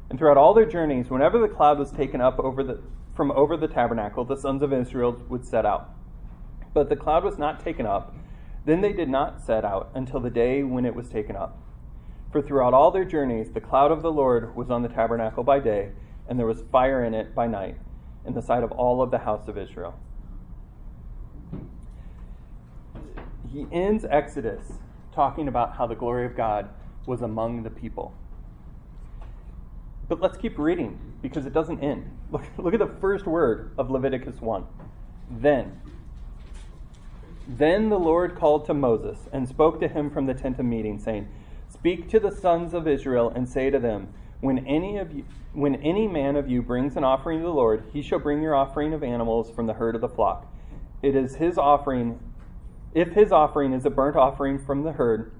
And 0.08 0.18
throughout 0.18 0.36
all 0.36 0.54
their 0.54 0.64
journeys, 0.64 1.10
whenever 1.10 1.40
the 1.40 1.48
cloud 1.48 1.78
was 1.78 1.90
taken 1.90 2.20
up 2.20 2.38
over 2.38 2.62
the, 2.62 2.80
from 3.16 3.32
over 3.32 3.56
the 3.56 3.66
tabernacle, 3.66 4.24
the 4.24 4.36
sons 4.36 4.62
of 4.62 4.72
Israel 4.72 5.20
would 5.28 5.44
set 5.44 5.66
out. 5.66 5.90
But 6.72 6.88
the 6.88 6.96
cloud 6.96 7.24
was 7.24 7.36
not 7.36 7.58
taken 7.58 7.84
up. 7.84 8.14
Then 8.64 8.80
they 8.80 8.92
did 8.92 9.08
not 9.08 9.42
set 9.42 9.64
out 9.64 9.90
until 9.94 10.20
the 10.20 10.30
day 10.30 10.62
when 10.62 10.86
it 10.86 10.94
was 10.94 11.08
taken 11.08 11.34
up. 11.34 11.58
For 12.30 12.42
throughout 12.42 12.74
all 12.74 12.90
their 12.90 13.04
journeys, 13.04 13.50
the 13.50 13.60
cloud 13.60 13.90
of 13.90 14.02
the 14.02 14.12
Lord 14.12 14.54
was 14.54 14.70
on 14.70 14.82
the 14.82 14.88
tabernacle 14.88 15.42
by 15.42 15.60
day, 15.60 15.92
and 16.28 16.38
there 16.38 16.46
was 16.46 16.62
fire 16.70 17.02
in 17.04 17.14
it 17.14 17.34
by 17.34 17.46
night, 17.46 17.78
in 18.26 18.34
the 18.34 18.42
sight 18.42 18.62
of 18.62 18.70
all 18.72 19.00
of 19.00 19.10
the 19.10 19.18
house 19.18 19.48
of 19.48 19.56
Israel. 19.56 19.98
He 23.50 23.66
ends 23.72 24.04
Exodus 24.04 24.72
talking 25.12 25.48
about 25.48 25.76
how 25.76 25.86
the 25.86 25.94
glory 25.94 26.26
of 26.26 26.36
God 26.36 26.68
was 27.06 27.22
among 27.22 27.62
the 27.62 27.70
people. 27.70 28.12
But 30.08 30.20
let's 30.20 30.36
keep 30.36 30.58
reading 30.58 30.98
because 31.22 31.46
it 31.46 31.52
doesn't 31.52 31.82
end. 31.82 32.10
Look, 32.30 32.42
look 32.58 32.74
at 32.74 32.80
the 32.80 32.94
first 33.00 33.26
word 33.26 33.72
of 33.78 33.90
Leviticus 33.90 34.40
1. 34.40 34.64
Then. 35.30 35.80
Then 37.46 37.88
the 37.88 37.98
Lord 37.98 38.36
called 38.36 38.66
to 38.66 38.74
Moses 38.74 39.18
and 39.32 39.48
spoke 39.48 39.80
to 39.80 39.88
him 39.88 40.10
from 40.10 40.26
the 40.26 40.34
tent 40.34 40.58
of 40.58 40.66
meeting, 40.66 40.98
saying, 40.98 41.28
Speak 41.78 42.08
to 42.08 42.18
the 42.18 42.32
sons 42.32 42.74
of 42.74 42.88
Israel 42.88 43.30
and 43.32 43.48
say 43.48 43.70
to 43.70 43.78
them, 43.78 44.08
when 44.40 44.66
any 44.66 44.98
of 44.98 45.12
you 45.12 45.24
when 45.52 45.76
any 45.76 46.06
man 46.06 46.36
of 46.36 46.48
you 46.48 46.60
brings 46.60 46.96
an 46.96 47.04
offering 47.04 47.38
to 47.38 47.44
the 47.44 47.52
Lord, 47.52 47.84
he 47.92 48.02
shall 48.02 48.18
bring 48.18 48.42
your 48.42 48.54
offering 48.54 48.92
of 48.92 49.02
animals 49.02 49.50
from 49.50 49.66
the 49.66 49.74
herd 49.74 49.94
of 49.94 50.00
the 50.00 50.08
flock. 50.08 50.52
It 51.02 51.14
is 51.14 51.36
his 51.36 51.56
offering 51.56 52.18
if 52.92 53.12
his 53.12 53.30
offering 53.30 53.72
is 53.72 53.86
a 53.86 53.90
burnt 53.90 54.16
offering 54.16 54.58
from 54.58 54.82
the 54.82 54.92
herd, 54.92 55.32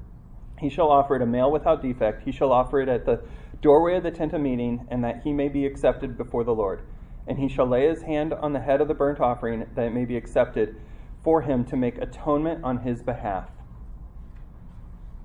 he 0.61 0.69
shall 0.69 0.91
offer 0.91 1.17
it 1.17 1.23
a 1.23 1.27
male 1.27 1.51
without 1.51 1.83
defect. 1.83 2.23
He 2.23 2.31
shall 2.31 2.53
offer 2.53 2.81
it 2.81 2.89
at 2.89 3.05
the 3.05 3.21
doorway 3.61 3.97
of 3.97 4.05
the 4.05 4.13
tent 4.13 4.33
of 4.33 4.41
meeting, 4.41 4.87
and 4.91 5.03
that 5.03 5.23
he 5.25 5.33
may 5.33 5.49
be 5.49 5.67
accepted 5.67 6.17
before 6.17 6.45
the 6.45 6.55
Lord. 6.55 6.83
And 7.27 7.39
he 7.39 7.49
shall 7.49 7.67
lay 7.67 7.89
his 7.89 8.03
hand 8.03 8.33
on 8.33 8.53
the 8.53 8.61
head 8.61 8.81
of 8.81 8.87
the 8.87 8.95
burnt 8.95 9.19
offering, 9.19 9.67
that 9.75 9.87
it 9.87 9.93
may 9.93 10.05
be 10.05 10.17
accepted 10.17 10.77
for 11.21 11.43
him 11.43 11.65
to 11.65 11.77
make 11.77 11.99
atonement 11.99 12.63
on 12.63 12.79
his 12.79 13.03
behalf 13.03 13.51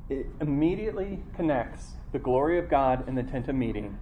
it 0.09 0.27
immediately 0.41 1.19
connects 1.35 1.93
the 2.11 2.19
glory 2.19 2.59
of 2.59 2.69
God 2.69 3.07
in 3.07 3.15
the 3.15 3.23
tent 3.23 3.47
of 3.47 3.55
meeting 3.55 3.97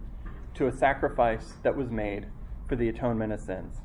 to 0.55 0.67
a 0.67 0.71
sacrifice 0.71 1.53
that 1.63 1.75
was 1.75 1.89
made 1.89 2.27
for 2.67 2.75
the 2.75 2.89
atonement 2.89 3.33
of 3.33 3.39
sins. 3.39 3.77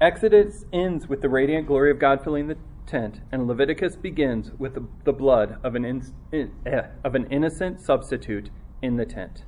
Exodus 0.00 0.64
ends 0.72 1.08
with 1.08 1.22
the 1.22 1.28
radiant 1.28 1.66
glory 1.66 1.90
of 1.90 1.98
God 1.98 2.22
filling 2.22 2.46
the 2.46 2.56
tent, 2.86 3.20
and 3.32 3.46
Leviticus 3.46 3.96
begins 3.96 4.52
with 4.58 4.78
the, 5.04 5.12
blood 5.12 5.58
of 5.62 5.74
an, 5.74 5.84
in, 5.84 6.52
eh, 6.64 6.82
of 7.04 7.14
an 7.14 7.26
innocent 7.30 7.80
substitute 7.80 8.50
in 8.80 8.96
the 8.96 9.04
tent. 9.04 9.44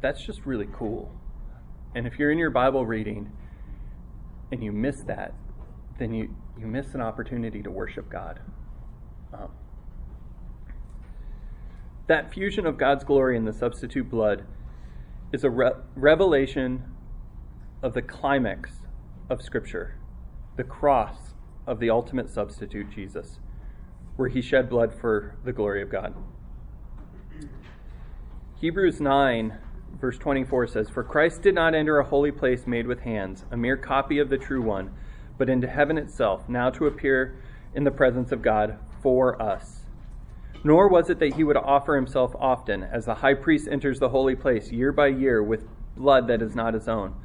That's 0.00 0.24
just 0.24 0.46
really 0.46 0.68
cool. 0.72 1.12
And 1.94 2.06
if 2.06 2.18
you're 2.18 2.30
in 2.30 2.38
your 2.38 2.50
Bible 2.50 2.86
reading 2.86 3.30
and 4.50 4.62
you 4.62 4.72
miss 4.72 5.02
that, 5.02 5.34
then 5.98 6.14
you, 6.14 6.34
you 6.62 6.68
miss 6.68 6.94
an 6.94 7.00
opportunity 7.00 7.60
to 7.60 7.70
worship 7.72 8.08
God. 8.08 8.38
Um, 9.34 9.50
that 12.06 12.32
fusion 12.32 12.66
of 12.66 12.78
God's 12.78 13.02
glory 13.02 13.36
and 13.36 13.44
the 13.44 13.52
substitute 13.52 14.08
blood 14.08 14.46
is 15.32 15.42
a 15.42 15.50
re- 15.50 15.72
revelation 15.96 16.84
of 17.82 17.94
the 17.94 18.02
climax 18.02 18.70
of 19.28 19.42
Scripture, 19.42 19.96
the 20.56 20.62
cross 20.62 21.34
of 21.66 21.80
the 21.80 21.90
ultimate 21.90 22.30
substitute, 22.30 22.90
Jesus, 22.90 23.40
where 24.14 24.28
he 24.28 24.40
shed 24.40 24.70
blood 24.70 24.94
for 24.94 25.34
the 25.44 25.52
glory 25.52 25.82
of 25.82 25.90
God. 25.90 26.14
Hebrews 28.60 29.00
9 29.00 29.58
verse 30.00 30.16
24 30.18 30.68
says, 30.68 30.88
For 30.88 31.02
Christ 31.02 31.42
did 31.42 31.56
not 31.56 31.74
enter 31.74 31.98
a 31.98 32.04
holy 32.04 32.30
place 32.30 32.68
made 32.68 32.86
with 32.86 33.00
hands, 33.00 33.44
a 33.50 33.56
mere 33.56 33.76
copy 33.76 34.20
of 34.20 34.28
the 34.28 34.38
true 34.38 34.62
one, 34.62 34.92
but 35.42 35.50
into 35.50 35.66
heaven 35.66 35.98
itself, 35.98 36.48
now 36.48 36.70
to 36.70 36.86
appear 36.86 37.34
in 37.74 37.82
the 37.82 37.90
presence 37.90 38.30
of 38.30 38.42
God 38.42 38.78
for 39.02 39.42
us. 39.42 39.80
Nor 40.62 40.88
was 40.88 41.10
it 41.10 41.18
that 41.18 41.34
he 41.34 41.42
would 41.42 41.56
offer 41.56 41.96
himself 41.96 42.32
often, 42.38 42.84
as 42.84 43.06
the 43.06 43.16
high 43.16 43.34
priest 43.34 43.66
enters 43.68 43.98
the 43.98 44.10
holy 44.10 44.36
place 44.36 44.70
year 44.70 44.92
by 44.92 45.08
year 45.08 45.42
with 45.42 45.66
blood 45.96 46.28
that 46.28 46.42
is 46.42 46.54
not 46.54 46.74
his 46.74 46.86
own. 46.86 47.16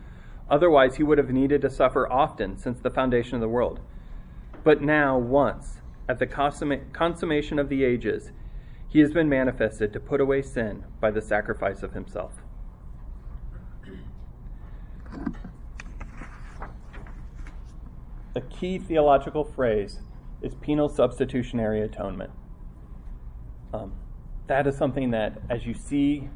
Otherwise, 0.50 0.96
he 0.96 1.04
would 1.04 1.20
have 1.20 1.30
needed 1.30 1.62
to 1.62 1.70
suffer 1.70 2.12
often 2.12 2.58
since 2.58 2.80
the 2.80 2.90
foundation 2.90 3.36
of 3.36 3.42
the 3.42 3.48
world. 3.48 3.82
But 4.64 4.82
now, 4.82 5.16
once, 5.20 5.82
at 6.10 6.18
the 6.18 6.26
consummation 6.26 7.60
of 7.60 7.70
the 7.70 7.84
ages, 7.84 8.32
he 8.88 8.98
has 9.02 9.14
been 9.14 9.30
manifested 9.30 9.94
to 9.94 10.00
put 10.00 10.20
away 10.20 10.42
sin 10.42 10.86
by 11.00 11.12
the 11.12 11.22
sacrifice 11.22 11.84
of 11.84 11.94
himself. 11.94 12.34
A 18.38 18.42
key 18.42 18.78
theological 18.78 19.44
phrase 19.44 20.02
is 20.44 20.54
penal 20.62 20.90
substitutionary 20.90 21.82
atonement. 21.82 22.30
Um, 23.74 23.94
that 24.46 24.68
is 24.68 24.78
something 24.78 25.10
that, 25.10 25.42
as 25.50 25.66
you 25.66 25.74
see 25.74 26.30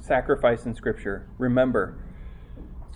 sacrifice 0.00 0.64
in 0.64 0.74
Scripture, 0.74 1.28
remember 1.36 1.98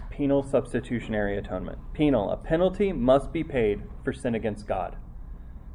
penal 0.08 0.42
substitutionary 0.42 1.36
atonement. 1.36 1.76
Penal, 1.92 2.30
a 2.30 2.38
penalty 2.38 2.90
must 2.90 3.34
be 3.34 3.44
paid 3.44 3.82
for 4.02 4.14
sin 4.14 4.34
against 4.34 4.66
God. 4.66 4.96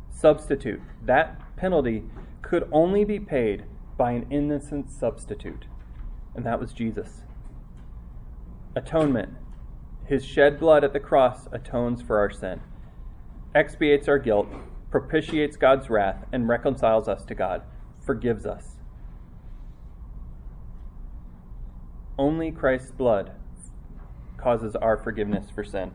Substitute, 0.09 0.81
that 1.03 1.39
penalty 1.57 2.05
could 2.41 2.67
only 2.71 3.05
be 3.05 3.19
paid 3.19 3.65
by 3.97 4.13
an 4.13 4.25
innocent 4.31 4.89
substitute, 4.89 5.65
and 6.33 6.43
that 6.43 6.59
was 6.59 6.73
Jesus. 6.73 7.21
Atonement, 8.75 9.37
his 10.07 10.25
shed 10.25 10.59
blood 10.59 10.83
at 10.83 10.93
the 10.93 10.99
cross 10.99 11.47
atones 11.51 12.01
for 12.01 12.17
our 12.17 12.31
sin, 12.31 12.61
expiates 13.53 14.07
our 14.07 14.19
guilt, 14.19 14.47
propitiates 14.89 15.57
God's 15.57 15.89
wrath, 15.89 16.25
and 16.31 16.47
reconciles 16.47 17.07
us 17.07 17.25
to 17.25 17.35
God 17.35 17.61
forgives 18.07 18.45
us. 18.45 18.77
Only 22.17 22.51
Christ's 22.51 22.91
blood 22.91 23.33
causes 24.37 24.75
our 24.77 24.97
forgiveness 24.97 25.51
for 25.53 25.63
sin. 25.63 25.91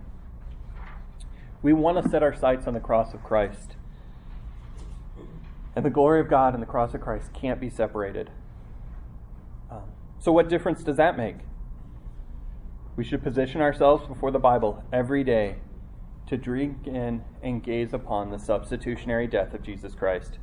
We 1.63 1.73
want 1.73 2.01
to 2.03 2.09
set 2.09 2.23
our 2.23 2.37
sights 2.37 2.67
on 2.67 2.75
the 2.75 2.81
cross 2.81 3.15
of 3.15 3.25
Christ. 3.25 3.77
And 5.75 5.85
the 5.85 5.91
glory 5.91 6.21
of 6.21 6.29
God 6.29 6.53
and 6.55 6.63
the 6.63 6.67
cross 6.67 6.93
of 6.93 7.01
Christ 7.01 7.33
can't 7.33 7.59
be 7.59 7.71
separated. 7.71 8.31
Um, 9.71 9.85
so, 10.19 10.31
what 10.33 10.49
difference 10.51 10.85
does 10.85 10.99
that 10.99 11.17
make? 11.17 11.37
We 12.95 13.05
should 13.05 13.23
position 13.23 13.63
ourselves 13.63 14.07
before 14.07 14.31
the 14.31 14.39
Bible 14.39 14.85
every 14.93 15.25
day 15.25 15.57
to 16.27 16.37
drink 16.37 16.87
in 16.87 17.25
and 17.43 17.63
gaze 17.63 17.95
upon 17.95 18.31
the 18.31 18.39
substitutionary 18.39 19.27
death 19.27 19.55
of 19.55 19.63
Jesus 19.63 19.95
Christ. 19.95 20.39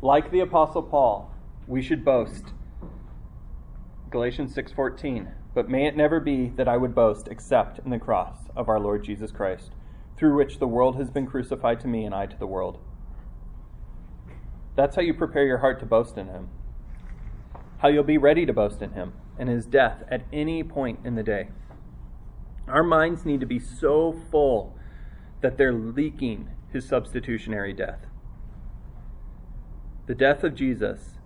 Like 0.00 0.30
the 0.30 0.40
apostle 0.40 0.82
Paul, 0.82 1.30
we 1.66 1.82
should 1.82 2.06
boast. 2.06 2.54
Galatians 4.08 4.54
6:14. 4.54 5.32
But 5.52 5.68
may 5.68 5.86
it 5.86 5.96
never 5.96 6.20
be 6.20 6.48
that 6.56 6.68
I 6.68 6.78
would 6.78 6.94
boast 6.94 7.28
except 7.28 7.78
in 7.80 7.90
the 7.90 7.98
cross 7.98 8.48
of 8.56 8.70
our 8.70 8.80
Lord 8.80 9.04
Jesus 9.04 9.30
Christ, 9.30 9.72
through 10.16 10.36
which 10.36 10.58
the 10.58 10.66
world 10.66 10.96
has 10.96 11.10
been 11.10 11.26
crucified 11.26 11.80
to 11.80 11.88
me 11.88 12.06
and 12.06 12.14
I 12.14 12.26
to 12.26 12.38
the 12.38 12.46
world. 12.46 12.78
That's 14.74 14.96
how 14.96 15.02
you 15.02 15.12
prepare 15.12 15.44
your 15.44 15.58
heart 15.58 15.80
to 15.80 15.86
boast 15.86 16.16
in 16.16 16.28
him. 16.28 16.48
How 17.78 17.88
you'll 17.88 18.04
be 18.04 18.18
ready 18.18 18.46
to 18.46 18.52
boast 18.54 18.80
in 18.80 18.92
him 18.92 19.12
and 19.38 19.48
his 19.48 19.66
death 19.66 20.02
at 20.10 20.22
any 20.32 20.62
point 20.62 21.00
in 21.04 21.14
the 21.14 21.22
day. 21.22 21.48
Our 22.68 22.82
minds 22.82 23.24
need 23.24 23.40
to 23.40 23.46
be 23.46 23.58
so 23.58 24.12
full 24.30 24.76
that 25.42 25.58
they're 25.58 25.72
leaking 25.72 26.48
his 26.72 26.88
substitutionary 26.88 27.72
death. 27.72 28.06
The 30.06 30.14
death 30.14 30.44
of 30.44 30.54
Jesus 30.54 31.18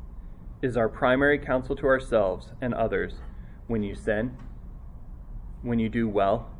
is 0.62 0.76
our 0.76 0.88
primary 0.88 1.38
counsel 1.38 1.76
to 1.76 1.86
ourselves 1.86 2.52
and 2.60 2.74
others 2.74 3.14
when 3.66 3.82
you 3.82 3.94
sin, 3.94 4.36
when 5.62 5.78
you 5.78 5.88
do 5.88 6.08
well, 6.08 6.50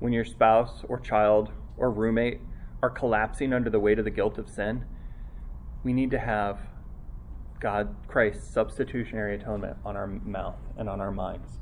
when 0.00 0.12
your 0.12 0.24
spouse 0.24 0.84
or 0.88 0.98
child 0.98 1.50
or 1.76 1.90
roommate 1.90 2.40
are 2.82 2.90
collapsing 2.90 3.52
under 3.52 3.70
the 3.70 3.78
weight 3.78 3.98
of 3.98 4.04
the 4.04 4.10
guilt 4.10 4.38
of 4.38 4.48
sin. 4.48 4.84
We 5.84 5.92
need 5.92 6.10
to 6.10 6.18
have 6.18 6.58
God, 7.60 7.94
Christ's 8.08 8.52
substitutionary 8.52 9.36
atonement 9.36 9.76
on 9.84 9.94
our 9.96 10.06
mouth 10.06 10.56
and 10.78 10.88
on 10.88 11.00
our 11.00 11.10
minds. 11.10 11.58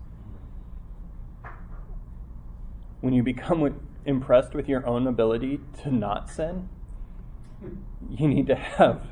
When 3.01 3.13
you 3.13 3.23
become 3.23 3.81
impressed 4.05 4.55
with 4.55 4.69
your 4.69 4.87
own 4.87 5.07
ability 5.07 5.61
to 5.83 5.91
not 5.91 6.31
sin, 6.31 6.69
you 8.09 8.29
need 8.29 8.47
to 8.47 8.55
have 8.55 9.03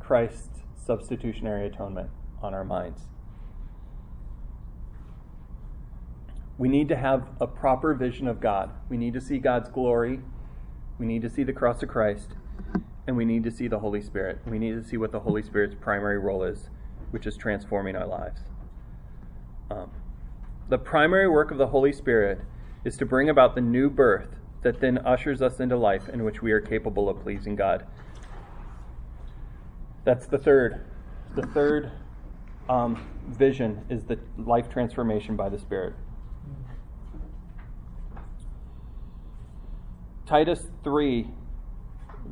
Christ's 0.00 0.62
substitutionary 0.74 1.66
atonement 1.68 2.10
on 2.42 2.54
our 2.54 2.64
minds. 2.64 3.02
We 6.58 6.68
need 6.68 6.88
to 6.88 6.96
have 6.96 7.28
a 7.40 7.46
proper 7.46 7.94
vision 7.94 8.26
of 8.26 8.40
God. 8.40 8.70
We 8.88 8.96
need 8.96 9.14
to 9.14 9.20
see 9.20 9.38
God's 9.38 9.68
glory. 9.68 10.20
We 10.98 11.06
need 11.06 11.22
to 11.22 11.30
see 11.30 11.44
the 11.44 11.52
cross 11.52 11.82
of 11.82 11.88
Christ. 11.88 12.34
And 13.06 13.16
we 13.16 13.24
need 13.24 13.44
to 13.44 13.50
see 13.50 13.68
the 13.68 13.78
Holy 13.78 14.02
Spirit. 14.02 14.38
We 14.46 14.58
need 14.58 14.72
to 14.72 14.84
see 14.84 14.96
what 14.96 15.12
the 15.12 15.20
Holy 15.20 15.42
Spirit's 15.42 15.74
primary 15.80 16.18
role 16.18 16.44
is, 16.44 16.70
which 17.10 17.26
is 17.26 17.36
transforming 17.36 17.96
our 17.96 18.06
lives. 18.06 18.40
Um, 19.70 19.90
the 20.68 20.78
primary 20.78 21.28
work 21.28 21.50
of 21.50 21.58
the 21.58 21.68
Holy 21.68 21.92
Spirit 21.92 22.40
is 22.84 22.96
to 22.98 23.06
bring 23.06 23.28
about 23.28 23.54
the 23.54 23.60
new 23.60 23.90
birth 23.90 24.36
that 24.62 24.80
then 24.80 24.98
ushers 24.98 25.42
us 25.42 25.60
into 25.60 25.76
life 25.76 26.08
in 26.08 26.24
which 26.24 26.42
we 26.42 26.52
are 26.52 26.60
capable 26.60 27.08
of 27.08 27.20
pleasing 27.22 27.56
God. 27.56 27.86
That's 30.04 30.26
the 30.26 30.38
third. 30.38 30.84
The 31.34 31.46
third 31.48 31.92
um, 32.68 33.06
vision 33.28 33.84
is 33.88 34.04
the 34.04 34.18
life 34.38 34.70
transformation 34.70 35.36
by 35.36 35.48
the 35.48 35.58
Spirit. 35.58 35.94
Titus 40.26 40.68
3, 40.84 41.26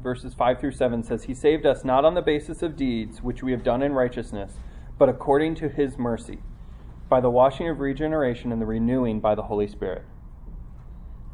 verses 0.03 0.34
5 0.34 0.61
through 0.61 0.72
7 0.72 1.03
says, 1.03 1.24
He 1.24 1.34
saved 1.34 1.66
us 1.66 1.84
not 1.84 2.05
on 2.05 2.14
the 2.14 2.22
basis 2.22 2.62
of 2.62 2.76
deeds 2.76 3.22
which 3.22 3.42
we 3.42 3.53
have 3.53 3.64
done 3.64 3.82
in 3.82 3.92
righteousness, 3.92 4.55
but 4.99 5.09
according 5.09 5.55
to 5.57 5.68
His 5.68 5.99
mercy, 5.99 6.38
by 7.09 7.20
the 7.20 7.30
washing 7.30 7.68
of 7.68 7.80
regeneration 7.80 8.53
and 8.53 8.61
the 8.61 8.66
renewing 8.66 9.20
by 9.20 9.34
the 9.34 9.44
Holy 9.44 9.66
Spirit 9.66 10.05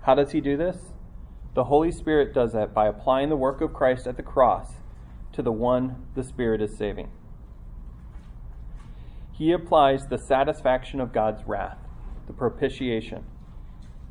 how 0.04 0.14
does 0.14 0.32
he 0.32 0.40
do 0.42 0.58
this? 0.58 0.92
The 1.54 1.64
Holy 1.64 1.90
Spirit 1.90 2.34
does 2.34 2.52
that 2.52 2.74
by 2.74 2.88
applying 2.88 3.30
the 3.30 3.36
work 3.36 3.62
of 3.62 3.72
Christ 3.72 4.06
at 4.06 4.18
the 4.18 4.22
cross 4.22 4.74
to 5.32 5.40
the 5.40 5.52
one 5.52 6.06
the 6.14 6.22
Spirit 6.22 6.60
is 6.60 6.76
saving. 6.76 7.10
He 9.32 9.50
applies 9.50 10.06
the 10.06 10.18
satisfaction 10.18 11.00
of 11.00 11.14
God's 11.14 11.44
wrath, 11.46 11.78
the 12.26 12.34
propitiation. 12.34 13.24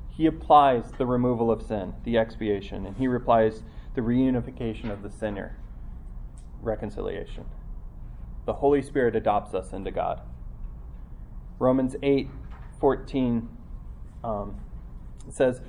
He 0.09 0.25
applies 0.25 0.91
the 0.97 1.05
removal 1.05 1.51
of 1.51 1.61
sin, 1.61 1.93
the 2.03 2.17
expiation, 2.17 2.87
and 2.87 2.97
he 2.97 3.05
applies 3.05 3.61
the 3.95 4.01
reunification 4.01 4.91
of 4.91 5.03
the 5.03 5.09
sinner, 5.09 5.57
reconciliation. 6.61 7.45
The 8.45 8.53
Holy 8.53 8.81
Spirit 8.81 9.15
adopts 9.15 9.53
us 9.53 9.71
into 9.71 9.91
God. 9.91 10.21
Romans 11.59 11.95
8 12.01 12.29
14 12.79 13.47
um, 14.23 14.59
says, 15.29 15.61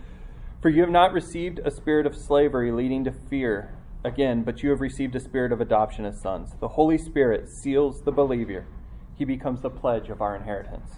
for 0.64 0.70
you 0.70 0.81
have 0.81 0.91
not 0.91 1.12
received 1.12 1.59
a 1.59 1.70
spirit 1.70 2.07
of 2.07 2.16
slavery 2.16 2.72
leading 2.72 3.05
to 3.05 3.12
fear 3.12 3.77
again, 4.03 4.45
but 4.45 4.62
you 4.62 4.70
have 4.70 4.81
received 4.81 5.14
a 5.14 5.20
spirit 5.20 5.53
of 5.53 5.61
adoption 5.61 6.07
as 6.07 6.18
sons. 6.18 6.55
The 6.59 6.68
Holy 6.68 6.97
Spirit 6.97 7.51
seals 7.51 8.01
the 8.01 8.11
believer, 8.11 8.64
he 9.14 9.27
becomes 9.27 9.61
the 9.61 9.68
pledge 9.68 10.09
of 10.09 10.22
our 10.22 10.35
inheritance. 10.35 10.93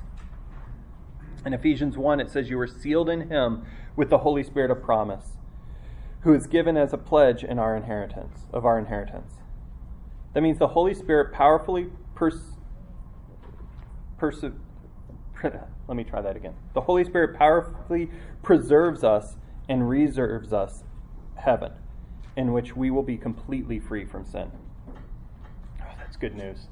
In 1.45 1.53
Ephesians 1.53 1.99
1, 1.99 2.21
it 2.21 2.31
says, 2.31 2.49
You 2.49 2.59
were 2.59 2.69
sealed 2.69 3.11
in 3.11 3.29
him 3.29 3.67
with 3.97 4.09
the 4.09 4.19
Holy 4.19 4.45
Spirit 4.45 4.71
of 4.71 4.85
promise, 4.85 5.37
who 6.27 6.35
is 6.35 6.49
given 6.49 6.77
as 6.77 6.93
a 6.93 6.99
pledge 6.99 7.45
in 7.45 7.57
our 7.57 7.77
inheritance, 7.77 8.47
of 8.53 8.67
our 8.67 8.81
inheritance. 8.81 9.35
That 10.35 10.41
means 10.41 10.59
the 10.59 10.67
Holy 10.67 10.93
Spirit 10.93 11.33
powerfully 11.33 11.87
pers- 12.17 12.57
pers- 14.19 14.43
let 15.45 15.97
me 15.97 16.03
try 16.03 16.21
that 16.21 16.35
again. 16.35 16.55
The 16.75 16.81
Holy 16.81 17.05
Spirit 17.05 17.39
powerfully 17.39 18.11
preserves 18.43 19.05
us 19.05 19.37
and 19.69 19.89
reserves 19.89 20.53
us 20.53 20.83
heaven, 21.37 21.71
in 22.37 22.53
which 22.53 22.75
we 22.75 22.91
will 22.91 23.05
be 23.05 23.17
completely 23.17 23.79
free 23.79 24.05
from 24.05 24.25
sin. 24.25 24.51
Oh, 25.81 25.95
that's 25.97 26.17
good 26.17 26.35
news. 26.35 26.67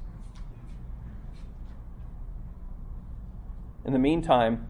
In 3.85 3.93
the 3.93 3.99
meantime, 3.99 4.67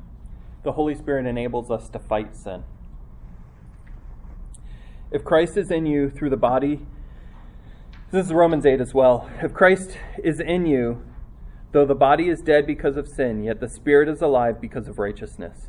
the 0.62 0.74
Holy 0.74 0.94
Spirit 0.94 1.26
enables 1.26 1.72
us 1.72 1.90
to 1.90 1.98
fight 1.98 2.36
sin. 2.36 2.66
If 5.16 5.24
Christ 5.24 5.56
is 5.56 5.72
in 5.72 5.86
you 5.86 6.10
through 6.10 6.30
the 6.30 6.38
body, 6.38 6.86
this 8.12 8.28
is 8.28 8.34
Romans 8.34 8.66
8 8.66 8.82
as 8.82 8.94
well. 8.94 9.30
If 9.42 9.54
Christ 9.54 9.98
is 10.24 10.40
in 10.40 10.66
you 10.66 11.02
Though 11.76 11.86
the 11.86 11.94
body 11.94 12.30
is 12.30 12.40
dead 12.40 12.66
because 12.66 12.96
of 12.96 13.06
sin, 13.06 13.44
yet 13.44 13.60
the 13.60 13.68
spirit 13.68 14.08
is 14.08 14.22
alive 14.22 14.62
because 14.62 14.88
of 14.88 14.98
righteousness. 14.98 15.68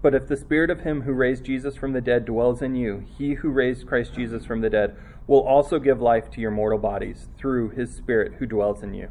But 0.00 0.14
if 0.14 0.26
the 0.26 0.38
spirit 0.38 0.70
of 0.70 0.80
him 0.80 1.02
who 1.02 1.12
raised 1.12 1.44
Jesus 1.44 1.76
from 1.76 1.92
the 1.92 2.00
dead 2.00 2.24
dwells 2.24 2.62
in 2.62 2.74
you, 2.74 3.04
he 3.18 3.34
who 3.34 3.50
raised 3.50 3.86
Christ 3.86 4.14
Jesus 4.14 4.46
from 4.46 4.62
the 4.62 4.70
dead 4.70 4.96
will 5.26 5.46
also 5.46 5.78
give 5.78 6.00
life 6.00 6.30
to 6.30 6.40
your 6.40 6.50
mortal 6.50 6.78
bodies 6.78 7.28
through 7.36 7.68
his 7.68 7.94
spirit 7.94 8.36
who 8.38 8.46
dwells 8.46 8.82
in 8.82 8.94
you. 8.94 9.10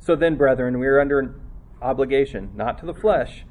So 0.00 0.16
then, 0.16 0.36
brethren, 0.36 0.78
we 0.78 0.86
are 0.86 0.98
under 0.98 1.18
an 1.18 1.38
obligation, 1.82 2.50
not 2.54 2.78
to 2.78 2.86
the 2.86 2.94
flesh, 2.94 3.44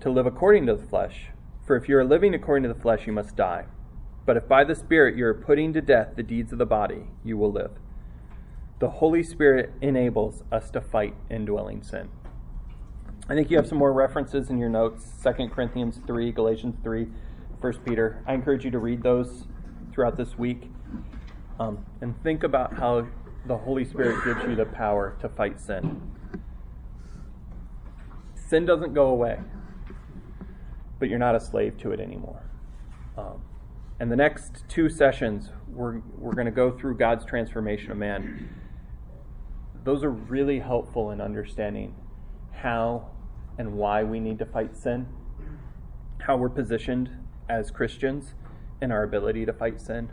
to 0.00 0.10
live 0.10 0.26
according 0.26 0.66
to 0.66 0.76
the 0.76 0.86
flesh. 0.86 1.28
For 1.66 1.76
if 1.76 1.88
you 1.88 1.96
are 1.96 2.04
living 2.04 2.34
according 2.34 2.64
to 2.64 2.74
the 2.74 2.78
flesh, 2.78 3.06
you 3.06 3.14
must 3.14 3.36
die. 3.36 3.64
But 4.26 4.36
if 4.36 4.48
by 4.48 4.64
the 4.64 4.74
Spirit 4.74 5.16
you 5.16 5.26
are 5.26 5.34
putting 5.34 5.72
to 5.74 5.80
death 5.80 6.16
the 6.16 6.22
deeds 6.22 6.52
of 6.52 6.58
the 6.58 6.66
body, 6.66 7.08
you 7.24 7.36
will 7.36 7.52
live. 7.52 7.72
The 8.78 8.88
Holy 8.88 9.22
Spirit 9.22 9.72
enables 9.80 10.42
us 10.50 10.70
to 10.70 10.80
fight 10.80 11.14
indwelling 11.30 11.82
sin. 11.82 12.08
I 13.28 13.34
think 13.34 13.50
you 13.50 13.56
have 13.56 13.66
some 13.66 13.78
more 13.78 13.92
references 13.92 14.50
in 14.50 14.58
your 14.58 14.68
notes 14.68 15.06
2 15.22 15.48
Corinthians 15.48 16.00
3, 16.06 16.32
Galatians 16.32 16.76
3, 16.82 17.06
1 17.60 17.72
Peter. 17.86 18.22
I 18.26 18.34
encourage 18.34 18.64
you 18.64 18.70
to 18.70 18.78
read 18.78 19.02
those 19.02 19.46
throughout 19.92 20.16
this 20.16 20.36
week 20.36 20.70
um, 21.58 21.84
and 22.00 22.20
think 22.22 22.42
about 22.42 22.74
how 22.74 23.06
the 23.46 23.56
Holy 23.56 23.84
Spirit 23.84 24.24
gives 24.24 24.42
you 24.44 24.54
the 24.56 24.66
power 24.66 25.16
to 25.20 25.28
fight 25.28 25.60
sin. 25.60 26.00
Sin 28.34 28.66
doesn't 28.66 28.92
go 28.92 29.06
away, 29.06 29.38
but 30.98 31.08
you're 31.08 31.18
not 31.18 31.34
a 31.34 31.40
slave 31.40 31.78
to 31.78 31.92
it 31.92 32.00
anymore. 32.00 32.42
Um, 33.16 33.40
and 34.00 34.10
the 34.10 34.16
next 34.16 34.64
two 34.68 34.88
sessions, 34.88 35.50
we're, 35.68 36.00
we're 36.18 36.34
going 36.34 36.46
to 36.46 36.52
go 36.52 36.70
through 36.70 36.96
God's 36.96 37.24
transformation 37.24 37.90
of 37.92 37.96
man. 37.96 38.48
Those 39.84 40.02
are 40.02 40.10
really 40.10 40.58
helpful 40.58 41.10
in 41.10 41.20
understanding 41.20 41.94
how 42.52 43.10
and 43.58 43.74
why 43.74 44.02
we 44.02 44.18
need 44.18 44.38
to 44.38 44.46
fight 44.46 44.76
sin, 44.76 45.06
how 46.18 46.36
we're 46.36 46.48
positioned 46.48 47.10
as 47.48 47.70
Christians 47.70 48.34
in 48.80 48.90
our 48.90 49.04
ability 49.04 49.46
to 49.46 49.52
fight 49.52 49.80
sin. 49.80 50.10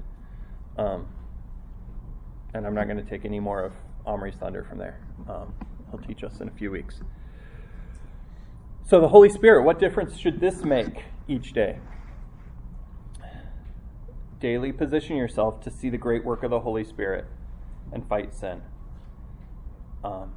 Um, 0.77 1.07
and 2.53 2.67
I'm 2.67 2.75
not 2.75 2.85
going 2.85 3.03
to 3.03 3.09
take 3.09 3.25
any 3.25 3.39
more 3.39 3.63
of 3.63 3.73
Omri's 4.05 4.35
thunder 4.35 4.63
from 4.63 4.77
there. 4.77 4.99
Um, 5.27 5.53
he'll 5.89 5.99
teach 5.99 6.23
us 6.23 6.39
in 6.39 6.47
a 6.47 6.51
few 6.51 6.69
weeks. 6.69 6.99
So, 8.87 8.99
the 8.99 9.07
Holy 9.07 9.29
Spirit, 9.29 9.63
what 9.63 9.79
difference 9.79 10.17
should 10.17 10.39
this 10.39 10.63
make 10.63 11.03
each 11.27 11.53
day? 11.53 11.79
Daily 14.41 14.71
position 14.71 15.15
yourself 15.15 15.61
to 15.61 15.71
see 15.71 15.89
the 15.89 15.97
great 15.97 16.25
work 16.25 16.41
of 16.41 16.49
the 16.49 16.61
Holy 16.61 16.83
Spirit 16.83 17.25
and 17.93 18.07
fight 18.07 18.33
sin. 18.33 18.63
Um, 20.03 20.33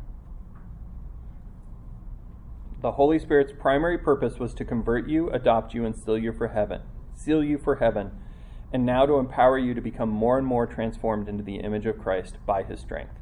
the 2.82 2.92
Holy 2.92 3.18
Spirit's 3.18 3.52
primary 3.58 3.96
purpose 3.96 4.38
was 4.38 4.52
to 4.54 4.64
convert 4.64 5.08
you, 5.08 5.30
adopt 5.30 5.72
you, 5.72 5.86
and 5.86 5.96
seal 5.96 6.18
you 6.18 6.34
for 6.34 6.48
heaven. 6.48 6.82
Seal 7.14 7.42
you 7.42 7.56
for 7.56 7.76
heaven, 7.76 8.10
and 8.74 8.84
now 8.84 9.06
to 9.06 9.14
empower 9.14 9.56
you 9.56 9.72
to 9.72 9.80
become 9.80 10.10
more 10.10 10.36
and 10.36 10.46
more 10.46 10.66
transformed 10.66 11.26
into 11.26 11.42
the 11.42 11.56
image 11.56 11.86
of 11.86 11.98
Christ 11.98 12.36
by 12.44 12.62
his 12.62 12.80
strength. 12.80 13.14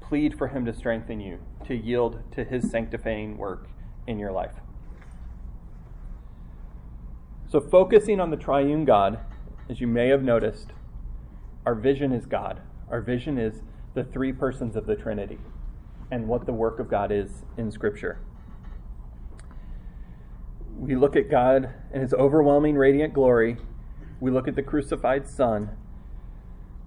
Plead 0.00 0.38
for 0.38 0.48
him 0.48 0.64
to 0.66 0.72
strengthen 0.72 1.18
you, 1.18 1.40
to 1.66 1.74
yield 1.74 2.22
to 2.30 2.44
his 2.44 2.70
sanctifying 2.70 3.38
work 3.38 3.66
in 4.06 4.20
your 4.20 4.30
life. 4.30 4.54
So, 7.48 7.60
focusing 7.60 8.20
on 8.20 8.30
the 8.30 8.36
triune 8.36 8.84
God, 8.84 9.18
as 9.68 9.80
you 9.80 9.86
may 9.86 10.08
have 10.08 10.22
noticed, 10.22 10.72
our 11.64 11.74
vision 11.74 12.12
is 12.12 12.26
God. 12.26 12.60
Our 12.90 13.00
vision 13.00 13.38
is 13.38 13.62
the 13.94 14.04
three 14.04 14.32
persons 14.32 14.76
of 14.76 14.86
the 14.86 14.94
Trinity 14.94 15.38
and 16.10 16.28
what 16.28 16.46
the 16.46 16.52
work 16.52 16.78
of 16.78 16.88
God 16.88 17.10
is 17.10 17.42
in 17.56 17.70
Scripture. 17.70 18.20
We 20.78 20.94
look 20.94 21.16
at 21.16 21.30
God 21.30 21.70
and 21.92 22.02
His 22.02 22.14
overwhelming 22.14 22.76
radiant 22.76 23.14
glory, 23.14 23.56
we 24.20 24.30
look 24.30 24.46
at 24.46 24.54
the 24.54 24.62
crucified 24.62 25.28
Son, 25.28 25.70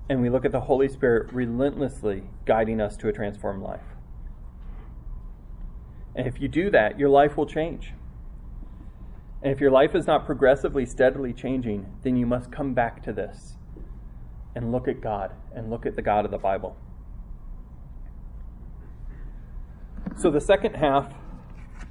and 0.07 0.21
we 0.21 0.29
look 0.29 0.45
at 0.45 0.51
the 0.51 0.61
Holy 0.61 0.87
Spirit 0.87 1.31
relentlessly 1.33 2.23
guiding 2.45 2.79
us 2.79 2.95
to 2.97 3.07
a 3.07 3.13
transformed 3.13 3.61
life. 3.61 3.83
And 6.15 6.27
if 6.27 6.41
you 6.41 6.47
do 6.47 6.71
that, 6.71 6.97
your 6.97 7.09
life 7.09 7.37
will 7.37 7.45
change. 7.45 7.93
And 9.41 9.53
if 9.53 9.61
your 9.61 9.71
life 9.71 9.95
is 9.95 10.05
not 10.05 10.25
progressively, 10.25 10.85
steadily 10.85 11.33
changing, 11.33 11.85
then 12.03 12.17
you 12.17 12.25
must 12.25 12.51
come 12.51 12.73
back 12.73 13.01
to 13.03 13.13
this 13.13 13.55
and 14.55 14.71
look 14.71 14.87
at 14.87 15.01
God 15.01 15.31
and 15.55 15.69
look 15.69 15.85
at 15.85 15.95
the 15.95 16.01
God 16.01 16.25
of 16.25 16.31
the 16.31 16.37
Bible. 16.37 16.75
So, 20.17 20.29
the 20.29 20.41
second 20.41 20.75
half 20.75 21.13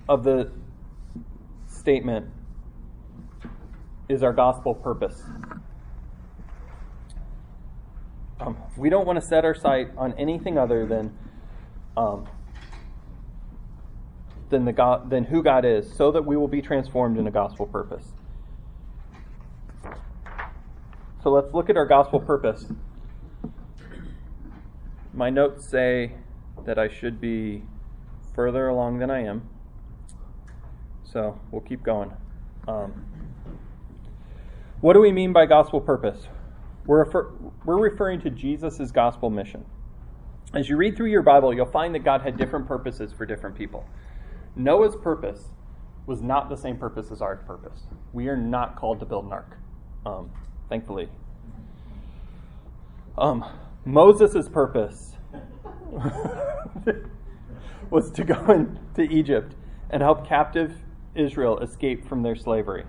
of 0.08 0.24
the 0.24 0.52
statement 1.66 2.26
is 4.08 4.22
our 4.22 4.32
gospel 4.32 4.74
purpose. 4.74 5.22
Um, 8.40 8.56
we 8.76 8.90
don't 8.90 9.06
want 9.06 9.20
to 9.20 9.26
set 9.26 9.44
our 9.44 9.54
sight 9.54 9.88
on 9.96 10.12
anything 10.18 10.58
other 10.58 10.86
than 10.86 11.16
um, 11.96 12.28
than 14.50 14.64
the 14.64 14.72
God, 14.72 15.10
than 15.10 15.24
who 15.24 15.42
God 15.42 15.64
is, 15.64 15.92
so 15.92 16.10
that 16.12 16.24
we 16.24 16.36
will 16.36 16.48
be 16.48 16.62
transformed 16.62 17.18
in 17.18 17.26
a 17.26 17.30
gospel 17.30 17.66
purpose. 17.66 18.12
So 21.22 21.30
let's 21.30 21.52
look 21.52 21.68
at 21.68 21.76
our 21.76 21.86
gospel 21.86 22.20
purpose. 22.20 22.66
My 25.12 25.30
notes 25.30 25.68
say 25.68 26.12
that 26.64 26.78
I 26.78 26.88
should 26.88 27.20
be 27.20 27.62
further 28.34 28.68
along 28.68 28.98
than 28.98 29.10
I 29.10 29.24
am. 29.24 29.48
So 31.02 31.40
we'll 31.50 31.62
keep 31.62 31.82
going. 31.82 32.12
Um, 32.68 33.04
what 34.80 34.92
do 34.92 35.00
we 35.00 35.10
mean 35.10 35.32
by 35.32 35.46
gospel 35.46 35.80
purpose? 35.80 36.28
We're, 36.86 37.04
refer- 37.04 37.32
we're 37.64 37.78
referring 37.78 38.20
to 38.20 38.30
Jesus' 38.30 38.90
gospel 38.92 39.28
mission. 39.28 39.64
As 40.54 40.68
you 40.68 40.76
read 40.76 40.96
through 40.96 41.10
your 41.10 41.22
Bible, 41.22 41.52
you'll 41.52 41.66
find 41.66 41.94
that 41.94 42.04
God 42.04 42.22
had 42.22 42.38
different 42.38 42.66
purposes 42.66 43.12
for 43.12 43.26
different 43.26 43.56
people. 43.56 43.84
Noah's 44.56 44.96
purpose 44.96 45.48
was 46.06 46.22
not 46.22 46.48
the 46.48 46.56
same 46.56 46.76
purpose 46.78 47.10
as 47.10 47.20
our 47.20 47.36
purpose. 47.36 47.82
We 48.12 48.28
are 48.28 48.36
not 48.36 48.76
called 48.76 49.00
to 49.00 49.06
build 49.06 49.26
an 49.26 49.32
ark, 49.32 49.58
um, 50.06 50.30
thankfully. 50.68 51.08
Um, 53.16 53.44
Moses' 53.84 54.48
purpose 54.48 55.16
was 57.90 58.10
to 58.12 58.24
go 58.24 58.50
into 58.50 59.02
Egypt 59.02 59.54
and 59.90 60.02
help 60.02 60.26
captive 60.26 60.74
Israel 61.14 61.58
escape 61.58 62.06
from 62.06 62.22
their 62.22 62.36
slavery. 62.36 62.84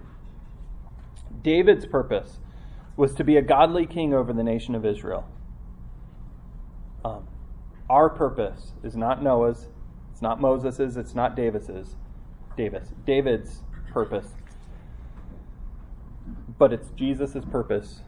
David's 1.41 1.85
purpose 1.85 2.39
was 2.95 3.13
to 3.15 3.23
be 3.23 3.37
a 3.37 3.41
godly 3.41 3.85
king 3.85 4.13
over 4.13 4.33
the 4.33 4.43
nation 4.43 4.75
of 4.75 4.85
Israel. 4.85 5.27
Um, 7.03 7.27
our 7.89 8.09
purpose 8.09 8.73
is 8.83 8.95
not 8.95 9.23
Noah's, 9.23 9.67
it's 10.19 10.21
not 10.21 10.41
Moses's, 10.41 10.97
it's 10.97 11.15
not 11.15 11.33
Davis's. 11.33 11.95
Davis. 12.57 12.89
David's 13.05 13.61
purpose. 13.89 14.27
But 16.57 16.73
it's 16.73 16.89
Jesus' 16.89 17.45
purpose 17.49 18.01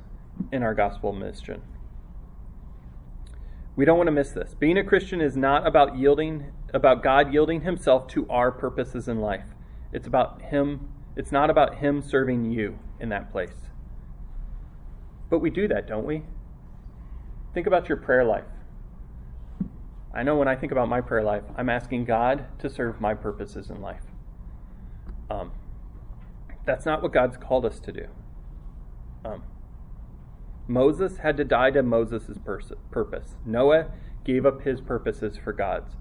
in 0.52 0.62
our 0.62 0.74
gospel 0.74 1.14
mission. 1.14 1.62
We 3.78 3.86
don't 3.86 3.96
want 3.96 4.08
to 4.08 4.12
miss 4.12 4.32
this. 4.32 4.54
Being 4.60 4.78
a 4.78 4.84
Christian 4.84 5.22
is 5.22 5.38
not 5.38 5.66
about 5.66 5.98
yielding 5.98 6.52
about 6.74 7.02
God 7.02 7.32
yielding 7.32 7.62
himself 7.62 8.08
to 8.08 8.28
our 8.30 8.52
purposes 8.52 9.08
in 9.08 9.22
life. 9.22 9.46
It's 9.94 10.06
about 10.06 10.42
him 10.42 10.90
it's 11.16 11.32
not 11.32 11.50
about 11.50 11.78
him 11.78 12.02
serving 12.02 12.52
you 12.52 12.78
in 13.00 13.08
that 13.08 13.32
place. 13.32 13.70
But 15.30 15.40
we 15.40 15.50
do 15.50 15.70
that, 15.70 15.88
don't 15.88 16.06
we? 16.06 16.24
Think 17.54 17.68
about 17.68 17.88
your 17.88 18.00
prayer 18.00 18.26
life. 18.26 18.44
I 20.14 20.24
know 20.24 20.36
when 20.36 20.48
I 20.48 20.56
think 20.56 20.72
about 20.72 20.90
my 20.90 21.00
prayer 21.02 21.24
life, 21.24 21.44
I'm 21.56 21.70
asking 21.70 22.06
God 22.06 22.46
to 22.60 22.70
serve 22.70 23.00
my 23.00 23.14
purposes 23.14 23.70
in 23.70 23.82
life. 23.82 24.04
Um, 25.30 25.52
that's 26.66 26.86
not 26.86 27.02
what 27.02 27.14
God's 27.14 27.38
called 27.38 27.66
us 27.66 27.80
to 27.80 27.92
do. 27.92 28.08
Um, 29.24 29.44
Moses 30.68 31.18
had 31.18 31.38
to 31.38 31.44
die 31.44 31.72
to 31.72 31.82
Moses' 31.82 32.38
pers- 32.44 32.74
purpose. 32.92 33.36
Noah 33.46 33.88
gave 34.24 34.46
up 34.46 34.62
his 34.62 34.82
purposes 34.82 35.38
for 35.38 35.54
God's. 35.54 35.96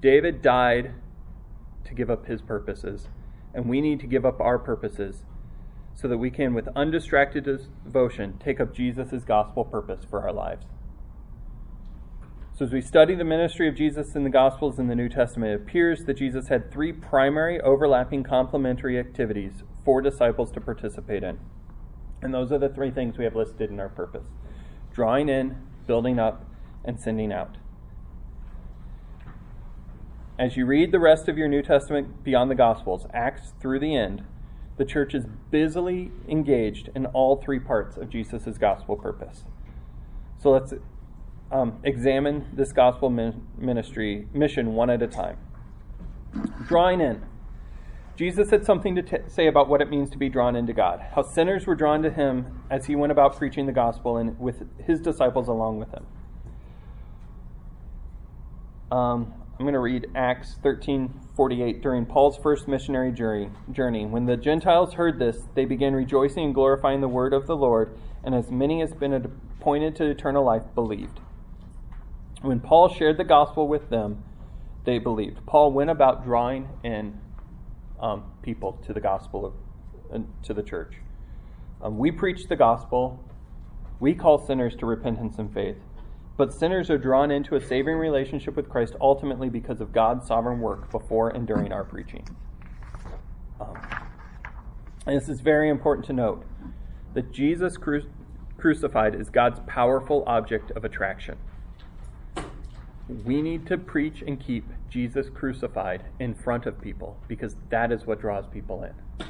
David 0.00 0.40
died 0.40 0.94
to 1.84 1.94
give 1.94 2.10
up 2.10 2.26
his 2.26 2.40
purposes, 2.40 3.08
and 3.52 3.68
we 3.68 3.80
need 3.80 3.98
to 4.00 4.06
give 4.06 4.24
up 4.24 4.40
our 4.40 4.58
purposes 4.58 5.24
so 5.94 6.06
that 6.06 6.18
we 6.18 6.30
can, 6.30 6.54
with 6.54 6.68
undistracted 6.76 7.44
devotion, 7.84 8.38
take 8.38 8.60
up 8.60 8.72
Jesus' 8.72 9.24
gospel 9.24 9.64
purpose 9.64 10.04
for 10.08 10.22
our 10.22 10.32
lives. 10.32 10.66
So, 12.58 12.64
as 12.64 12.72
we 12.72 12.80
study 12.80 13.14
the 13.14 13.22
ministry 13.22 13.68
of 13.68 13.76
Jesus 13.76 14.16
in 14.16 14.24
the 14.24 14.30
Gospels 14.30 14.80
in 14.80 14.88
the 14.88 14.96
New 14.96 15.08
Testament, 15.08 15.52
it 15.52 15.62
appears 15.62 16.06
that 16.06 16.14
Jesus 16.14 16.48
had 16.48 16.72
three 16.72 16.92
primary, 16.92 17.60
overlapping, 17.60 18.24
complementary 18.24 18.98
activities 18.98 19.62
for 19.84 20.02
disciples 20.02 20.50
to 20.50 20.60
participate 20.60 21.22
in. 21.22 21.38
And 22.20 22.34
those 22.34 22.50
are 22.50 22.58
the 22.58 22.68
three 22.68 22.90
things 22.90 23.16
we 23.16 23.22
have 23.22 23.36
listed 23.36 23.70
in 23.70 23.78
our 23.78 23.88
purpose 23.88 24.26
drawing 24.92 25.28
in, 25.28 25.56
building 25.86 26.18
up, 26.18 26.46
and 26.84 26.98
sending 26.98 27.32
out. 27.32 27.58
as 30.36 30.56
you 30.56 30.66
read 30.66 30.90
the 30.90 30.98
rest 30.98 31.28
of 31.28 31.38
your 31.38 31.46
New 31.46 31.62
Testament 31.62 32.24
beyond 32.24 32.50
the 32.50 32.56
Gospels, 32.56 33.06
Acts 33.14 33.52
through 33.60 33.78
the 33.78 33.94
end, 33.94 34.24
the 34.78 34.84
church 34.84 35.14
is 35.14 35.26
busily 35.52 36.10
engaged 36.28 36.90
in 36.96 37.06
all 37.06 37.36
three 37.36 37.60
parts 37.60 37.96
of 37.96 38.10
Jesus' 38.10 38.58
gospel 38.58 38.96
purpose. 38.96 39.44
So 40.42 40.50
let's 40.50 40.74
um, 41.50 41.78
examine 41.84 42.46
this 42.52 42.72
gospel 42.72 43.10
ministry 43.56 44.28
mission 44.32 44.74
one 44.74 44.90
at 44.90 45.02
a 45.02 45.06
time. 45.06 45.38
Drawing 46.66 47.00
in. 47.00 47.22
Jesus 48.16 48.50
had 48.50 48.66
something 48.66 48.96
to 48.96 49.02
t- 49.02 49.16
say 49.28 49.46
about 49.46 49.68
what 49.68 49.80
it 49.80 49.88
means 49.88 50.10
to 50.10 50.18
be 50.18 50.28
drawn 50.28 50.56
into 50.56 50.72
God, 50.72 51.00
how 51.14 51.22
sinners 51.22 51.66
were 51.66 51.76
drawn 51.76 52.02
to 52.02 52.10
him 52.10 52.62
as 52.68 52.86
he 52.86 52.96
went 52.96 53.12
about 53.12 53.36
preaching 53.36 53.66
the 53.66 53.72
gospel 53.72 54.16
and 54.16 54.38
with 54.40 54.64
his 54.84 55.00
disciples 55.00 55.46
along 55.46 55.78
with 55.78 55.90
him. 55.92 56.04
Um, 58.90 59.32
I'm 59.58 59.64
going 59.64 59.74
to 59.74 59.80
read 59.80 60.08
Acts 60.14 60.56
13:48 60.64 61.80
during 61.80 62.06
Paul's 62.06 62.38
first 62.38 62.66
missionary 62.66 63.12
journey. 63.12 64.06
When 64.06 64.26
the 64.26 64.36
Gentiles 64.36 64.94
heard 64.94 65.18
this, 65.18 65.46
they 65.54 65.64
began 65.64 65.94
rejoicing 65.94 66.46
and 66.46 66.54
glorifying 66.54 67.00
the 67.00 67.08
word 67.08 67.32
of 67.32 67.46
the 67.46 67.56
Lord, 67.56 67.96
and 68.24 68.34
as 68.34 68.50
many 68.50 68.82
as 68.82 68.94
been 68.94 69.12
appointed 69.12 69.94
to 69.96 70.06
eternal 70.06 70.44
life 70.44 70.62
believed. 70.74 71.20
When 72.42 72.60
Paul 72.60 72.88
shared 72.88 73.16
the 73.16 73.24
gospel 73.24 73.66
with 73.66 73.90
them, 73.90 74.22
they 74.84 74.98
believed. 74.98 75.44
Paul 75.44 75.72
went 75.72 75.90
about 75.90 76.24
drawing 76.24 76.68
in 76.84 77.18
um, 78.00 78.24
people 78.42 78.78
to 78.86 78.92
the 78.92 79.00
gospel 79.00 79.46
of, 79.46 79.52
uh, 80.14 80.24
to 80.44 80.54
the 80.54 80.62
church. 80.62 80.94
Um, 81.82 81.98
we 81.98 82.10
preach 82.10 82.46
the 82.48 82.56
gospel. 82.56 83.22
We 84.00 84.14
call 84.14 84.38
sinners 84.38 84.76
to 84.76 84.86
repentance 84.86 85.38
and 85.38 85.52
faith. 85.52 85.76
But 86.36 86.54
sinners 86.54 86.88
are 86.88 86.98
drawn 86.98 87.32
into 87.32 87.56
a 87.56 87.60
saving 87.60 87.96
relationship 87.96 88.54
with 88.54 88.68
Christ 88.68 88.94
ultimately 89.00 89.48
because 89.48 89.80
of 89.80 89.92
God's 89.92 90.26
sovereign 90.26 90.60
work 90.60 90.90
before 90.92 91.30
and 91.30 91.46
during 91.46 91.72
our 91.72 91.82
preaching. 91.82 92.24
Um, 93.60 93.76
and 95.04 95.20
this 95.20 95.28
is 95.28 95.40
very 95.40 95.68
important 95.68 96.06
to 96.06 96.12
note 96.12 96.44
that 97.14 97.32
Jesus 97.32 97.76
cru- 97.76 98.08
crucified 98.56 99.16
is 99.16 99.30
God's 99.30 99.58
powerful 99.66 100.22
object 100.28 100.70
of 100.72 100.84
attraction. 100.84 101.36
We 103.08 103.40
need 103.40 103.66
to 103.68 103.78
preach 103.78 104.22
and 104.26 104.38
keep 104.38 104.66
Jesus 104.90 105.28
crucified 105.30 106.04
in 106.20 106.34
front 106.34 106.66
of 106.66 106.80
people 106.80 107.16
because 107.26 107.56
that 107.70 107.90
is 107.90 108.06
what 108.06 108.20
draws 108.20 108.46
people 108.46 108.84
in. 108.84 109.26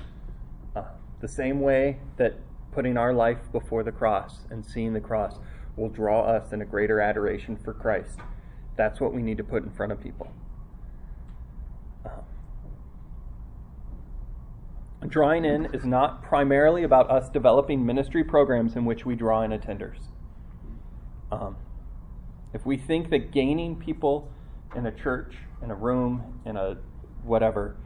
Uh, 0.75 0.85
the 1.21 1.29
same 1.29 1.61
way 1.61 1.99
that 2.17 2.39
putting 2.73 2.97
our 2.97 3.13
life 3.13 3.39
before 3.53 3.85
the 3.85 3.93
cross 3.93 4.41
and 4.51 4.67
seeing 4.67 4.93
the 4.95 5.01
cross 5.01 5.39
will 5.77 5.89
draw 5.89 6.23
us 6.23 6.53
in 6.53 6.61
a 6.61 6.65
greater 6.65 7.01
adoration 7.01 7.57
for 7.57 7.73
Christ. 7.73 8.19
That's 8.77 9.01
what 9.01 9.15
we 9.15 9.23
need 9.23 9.37
to 9.39 9.45
put 9.45 9.63
in 9.63 9.71
front 9.71 9.93
of 9.93 10.01
people. 10.03 10.33
Uh, 12.05 12.21
drawing 15.07 15.45
in 15.45 15.67
is 15.67 15.85
not 15.85 16.23
primarily 16.23 16.83
about 16.83 17.09
us 17.11 17.29
developing 17.29 17.87
ministry 17.87 18.25
programs 18.25 18.75
in 18.75 18.85
which 18.85 19.07
we 19.07 19.15
draw 19.15 19.43
in 19.43 19.53
attenders. 19.53 19.99
Um, 21.31 21.57
if 22.53 22.65
we 22.65 22.77
think 22.77 23.11
that 23.11 23.31
gaining 23.31 23.77
people 23.77 24.31
in 24.75 24.87
a 24.87 24.93
church, 24.93 25.37
in 25.63 25.71
a 25.71 25.75
room, 25.75 26.41
in 26.45 26.57
a 26.57 26.77
whatever, 27.23 27.77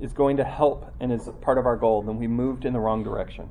is 0.00 0.12
going 0.12 0.36
to 0.36 0.44
help 0.44 0.92
and 1.00 1.12
is 1.12 1.28
part 1.40 1.58
of 1.58 1.66
our 1.66 1.76
goal, 1.76 2.02
then 2.02 2.16
we 2.18 2.26
moved 2.26 2.64
in 2.64 2.72
the 2.72 2.80
wrong 2.80 3.04
direction 3.04 3.50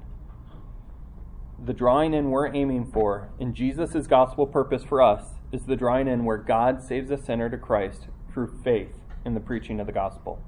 the 1.66 1.74
drawing 1.74 2.14
in 2.14 2.30
we're 2.30 2.54
aiming 2.54 2.86
for 2.86 3.30
in 3.40 3.54
Jesus' 3.54 4.08
gospel 4.08 4.48
purpose 4.48 4.84
for 4.84 5.02
us 5.02 5.36
is 5.52 5.64
the 5.64 5.76
drawing 5.76 6.08
in 6.08 6.24
where 6.24 6.38
God 6.38 6.82
saves 6.82 7.12
a 7.12 7.18
sinner 7.18 7.50
to 7.50 7.58
Christ 7.58 8.08
through 8.32 8.60
faith 8.64 8.94
in 9.26 9.34
the 9.34 9.40
preaching 9.40 9.80
of 9.80 9.88
the 9.88 9.94
gospel. 9.94 10.42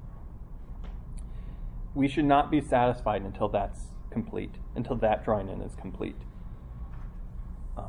We 1.94 2.08
should 2.08 2.24
not 2.24 2.50
be 2.50 2.60
satisfied 2.60 3.22
until 3.22 3.48
that's 3.48 3.88
complete, 4.10 4.54
until 4.74 4.96
that 4.96 5.24
drawing 5.24 5.48
in 5.48 5.60
is 5.60 5.74
complete. 5.74 6.16
Um, 7.76 7.88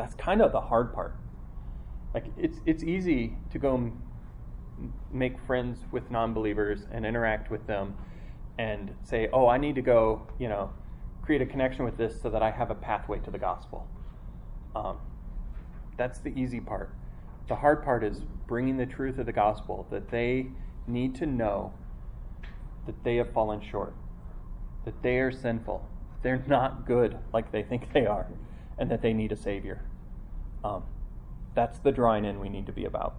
that's 0.00 0.14
kind 0.14 0.40
of 0.40 0.52
the 0.52 0.60
hard 0.60 0.92
part. 0.92 1.14
Like 2.14 2.26
it's 2.36 2.58
it's 2.66 2.82
easy 2.82 3.36
to 3.52 3.58
go 3.58 3.74
m- 3.74 4.02
make 5.12 5.38
friends 5.46 5.80
with 5.92 6.10
non-believers 6.10 6.86
and 6.90 7.04
interact 7.06 7.50
with 7.50 7.66
them 7.66 7.94
and 8.58 8.94
say, 9.02 9.28
"Oh, 9.32 9.46
I 9.46 9.58
need 9.58 9.74
to 9.76 9.82
go, 9.82 10.26
you 10.38 10.48
know, 10.48 10.70
create 11.22 11.42
a 11.42 11.46
connection 11.46 11.84
with 11.84 11.96
this 11.96 12.20
so 12.20 12.30
that 12.30 12.42
I 12.42 12.50
have 12.50 12.70
a 12.70 12.74
pathway 12.74 13.20
to 13.20 13.30
the 13.30 13.38
gospel. 13.38 13.86
Um, 14.74 14.98
that's 15.96 16.18
the 16.18 16.30
easy 16.30 16.60
part. 16.60 16.92
The 17.48 17.56
hard 17.56 17.84
part 17.84 18.02
is 18.02 18.22
bringing 18.46 18.76
the 18.76 18.86
truth 18.86 19.18
of 19.18 19.26
the 19.26 19.32
gospel 19.32 19.86
that 19.90 20.10
they 20.10 20.48
need 20.86 21.14
to 21.16 21.26
know 21.26 21.72
that 22.86 23.04
they 23.04 23.16
have 23.16 23.32
fallen 23.32 23.60
short, 23.60 23.94
that 24.84 25.02
they 25.02 25.18
are 25.18 25.30
sinful, 25.30 25.86
they're 26.22 26.42
not 26.46 26.86
good 26.86 27.16
like 27.32 27.52
they 27.52 27.62
think 27.62 27.92
they 27.92 28.06
are, 28.06 28.26
and 28.78 28.90
that 28.90 29.02
they 29.02 29.12
need 29.12 29.32
a 29.32 29.36
Savior. 29.36 29.82
Um, 30.64 30.84
that's 31.54 31.78
the 31.78 31.92
drawing 31.92 32.24
in 32.24 32.40
we 32.40 32.48
need 32.48 32.66
to 32.66 32.72
be 32.72 32.84
about. 32.84 33.16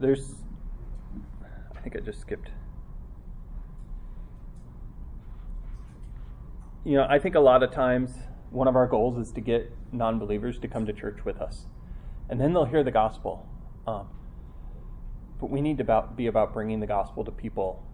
There's, 0.00 0.34
I 1.76 1.80
think 1.80 1.96
I 1.96 2.00
just 2.00 2.20
skipped 2.20 2.50
you 6.84 6.96
know, 6.96 7.06
I 7.08 7.18
think 7.18 7.34
a 7.34 7.40
lot 7.40 7.62
of 7.62 7.70
times 7.70 8.12
one 8.50 8.68
of 8.68 8.76
our 8.76 8.86
goals 8.86 9.16
is 9.18 9.32
to 9.32 9.40
get 9.40 9.70
non 9.92 10.18
believers 10.18 10.58
to 10.60 10.68
come 10.68 10.86
to 10.86 10.92
church 10.92 11.24
with 11.24 11.40
us. 11.40 11.66
And 12.28 12.40
then 12.40 12.52
they'll 12.52 12.64
hear 12.64 12.82
the 12.82 12.90
gospel. 12.90 13.46
Um, 13.86 14.08
but 15.40 15.50
we 15.50 15.60
need 15.60 15.78
to 15.78 15.82
about, 15.82 16.16
be 16.16 16.26
about 16.26 16.52
bringing 16.52 16.80
the 16.80 16.86
gospel 16.86 17.24
to 17.24 17.30
people 17.30 17.84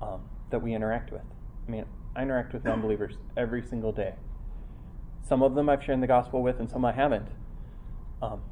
um, 0.00 0.22
that 0.50 0.60
we 0.60 0.74
interact 0.74 1.12
with. 1.12 1.24
I 1.66 1.70
mean, 1.70 1.84
I 2.16 2.22
interact 2.22 2.52
with 2.52 2.64
non 2.64 2.80
believers 2.80 3.14
every 3.36 3.62
single 3.62 3.92
day. 3.92 4.14
Some 5.26 5.42
of 5.42 5.54
them 5.54 5.68
I've 5.68 5.82
shared 5.82 6.00
the 6.00 6.06
gospel 6.06 6.42
with, 6.42 6.58
and 6.58 6.68
some 6.68 6.84
I 6.84 6.92
haven't. 6.92 7.28
Um, 8.20 8.42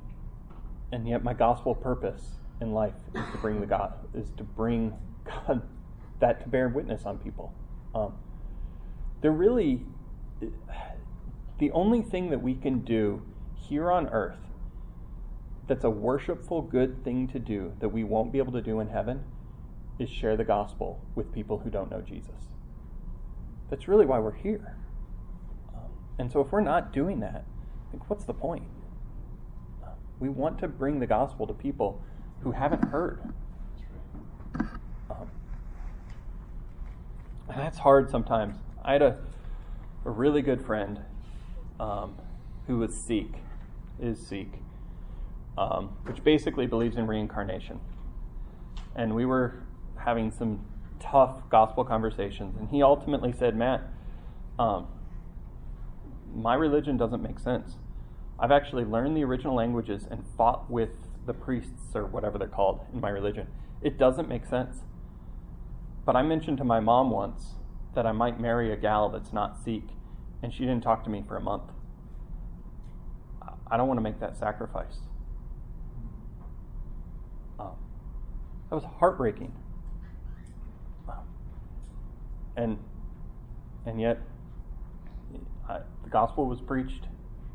and 0.93 1.09
yet, 1.09 1.25
my 1.25 1.35
gospel 1.35 1.75
purpose 1.75 2.23
in 2.61 2.73
life 2.73 2.95
is 3.15 3.25
to 3.33 3.39
bring 3.39 3.61
the 3.61 3.67
God, 3.67 3.95
is 4.15 4.31
to 4.37 4.45
bring 4.45 4.95
God 5.25 5.63
that 6.21 6.43
to 6.43 6.49
bear 6.49 6.69
witness 6.69 7.05
on 7.05 7.19
people. 7.19 7.53
Um, 7.95 8.15
they're 9.21 9.31
really 9.31 9.85
the 11.59 11.71
only 11.73 12.03
thing 12.03 12.31
that 12.31 12.43
we 12.43 12.55
can 12.55 12.81
do 12.81 13.23
here 13.55 13.91
on 13.91 14.09
earth 14.09 14.39
that's 15.67 15.85
a 15.85 15.91
worshipful, 15.91 16.63
good 16.63 17.05
thing 17.05 17.29
to 17.29 17.39
do 17.39 17.73
that 17.81 17.91
we 17.91 18.03
won't 18.03 18.33
be 18.33 18.39
able 18.39 18.53
to 18.53 18.63
do 18.63 18.81
in 18.81 18.89
heaven 18.89 19.23
is 19.99 20.09
share 20.09 20.37
the 20.37 20.45
gospel 20.45 21.01
with 21.15 21.33
people 21.33 21.59
who 21.59 21.71
don't 21.71 21.91
know 21.91 22.01
Jesus. 22.01 22.55
That's 23.69 23.87
really 23.87 24.07
why 24.07 24.19
we're 24.19 24.33
here. 24.33 24.77
And 26.19 26.31
so 26.31 26.41
if 26.41 26.51
we're 26.51 26.61
not 26.61 26.93
doing 26.93 27.21
that, 27.21 27.45
think 27.91 28.09
what's 28.09 28.25
the 28.25 28.35
point? 28.35 28.65
We 30.21 30.29
want 30.29 30.59
to 30.61 30.69
bring 30.69 30.99
the 30.99 31.07
gospel 31.07 31.47
to 31.47 31.55
people 31.55 32.03
who 32.43 32.51
haven't 32.51 32.85
heard. 32.85 33.21
Um, 35.11 35.31
and 37.49 37.59
that's 37.59 37.79
hard 37.79 38.11
sometimes. 38.11 38.57
I 38.85 38.93
had 38.93 39.03
a, 39.03 39.19
a 40.05 40.11
really 40.11 40.43
good 40.43 40.65
friend 40.65 41.01
um, 41.79 42.17
who 42.67 42.79
was 42.79 42.95
Sikh, 42.95 43.35
is 44.01 44.19
Sikh, 44.19 44.55
um, 45.57 45.97
which 46.05 46.23
basically 46.25 46.67
believes 46.67 46.97
in 46.97 47.07
reincarnation. 47.07 47.81
And 48.97 49.15
we 49.15 49.25
were 49.25 49.63
having 49.97 50.31
some 50.33 50.65
tough 50.99 51.49
gospel 51.49 51.85
conversations, 51.85 52.57
and 52.59 52.69
he 52.71 52.83
ultimately 52.83 53.33
said, 53.33 53.57
Matt, 53.57 53.83
um, 54.59 54.89
my 56.43 56.55
religion 56.55 56.97
doesn't 56.97 57.23
make 57.23 57.39
sense. 57.39 57.77
I've 58.39 58.53
actually 58.53 58.85
learned 58.85 59.17
the 59.17 59.25
original 59.25 59.55
languages 59.55 60.07
and 60.11 60.25
fought 60.37 60.71
with 60.71 60.91
the 61.27 61.35
priests 61.35 61.95
or 61.95 62.07
whatever 62.07 62.39
they're 62.39 62.49
called 62.49 62.81
in 62.93 63.01
my 63.01 63.11
religion. 63.11 63.49
It 63.83 63.99
doesn't 63.99 64.29
make 64.29 64.47
sense. 64.47 64.83
But 66.05 66.17
I 66.17 66.23
mentioned 66.23 66.59
to 66.59 66.65
my 66.65 66.81
mom 66.81 67.11
once 67.11 67.55
that 67.95 68.07
I 68.07 68.13
might 68.13 68.41
marry 68.41 68.73
a 68.73 68.77
gal 68.77 69.09
that's 69.09 69.33
not 69.33 69.63
Sikh, 69.63 69.89
and 70.43 70.53
she 70.53 70.61
didn't 70.61 70.83
talk 70.83 71.05
to 71.05 71.11
me 71.11 71.25
for 71.27 71.37
a 71.37 71.41
month. 71.41 71.65
I 73.71 73.77
don't 73.77 73.89
want 73.89 73.99
to 73.99 74.03
make 74.03 74.21
that 74.21 74.37
sacrifice. 74.37 75.01
Um, 77.59 77.77
that 78.71 78.77
was 78.77 78.85
heartbreaking. 78.99 79.53
Um, 81.09 81.17
and 82.57 82.79
and 83.85 84.01
yet, 84.01 84.21
the 86.09 86.13
gospel 86.13 86.47
was 86.47 86.63
preached, 86.63 87.07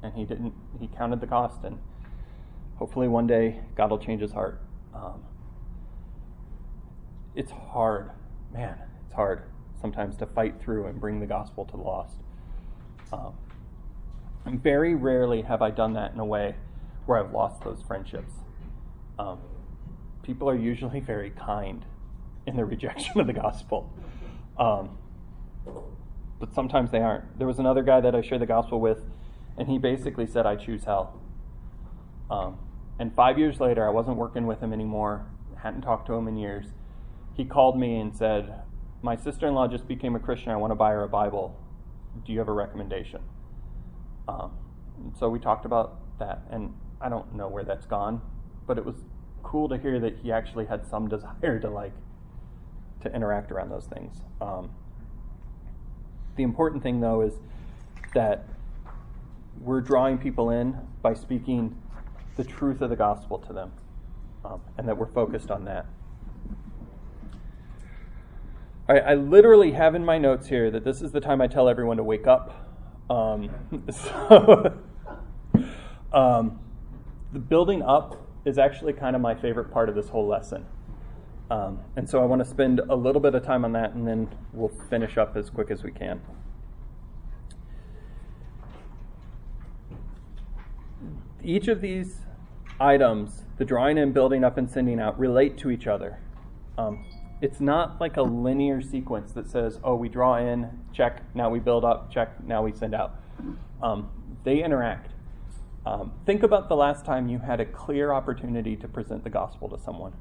and 0.04 0.14
he 0.14 0.26
didn't. 0.26 0.54
He 0.80 0.88
counted 0.88 1.20
the 1.20 1.26
cost, 1.26 1.64
and 1.64 1.80
hopefully 2.76 3.08
one 3.08 3.26
day 3.26 3.62
God 3.76 3.90
will 3.90 3.98
change 3.98 4.22
his 4.22 4.32
heart. 4.32 4.62
Um, 4.94 5.24
it's 7.34 7.52
hard, 7.52 8.12
man. 8.54 8.78
It's 9.08 9.16
hard 9.16 9.42
sometimes 9.82 10.16
to 10.18 10.28
fight 10.28 10.62
through 10.62 10.86
and 10.86 11.02
bring 11.02 11.20
the 11.20 11.26
gospel 11.26 11.66
to 11.66 11.72
the 11.72 11.82
lost. 11.82 12.18
Um, 13.12 13.34
very 14.46 14.94
rarely 14.94 15.42
have 15.42 15.64
I 15.64 15.72
done 15.72 15.94
that 15.94 16.14
in 16.14 16.20
a 16.20 16.26
way 16.26 16.54
where 17.08 17.18
I've 17.18 17.32
lost 17.32 17.64
those 17.64 17.82
friendships. 17.82 18.34
Um, 19.18 19.40
people 20.22 20.48
are 20.48 20.56
usually 20.56 21.00
very 21.00 21.32
kind 21.32 21.84
in 22.46 22.56
their 22.56 22.66
rejection 22.76 23.20
of 23.20 23.26
the 23.26 23.34
gospel. 23.34 23.92
But 26.44 26.54
sometimes 26.54 26.92
they 26.92 27.00
aren't. 27.00 27.40
There 27.40 27.48
was 27.48 27.58
another 27.58 27.84
guy 27.84 28.02
that 28.02 28.14
I 28.14 28.22
shared 28.22 28.42
the 28.42 28.46
gospel 28.46 28.82
with, 28.82 29.06
and 29.58 29.70
he 29.70 29.78
basically 29.78 30.28
said, 30.28 30.46
I 30.46 30.58
choose 30.58 30.84
hell. 30.84 31.22
Um, 32.30 32.60
and 33.00 33.16
five 33.16 33.40
years 33.40 33.62
later, 33.62 33.88
I 33.88 33.92
wasn't 33.92 34.18
working 34.18 34.46
with 34.46 34.60
him 34.60 34.74
anymore, 34.74 35.26
hadn't 35.62 35.84
talked 35.84 36.06
to 36.08 36.14
him 36.16 36.28
in 36.28 36.36
years. 36.36 36.66
He 37.34 37.46
called 37.46 37.80
me 37.80 37.98
and 37.98 38.14
said, 38.14 38.56
My 39.02 39.16
sister 39.16 39.48
in 39.48 39.54
law 39.54 39.70
just 39.70 39.88
became 39.88 40.18
a 40.18 40.20
Christian. 40.20 40.52
I 40.52 40.58
want 40.58 40.72
to 40.72 40.76
buy 40.76 40.92
her 40.92 41.04
a 41.04 41.08
Bible. 41.08 41.58
Do 42.26 42.34
you 42.34 42.40
have 42.40 42.50
a 42.50 42.54
recommendation? 42.54 43.22
Um, 44.28 44.52
so 45.18 45.30
we 45.30 45.40
talked 45.40 45.64
about 45.64 46.20
that, 46.20 46.42
and 46.52 46.74
I 47.00 47.08
don't 47.08 47.34
know 47.34 47.48
where 47.48 47.64
that's 47.64 47.86
gone, 47.86 48.22
but 48.68 48.78
it 48.78 48.84
was 48.84 48.98
cool 49.44 49.70
to 49.70 49.78
hear 49.78 49.98
that 50.02 50.18
he 50.18 50.34
actually 50.34 50.66
had 50.66 50.86
some 50.86 51.08
desire 51.08 51.62
to 51.62 51.70
like 51.70 51.94
to 53.00 53.16
interact 53.16 53.50
around 53.50 53.70
those 53.70 53.86
things. 53.86 54.18
Um, 54.42 54.72
the 56.36 56.44
important 56.44 56.84
thing, 56.84 57.00
though, 57.00 57.22
is 57.22 57.34
that 58.14 58.46
we're 59.60 59.82
drawing 59.82 60.18
people 60.18 60.50
in 60.50 60.78
by 61.02 61.14
speaking 61.14 61.78
the 62.36 62.44
truth 62.44 62.82
of 62.82 62.90
the 62.90 62.96
gospel 62.96 63.38
to 63.40 63.54
them, 63.54 63.72
um, 64.44 64.62
and 64.78 64.88
that 64.88 64.98
we're 64.98 65.12
focused 65.12 65.52
on 65.52 65.66
that. 65.66 65.86
All 68.90 68.96
right, 68.96 69.04
I 69.06 69.14
literally 69.14 69.72
have 69.72 69.96
in 69.96 70.04
my 70.04 70.18
notes 70.18 70.48
here 70.48 70.70
that 70.72 70.84
this 70.84 71.02
is 71.02 71.12
the 71.12 71.22
time 71.22 71.40
I 71.40 71.48
tell 71.48 71.70
everyone 71.70 71.98
to 71.98 72.04
wake 72.04 72.28
up. 72.28 72.70
Um, 73.10 73.50
so, 73.92 74.78
um, 76.12 76.60
the 77.32 77.40
building 77.40 77.82
up 77.82 78.28
is 78.46 78.58
actually 78.58 78.94
kind 78.94 79.16
of 79.16 79.22
my 79.22 79.36
favorite 79.36 79.72
part 79.72 79.88
of 79.88 79.96
this 79.96 80.10
whole 80.10 80.28
lesson. 80.28 80.66
Um, 81.54 81.82
and 81.96 82.10
so 82.10 82.20
I 82.20 82.26
want 82.26 82.44
to 82.44 82.50
spend 82.50 82.80
a 82.80 82.96
little 82.96 83.22
bit 83.22 83.36
of 83.36 83.46
time 83.46 83.64
on 83.64 83.74
that 83.74 83.94
and 83.94 84.08
then 84.08 84.28
we'll 84.54 84.72
finish 84.90 85.20
up 85.20 85.38
as 85.38 85.52
quick 85.52 85.70
as 85.70 85.84
we 85.84 85.92
can. 85.92 86.20
Each 91.44 91.68
of 91.68 91.80
these 91.80 92.22
items, 92.80 93.44
the 93.60 93.66
drawing 93.66 94.00
in, 94.00 94.14
building 94.14 94.44
up, 94.44 94.58
and 94.58 94.68
sending 94.68 95.00
out, 95.00 95.20
relate 95.20 95.56
to 95.60 95.70
each 95.70 95.86
other. 95.86 96.18
Um, 96.76 97.06
it's 97.40 97.60
not 97.60 98.02
like 98.02 98.18
a 98.18 98.24
linear 98.24 98.82
sequence 98.82 99.32
that 99.34 99.48
says, 99.48 99.80
oh, 99.84 99.94
we 99.94 100.10
draw 100.10 100.38
in, 100.38 100.72
check, 100.92 101.22
now 101.36 101.52
we 101.52 101.60
build 101.60 101.86
up, 101.86 102.12
check, 102.12 102.44
now 102.44 102.64
we 102.64 102.72
send 102.72 102.96
out. 102.96 103.20
Um, 103.84 104.10
they 104.44 104.64
interact. 104.64 105.12
Um, 105.86 106.14
think 106.26 106.42
about 106.42 106.68
the 106.68 106.76
last 106.76 107.06
time 107.06 107.30
you 107.30 107.38
had 107.38 107.60
a 107.60 107.66
clear 107.66 108.12
opportunity 108.12 108.76
to 108.78 108.88
present 108.88 109.24
the 109.24 109.30
gospel 109.30 109.70
to 109.70 109.78
someone. 109.78 110.14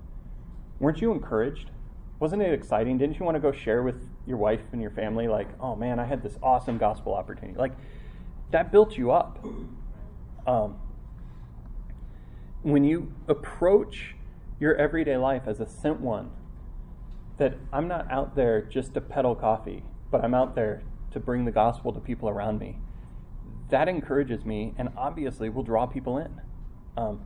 Weren't 0.82 1.00
you 1.00 1.12
encouraged? 1.12 1.70
Wasn't 2.18 2.42
it 2.42 2.52
exciting? 2.52 2.98
Didn't 2.98 3.16
you 3.20 3.24
want 3.24 3.36
to 3.36 3.40
go 3.40 3.52
share 3.52 3.84
with 3.84 4.04
your 4.26 4.36
wife 4.36 4.62
and 4.72 4.82
your 4.82 4.90
family, 4.90 5.28
like, 5.28 5.46
oh 5.60 5.76
man, 5.76 6.00
I 6.00 6.04
had 6.04 6.24
this 6.24 6.36
awesome 6.42 6.76
gospel 6.76 7.14
opportunity? 7.14 7.56
Like, 7.56 7.70
that 8.50 8.72
built 8.72 8.98
you 8.98 9.12
up. 9.12 9.38
Um, 10.44 10.76
when 12.62 12.82
you 12.82 13.12
approach 13.28 14.16
your 14.58 14.74
everyday 14.74 15.16
life 15.16 15.42
as 15.46 15.60
a 15.60 15.68
sent 15.68 16.00
one, 16.00 16.32
that 17.36 17.54
I'm 17.72 17.86
not 17.86 18.10
out 18.10 18.34
there 18.34 18.60
just 18.60 18.94
to 18.94 19.00
peddle 19.00 19.36
coffee, 19.36 19.84
but 20.10 20.24
I'm 20.24 20.34
out 20.34 20.56
there 20.56 20.82
to 21.12 21.20
bring 21.20 21.44
the 21.44 21.52
gospel 21.52 21.92
to 21.92 22.00
people 22.00 22.28
around 22.28 22.58
me. 22.58 22.80
That 23.70 23.86
encourages 23.86 24.44
me 24.44 24.74
and 24.76 24.88
obviously 24.96 25.48
will 25.48 25.62
draw 25.62 25.86
people 25.86 26.18
in. 26.18 26.40
Um, 26.96 27.20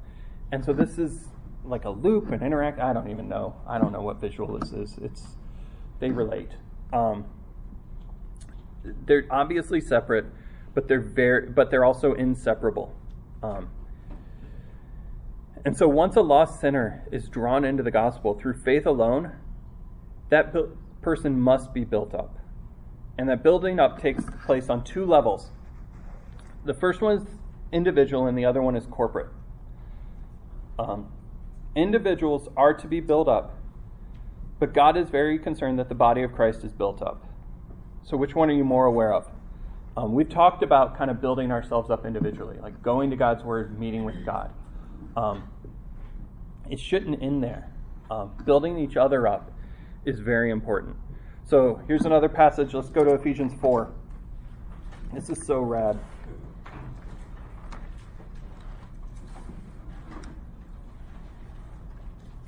and 0.53 0.63
so 0.63 0.75
this 0.75 0.99
is 0.99 1.29
like 1.69 1.85
a 1.85 1.91
loop 1.91 2.31
and 2.31 2.43
interact. 2.43 2.81
I 2.81 2.93
don't 2.93 3.11
even 3.11 3.29
know. 3.29 3.57
I 3.67 3.79
don't 3.79 3.93
know 3.93 4.03
what 4.03 4.21
visual 4.21 4.59
this 4.59 4.73
is. 4.73 4.99
It's 5.03 5.37
they 5.99 6.11
relate. 6.11 6.51
Um, 6.93 7.25
they're 8.85 9.27
obviously 9.31 9.81
separate, 9.81 10.27
but 10.75 10.89
they're 10.89 11.01
very, 11.01 11.49
but 11.49 11.71
they're 11.71 11.85
also 11.85 12.15
inseparable. 12.15 12.95
Um, 13.43 13.71
and 15.65 15.77
so 15.77 15.89
once 15.89 16.17
a 16.17 16.21
lost 16.21 16.61
sinner 16.61 17.05
is 17.11 17.29
drawn 17.29 17.65
into 17.65 17.83
the 17.83 17.91
gospel 17.91 18.35
through 18.35 18.55
faith 18.55 18.87
alone, 18.87 19.33
that 20.31 20.55
person 21.03 21.41
must 21.41 21.73
be 21.73 21.85
built 21.85 22.15
up. 22.15 22.39
And 23.19 23.29
that 23.29 23.43
building 23.43 23.81
up 23.81 24.01
takes 24.01 24.25
place 24.45 24.69
on 24.69 24.85
two 24.85 25.05
levels. 25.05 25.51
The 26.65 26.75
first 26.75 27.01
one 27.01 27.19
is 27.19 27.27
individual, 27.73 28.27
and 28.27 28.37
the 28.37 28.45
other 28.45 28.63
one 28.63 28.77
is 28.77 28.87
corporate. 28.87 29.29
Um, 30.79 31.09
individuals 31.77 32.49
are 32.57 32.75
to 32.75 32.89
be 32.89 33.01
built 33.01 33.29
up, 33.29 33.55
but 34.59 34.73
God 34.73 34.97
is 34.97 35.09
very 35.11 35.39
concerned 35.39 35.79
that 35.79 35.89
the 35.89 35.95
body 35.95 36.23
of 36.23 36.33
Christ 36.33 36.65
is 36.65 36.73
built 36.73 37.03
up. 37.03 37.25
So, 38.03 38.17
which 38.17 38.35
one 38.35 38.51
are 38.51 38.55
you 38.55 38.65
more 38.65 38.87
aware 38.87 39.13
of? 39.13 39.31
Um, 39.97 40.15
we've 40.15 40.29
talked 40.29 40.63
about 40.63 40.97
kind 40.97 41.11
of 41.11 41.21
building 41.21 41.51
ourselves 41.51 41.91
up 41.91 42.05
individually, 42.05 42.59
like 42.61 42.83
going 42.83 43.11
to 43.11 43.17
God's 43.17 43.43
Word, 43.43 43.79
meeting 43.79 44.05
with 44.05 44.25
God. 44.25 44.53
Um, 45.17 45.49
it 46.71 46.81
shouldn't 46.81 47.23
end 47.23 47.43
there. 47.43 47.71
Um, 48.11 48.33
building 48.45 48.79
each 48.79 48.97
other 48.97 49.27
up 49.27 49.53
is 50.05 50.21
very 50.21 50.51
important. 50.51 50.97
So 51.45 51.81
here's 51.87 52.05
another 52.05 52.29
passage. 52.29 52.75
Let's 52.75 52.89
go 52.89 53.05
to 53.05 53.15
Ephesians 53.15 53.53
4. 53.61 53.91
This 55.13 55.31
is 55.31 55.45
so 55.47 55.61
rad. 55.61 55.99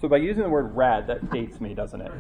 So 0.00 0.06
by 0.08 0.18
using 0.18 0.44
the 0.44 0.48
word 0.48 0.76
rad, 0.76 1.08
that 1.08 1.30
dates 1.30 1.60
me, 1.60 1.74
doesn't 1.74 2.00
it? 2.00 2.12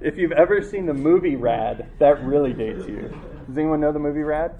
if 0.00 0.18
you've 0.18 0.32
ever 0.32 0.62
seen 0.62 0.86
the 0.86 0.94
movie 0.94 1.36
Rad, 1.36 1.86
that 1.98 2.22
really 2.22 2.52
dates 2.52 2.86
you. 2.86 3.14
Does 3.46 3.56
anyone 3.56 3.80
know 3.80 3.92
the 3.92 3.98
movie 3.98 4.22
Rad? 4.22 4.58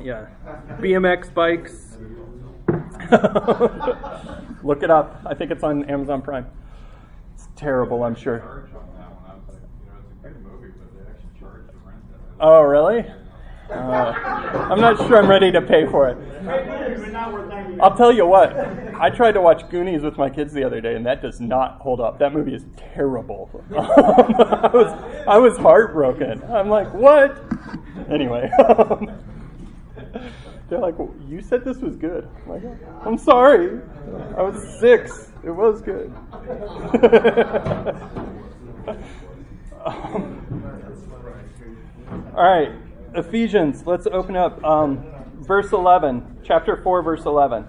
Yeah. 0.00 0.26
BMX 0.78 1.32
bikes. 1.32 1.96
Look 4.62 4.82
it 4.82 4.90
up. 4.90 5.22
I 5.24 5.34
think 5.34 5.50
it's 5.50 5.62
on 5.62 5.84
Amazon 5.84 6.20
Prime. 6.20 6.46
It's 7.34 7.48
terrible, 7.56 8.04
I'm 8.04 8.14
sure. 8.14 8.68
Oh, 12.38 12.60
really? 12.62 13.04
Uh, 13.70 13.74
I'm 13.74 14.80
not 14.80 14.96
sure 14.98 15.16
I'm 15.16 15.28
ready 15.28 15.50
to 15.52 15.60
pay 15.62 15.86
for 15.86 16.08
it. 16.08 16.18
I'll 17.80 17.96
tell 17.96 18.12
you 18.12 18.26
what. 18.26 18.54
I 18.94 19.10
tried 19.10 19.32
to 19.32 19.40
watch 19.40 19.68
Goonies 19.70 20.02
with 20.02 20.16
my 20.16 20.30
kids 20.30 20.52
the 20.52 20.62
other 20.64 20.80
day, 20.80 20.94
and 20.94 21.04
that 21.06 21.20
does 21.20 21.40
not 21.40 21.78
hold 21.80 22.00
up. 22.00 22.18
That 22.18 22.32
movie 22.32 22.54
is 22.54 22.64
terrible. 22.76 23.50
I 23.76 24.70
was 24.72 24.92
I 25.26 25.38
was 25.38 25.56
heartbroken. 25.58 26.42
I'm 26.44 26.68
like, 26.68 26.92
what? 26.94 27.42
Anyway, 28.10 28.50
they're 30.68 30.78
like, 30.78 30.98
well, 30.98 31.12
you 31.26 31.42
said 31.42 31.64
this 31.64 31.78
was 31.78 31.96
good. 31.96 32.28
I'm 32.44 32.50
like, 32.50 32.62
I'm 33.04 33.18
sorry. 33.18 33.80
I 34.36 34.42
was 34.42 34.62
six. 34.78 35.32
It 35.42 35.50
was 35.50 35.82
good. 35.82 36.12
all 42.08 42.44
right, 42.44 42.72
Ephesians. 43.14 43.84
Let's 43.84 44.06
open 44.06 44.36
up 44.36 44.62
um, 44.64 45.04
verse 45.40 45.72
11, 45.72 46.40
chapter 46.44 46.76
4, 46.76 47.02
verse 47.02 47.24
11. 47.24 47.66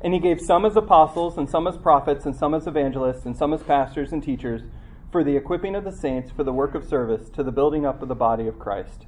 And 0.00 0.14
he 0.14 0.20
gave 0.20 0.40
some 0.40 0.64
as 0.64 0.74
apostles, 0.74 1.36
and 1.36 1.48
some 1.48 1.66
as 1.66 1.76
prophets, 1.76 2.24
and 2.24 2.34
some 2.34 2.54
as 2.54 2.66
evangelists, 2.66 3.26
and 3.26 3.36
some 3.36 3.52
as 3.52 3.62
pastors 3.62 4.12
and 4.12 4.22
teachers, 4.22 4.62
for 5.10 5.22
the 5.22 5.36
equipping 5.36 5.74
of 5.74 5.84
the 5.84 5.92
saints, 5.92 6.30
for 6.30 6.44
the 6.44 6.52
work 6.52 6.74
of 6.74 6.84
service, 6.84 7.28
to 7.30 7.42
the 7.42 7.52
building 7.52 7.84
up 7.84 8.00
of 8.00 8.08
the 8.08 8.14
body 8.14 8.46
of 8.46 8.58
Christ, 8.58 9.06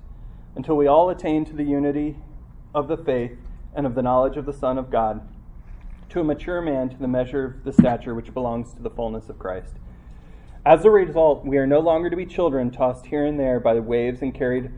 until 0.55 0.77
we 0.77 0.87
all 0.87 1.09
attain 1.09 1.45
to 1.47 1.55
the 1.55 1.65
unity 1.65 2.19
of 2.75 2.87
the 2.89 2.99
faith 2.99 3.39
and 3.75 3.87
of 3.87 3.95
the 3.95 4.03
knowledge 4.03 4.37
of 4.37 4.45
the 4.45 4.53
Son 4.53 4.77
of 4.77 4.91
God, 4.91 5.27
to 6.11 6.21
a 6.21 6.25
mature 6.25 6.61
man, 6.61 6.91
to 6.91 6.99
the 6.99 7.09
measure 7.09 7.47
of 7.47 7.65
the 7.65 7.73
stature 7.73 8.15
which 8.15 8.35
belongs 8.35 8.75
to 8.75 8.83
the 8.83 8.91
fullness 8.91 9.29
of 9.31 9.39
Christ. 9.39 9.77
As 10.67 10.87
a 10.87 10.91
result, 10.91 11.45
we 11.45 11.59
are 11.59 11.67
no 11.67 11.79
longer 11.79 12.09
to 12.09 12.17
be 12.17 12.25
children 12.25 12.71
tossed 12.71 13.05
here 13.05 13.23
and 13.23 13.39
there 13.39 13.61
by 13.61 13.75
the 13.75 13.83
waves 13.83 14.23
and 14.23 14.35
carried 14.35 14.71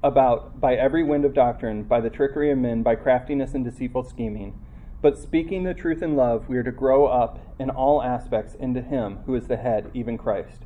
about 0.00 0.60
by 0.60 0.76
every 0.76 1.02
wind 1.02 1.24
of 1.24 1.34
doctrine, 1.34 1.82
by 1.82 2.00
the 2.00 2.10
trickery 2.10 2.52
of 2.52 2.58
men, 2.58 2.84
by 2.84 2.94
craftiness 2.94 3.52
and 3.52 3.64
deceitful 3.64 4.04
scheming. 4.04 4.56
But 5.00 5.18
speaking 5.18 5.64
the 5.64 5.74
truth 5.74 6.00
in 6.00 6.14
love, 6.14 6.48
we 6.48 6.56
are 6.58 6.62
to 6.62 6.70
grow 6.70 7.06
up 7.06 7.40
in 7.58 7.70
all 7.70 8.04
aspects 8.04 8.54
into 8.54 8.82
Him 8.82 9.18
who 9.26 9.34
is 9.34 9.48
the 9.48 9.56
head, 9.56 9.90
even 9.92 10.16
Christ, 10.16 10.62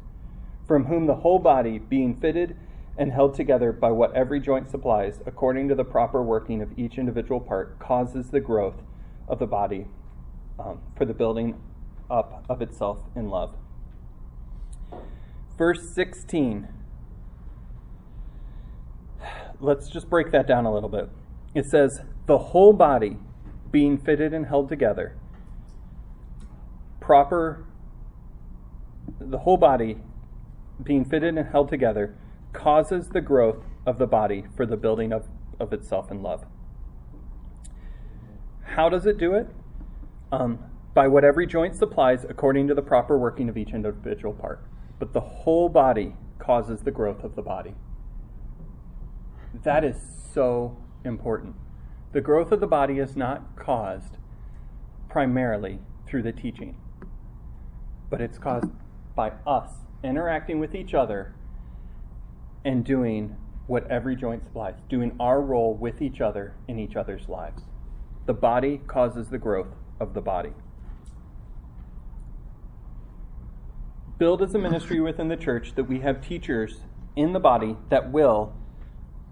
from 0.68 0.84
whom 0.84 1.06
the 1.06 1.16
whole 1.16 1.38
body, 1.38 1.78
being 1.78 2.14
fitted 2.14 2.54
and 2.98 3.12
held 3.12 3.32
together 3.32 3.72
by 3.72 3.90
what 3.92 4.14
every 4.14 4.40
joint 4.40 4.70
supplies, 4.70 5.22
according 5.24 5.68
to 5.68 5.74
the 5.74 5.84
proper 5.84 6.22
working 6.22 6.60
of 6.60 6.78
each 6.78 6.98
individual 6.98 7.40
part, 7.40 7.78
causes 7.78 8.28
the 8.28 8.40
growth 8.40 8.82
of 9.26 9.38
the 9.38 9.46
body 9.46 9.86
um, 10.58 10.82
for 10.94 11.06
the 11.06 11.14
building 11.14 11.58
up 12.10 12.44
of 12.50 12.60
itself 12.60 12.98
in 13.14 13.30
love. 13.30 13.54
Verse 15.56 15.90
16. 15.94 16.68
Let's 19.58 19.88
just 19.88 20.10
break 20.10 20.30
that 20.32 20.46
down 20.46 20.66
a 20.66 20.72
little 20.72 20.88
bit. 20.88 21.08
It 21.54 21.66
says, 21.66 22.02
The 22.26 22.38
whole 22.38 22.72
body 22.72 23.16
being 23.70 23.96
fitted 23.96 24.34
and 24.34 24.46
held 24.46 24.68
together, 24.68 25.16
proper, 27.00 27.64
the 29.18 29.38
whole 29.38 29.56
body 29.56 29.98
being 30.82 31.04
fitted 31.04 31.36
and 31.36 31.48
held 31.48 31.68
together 31.68 32.14
causes 32.52 33.08
the 33.08 33.20
growth 33.20 33.64
of 33.86 33.98
the 33.98 34.06
body 34.06 34.44
for 34.56 34.66
the 34.66 34.76
building 34.76 35.12
of, 35.12 35.26
of 35.58 35.72
itself 35.72 36.10
in 36.10 36.22
love. 36.22 36.44
How 38.62 38.88
does 38.88 39.06
it 39.06 39.16
do 39.16 39.34
it? 39.34 39.48
Um, 40.30 40.58
by 40.92 41.08
what 41.08 41.24
every 41.24 41.46
joint 41.46 41.76
supplies 41.76 42.26
according 42.28 42.68
to 42.68 42.74
the 42.74 42.82
proper 42.82 43.16
working 43.16 43.48
of 43.48 43.56
each 43.56 43.70
individual 43.70 44.34
part. 44.34 44.62
But 44.98 45.12
the 45.12 45.20
whole 45.20 45.68
body 45.68 46.14
causes 46.38 46.80
the 46.80 46.90
growth 46.90 47.24
of 47.24 47.36
the 47.36 47.42
body. 47.42 47.74
That 49.62 49.84
is 49.84 49.96
so 50.32 50.76
important. 51.04 51.54
The 52.12 52.20
growth 52.20 52.52
of 52.52 52.60
the 52.60 52.66
body 52.66 52.98
is 52.98 53.16
not 53.16 53.56
caused 53.56 54.16
primarily 55.08 55.80
through 56.06 56.22
the 56.22 56.32
teaching, 56.32 56.76
but 58.10 58.20
it's 58.20 58.38
caused 58.38 58.70
by 59.14 59.32
us 59.46 59.70
interacting 60.04 60.58
with 60.58 60.74
each 60.74 60.94
other 60.94 61.34
and 62.64 62.84
doing 62.84 63.36
what 63.66 63.90
every 63.90 64.14
joint 64.14 64.44
supplies, 64.44 64.74
doing 64.88 65.14
our 65.18 65.40
role 65.40 65.74
with 65.74 66.00
each 66.00 66.20
other 66.20 66.54
in 66.68 66.78
each 66.78 66.96
other's 66.96 67.28
lives. 67.28 67.62
The 68.26 68.34
body 68.34 68.80
causes 68.86 69.28
the 69.28 69.38
growth 69.38 69.74
of 69.98 70.14
the 70.14 70.20
body. 70.20 70.52
Build 74.18 74.42
as 74.42 74.54
a 74.54 74.58
ministry 74.58 75.00
within 75.00 75.28
the 75.28 75.36
church 75.36 75.74
that 75.74 75.84
we 75.84 76.00
have 76.00 76.26
teachers 76.26 76.80
in 77.16 77.32
the 77.32 77.40
body 77.40 77.76
that 77.90 78.10
will 78.10 78.54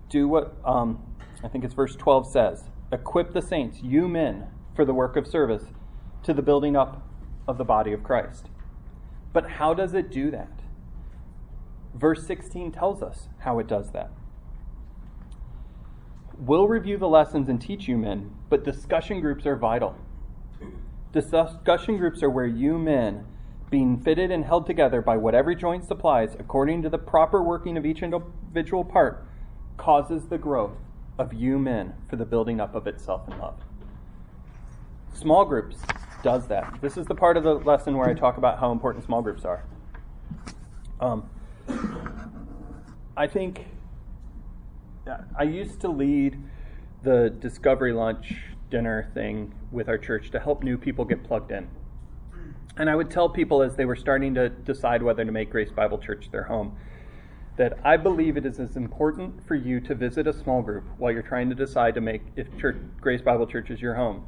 do 0.08 0.28
what 0.28 0.56
um, 0.64 1.02
I 1.42 1.48
think 1.48 1.64
it's 1.64 1.74
verse 1.74 1.96
12 1.96 2.30
says 2.30 2.64
equip 2.92 3.32
the 3.32 3.42
saints, 3.42 3.82
you 3.82 4.08
men, 4.08 4.46
for 4.74 4.84
the 4.84 4.94
work 4.94 5.16
of 5.16 5.26
service 5.26 5.64
to 6.22 6.32
the 6.32 6.42
building 6.42 6.76
up 6.76 7.06
of 7.46 7.58
the 7.58 7.64
body 7.64 7.92
of 7.92 8.02
Christ. 8.02 8.48
But 9.32 9.50
how 9.50 9.74
does 9.74 9.94
it 9.94 10.10
do 10.10 10.30
that? 10.30 10.60
Verse 11.94 12.26
16 12.26 12.72
tells 12.72 13.02
us 13.02 13.28
how 13.40 13.58
it 13.58 13.66
does 13.66 13.90
that. 13.92 14.10
We'll 16.38 16.68
review 16.68 16.98
the 16.98 17.08
lessons 17.08 17.48
and 17.48 17.60
teach 17.60 17.88
you 17.88 17.96
men, 17.96 18.32
but 18.48 18.64
discussion 18.64 19.20
groups 19.20 19.46
are 19.46 19.56
vital. 19.56 19.96
Discussion 21.12 21.96
groups 21.96 22.22
are 22.22 22.30
where 22.30 22.46
you 22.46 22.78
men, 22.78 23.26
being 23.74 23.98
fitted 23.98 24.30
and 24.30 24.44
held 24.44 24.64
together 24.66 25.02
by 25.02 25.16
what 25.16 25.34
every 25.34 25.56
joint 25.56 25.84
supplies, 25.84 26.36
according 26.38 26.80
to 26.80 26.88
the 26.88 26.96
proper 26.96 27.42
working 27.42 27.76
of 27.76 27.84
each 27.84 28.04
individual 28.04 28.84
part, 28.84 29.26
causes 29.76 30.26
the 30.26 30.38
growth 30.38 30.76
of 31.18 31.34
you 31.34 31.58
men 31.58 31.92
for 32.08 32.14
the 32.14 32.24
building 32.24 32.60
up 32.60 32.76
of 32.76 32.86
itself 32.86 33.26
in 33.26 33.36
love. 33.36 33.58
Small 35.12 35.44
groups 35.44 35.76
does 36.22 36.46
that. 36.46 36.72
This 36.80 36.96
is 36.96 37.06
the 37.06 37.16
part 37.16 37.36
of 37.36 37.42
the 37.42 37.54
lesson 37.54 37.96
where 37.96 38.08
I 38.08 38.14
talk 38.14 38.36
about 38.36 38.60
how 38.60 38.70
important 38.70 39.04
small 39.04 39.22
groups 39.22 39.44
are. 39.44 39.64
Um, 41.00 41.28
I 43.16 43.26
think 43.26 43.66
I 45.36 45.42
used 45.42 45.80
to 45.80 45.88
lead 45.88 46.40
the 47.02 47.28
discovery 47.40 47.92
lunch 47.92 48.36
dinner 48.70 49.10
thing 49.14 49.52
with 49.72 49.88
our 49.88 49.98
church 49.98 50.30
to 50.30 50.38
help 50.38 50.62
new 50.62 50.78
people 50.78 51.04
get 51.04 51.24
plugged 51.24 51.50
in. 51.50 51.68
And 52.76 52.90
I 52.90 52.96
would 52.96 53.10
tell 53.10 53.28
people 53.28 53.62
as 53.62 53.76
they 53.76 53.84
were 53.84 53.96
starting 53.96 54.34
to 54.34 54.48
decide 54.48 55.02
whether 55.02 55.24
to 55.24 55.32
make 55.32 55.50
Grace 55.50 55.70
Bible 55.70 55.98
Church 55.98 56.30
their 56.30 56.44
home 56.44 56.76
that 57.56 57.78
I 57.84 57.96
believe 57.96 58.36
it 58.36 58.44
is 58.44 58.58
as 58.58 58.76
important 58.76 59.46
for 59.46 59.54
you 59.54 59.80
to 59.80 59.94
visit 59.94 60.26
a 60.26 60.32
small 60.32 60.60
group 60.60 60.84
while 60.98 61.12
you're 61.12 61.22
trying 61.22 61.48
to 61.50 61.54
decide 61.54 61.94
to 61.94 62.00
make 62.00 62.22
if 62.34 62.48
church, 62.58 62.76
Grace 63.00 63.22
Bible 63.22 63.46
Church 63.46 63.70
is 63.70 63.80
your 63.80 63.94
home 63.94 64.26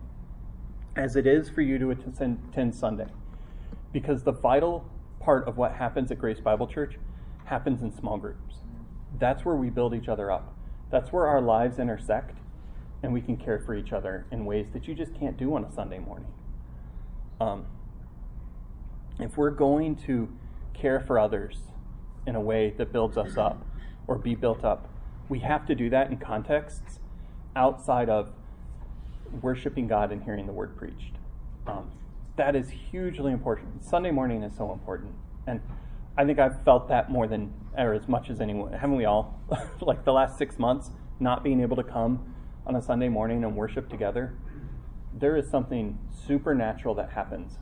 as 0.94 1.16
it 1.16 1.26
is 1.26 1.50
for 1.50 1.60
you 1.60 1.78
to 1.78 1.90
attend 1.90 2.74
Sunday. 2.74 3.06
Because 3.92 4.22
the 4.22 4.32
vital 4.32 4.88
part 5.20 5.46
of 5.48 5.56
what 5.56 5.72
happens 5.72 6.10
at 6.10 6.18
Grace 6.18 6.40
Bible 6.40 6.66
Church 6.66 6.96
happens 7.44 7.82
in 7.82 7.92
small 7.92 8.16
groups. 8.16 8.56
That's 9.18 9.44
where 9.44 9.56
we 9.56 9.70
build 9.70 9.94
each 9.94 10.08
other 10.08 10.30
up. 10.30 10.54
That's 10.90 11.12
where 11.12 11.26
our 11.26 11.40
lives 11.40 11.78
intersect 11.78 12.38
and 13.02 13.12
we 13.12 13.20
can 13.20 13.36
care 13.36 13.58
for 13.58 13.74
each 13.74 13.92
other 13.92 14.26
in 14.30 14.44
ways 14.44 14.68
that 14.72 14.88
you 14.88 14.94
just 14.94 15.14
can't 15.14 15.36
do 15.36 15.54
on 15.54 15.64
a 15.64 15.72
Sunday 15.72 15.98
morning. 15.98 16.32
Um, 17.40 17.66
if 19.18 19.36
we're 19.36 19.50
going 19.50 19.96
to 19.96 20.28
care 20.74 21.00
for 21.00 21.18
others 21.18 21.58
in 22.26 22.34
a 22.34 22.40
way 22.40 22.74
that 22.76 22.92
builds 22.92 23.16
us 23.16 23.36
up 23.36 23.64
or 24.06 24.16
be 24.16 24.34
built 24.34 24.64
up, 24.64 24.88
we 25.28 25.40
have 25.40 25.66
to 25.66 25.74
do 25.74 25.90
that 25.90 26.10
in 26.10 26.18
contexts 26.18 27.00
outside 27.54 28.08
of 28.08 28.30
worshiping 29.40 29.88
God 29.88 30.12
and 30.12 30.22
hearing 30.22 30.46
the 30.46 30.52
word 30.52 30.76
preached. 30.76 31.14
Um, 31.66 31.90
that 32.36 32.54
is 32.54 32.70
hugely 32.70 33.32
important. 33.32 33.82
Sunday 33.82 34.10
morning 34.10 34.42
is 34.42 34.54
so 34.56 34.72
important. 34.72 35.12
And 35.46 35.60
I 36.16 36.24
think 36.24 36.38
I've 36.38 36.62
felt 36.64 36.88
that 36.88 37.10
more 37.10 37.26
than, 37.26 37.52
or 37.76 37.94
as 37.94 38.08
much 38.08 38.30
as 38.30 38.40
anyone. 38.40 38.72
Haven't 38.72 38.96
we 38.96 39.04
all? 39.04 39.40
like 39.80 40.04
the 40.04 40.12
last 40.12 40.38
six 40.38 40.58
months, 40.58 40.90
not 41.18 41.42
being 41.42 41.60
able 41.60 41.76
to 41.76 41.82
come 41.82 42.34
on 42.66 42.76
a 42.76 42.82
Sunday 42.82 43.08
morning 43.08 43.42
and 43.44 43.56
worship 43.56 43.88
together. 43.88 44.34
There 45.14 45.36
is 45.36 45.48
something 45.48 45.98
supernatural 46.12 46.94
that 46.96 47.10
happens 47.12 47.58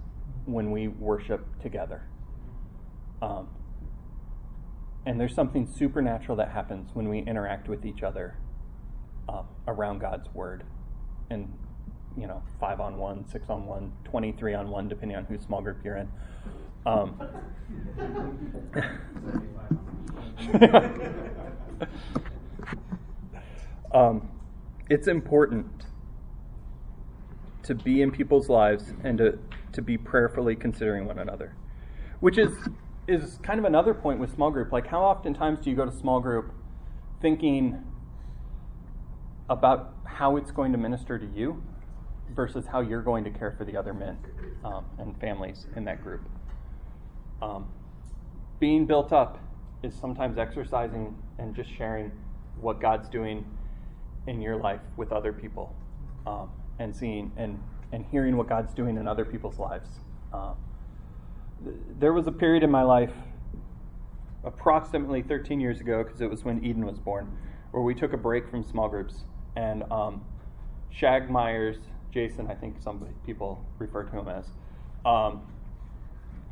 when 0.46 0.70
we 0.70 0.88
worship 0.88 1.44
together. 1.60 2.02
Um, 3.22 3.48
and 5.06 5.20
there's 5.20 5.34
something 5.34 5.66
supernatural 5.66 6.36
that 6.36 6.50
happens 6.50 6.90
when 6.94 7.08
we 7.08 7.18
interact 7.20 7.68
with 7.68 7.84
each 7.84 8.02
other 8.02 8.36
uh, 9.28 9.42
around 9.68 9.98
God's 10.00 10.32
Word. 10.34 10.64
And, 11.30 11.52
you 12.16 12.26
know, 12.26 12.42
five 12.60 12.80
on 12.80 12.96
one, 12.96 13.28
six 13.28 13.50
on 13.50 13.66
one, 13.66 13.92
23 14.04 14.54
on 14.54 14.70
one, 14.70 14.88
depending 14.88 15.16
on 15.16 15.24
whose 15.24 15.42
small 15.42 15.60
group 15.60 15.78
you're 15.84 15.96
in. 15.96 16.08
Um, 16.86 17.20
um, 23.92 24.28
it's 24.90 25.08
important 25.08 25.86
to 27.62 27.74
be 27.74 28.02
in 28.02 28.10
people's 28.10 28.48
lives 28.50 28.92
and 29.02 29.18
to, 29.18 29.38
to 29.74 29.82
be 29.82 29.98
prayerfully 29.98 30.56
considering 30.56 31.06
one 31.06 31.18
another, 31.18 31.54
which 32.20 32.38
is 32.38 32.52
is 33.06 33.38
kind 33.42 33.58
of 33.58 33.66
another 33.66 33.92
point 33.92 34.18
with 34.18 34.34
small 34.34 34.50
group. 34.50 34.72
Like, 34.72 34.86
how 34.86 35.02
oftentimes 35.02 35.60
do 35.60 35.70
you 35.70 35.76
go 35.76 35.84
to 35.84 35.92
small 35.92 36.20
group 36.20 36.52
thinking 37.20 37.84
about 39.50 39.94
how 40.04 40.36
it's 40.36 40.50
going 40.50 40.72
to 40.72 40.78
minister 40.78 41.18
to 41.18 41.26
you 41.34 41.62
versus 42.34 42.64
how 42.66 42.80
you're 42.80 43.02
going 43.02 43.24
to 43.24 43.30
care 43.30 43.54
for 43.58 43.64
the 43.64 43.76
other 43.76 43.92
men 43.92 44.16
um, 44.64 44.86
and 44.98 45.18
families 45.20 45.66
in 45.76 45.84
that 45.84 46.02
group? 46.02 46.22
Um, 47.42 47.68
being 48.58 48.86
built 48.86 49.12
up 49.12 49.38
is 49.82 49.94
sometimes 49.94 50.38
exercising 50.38 51.14
and 51.38 51.54
just 51.54 51.70
sharing 51.76 52.10
what 52.60 52.80
God's 52.80 53.08
doing 53.10 53.44
in 54.26 54.40
your 54.40 54.56
life 54.56 54.80
with 54.96 55.12
other 55.12 55.32
people 55.32 55.74
um, 56.26 56.48
and 56.78 56.94
seeing 56.96 57.30
and, 57.36 57.62
and 57.94 58.04
hearing 58.10 58.36
what 58.36 58.48
God's 58.48 58.74
doing 58.74 58.96
in 58.96 59.06
other 59.06 59.24
people's 59.24 59.58
lives. 59.58 59.88
Um, 60.32 60.56
there 61.98 62.12
was 62.12 62.26
a 62.26 62.32
period 62.32 62.64
in 62.64 62.70
my 62.70 62.82
life, 62.82 63.12
approximately 64.42 65.22
13 65.22 65.60
years 65.60 65.80
ago, 65.80 66.02
because 66.02 66.20
it 66.20 66.28
was 66.28 66.44
when 66.44 66.62
Eden 66.64 66.84
was 66.84 66.98
born, 66.98 67.30
where 67.70 67.84
we 67.84 67.94
took 67.94 68.12
a 68.12 68.16
break 68.16 68.50
from 68.50 68.64
small 68.64 68.88
groups. 68.88 69.22
And 69.54 69.84
um, 69.92 70.22
Shag 70.90 71.30
Myers, 71.30 71.76
Jason, 72.12 72.48
I 72.50 72.54
think 72.54 72.82
some 72.82 73.06
people 73.24 73.64
refer 73.78 74.02
to 74.02 74.18
him 74.18 74.28
as, 74.28 74.46
um, 75.06 75.42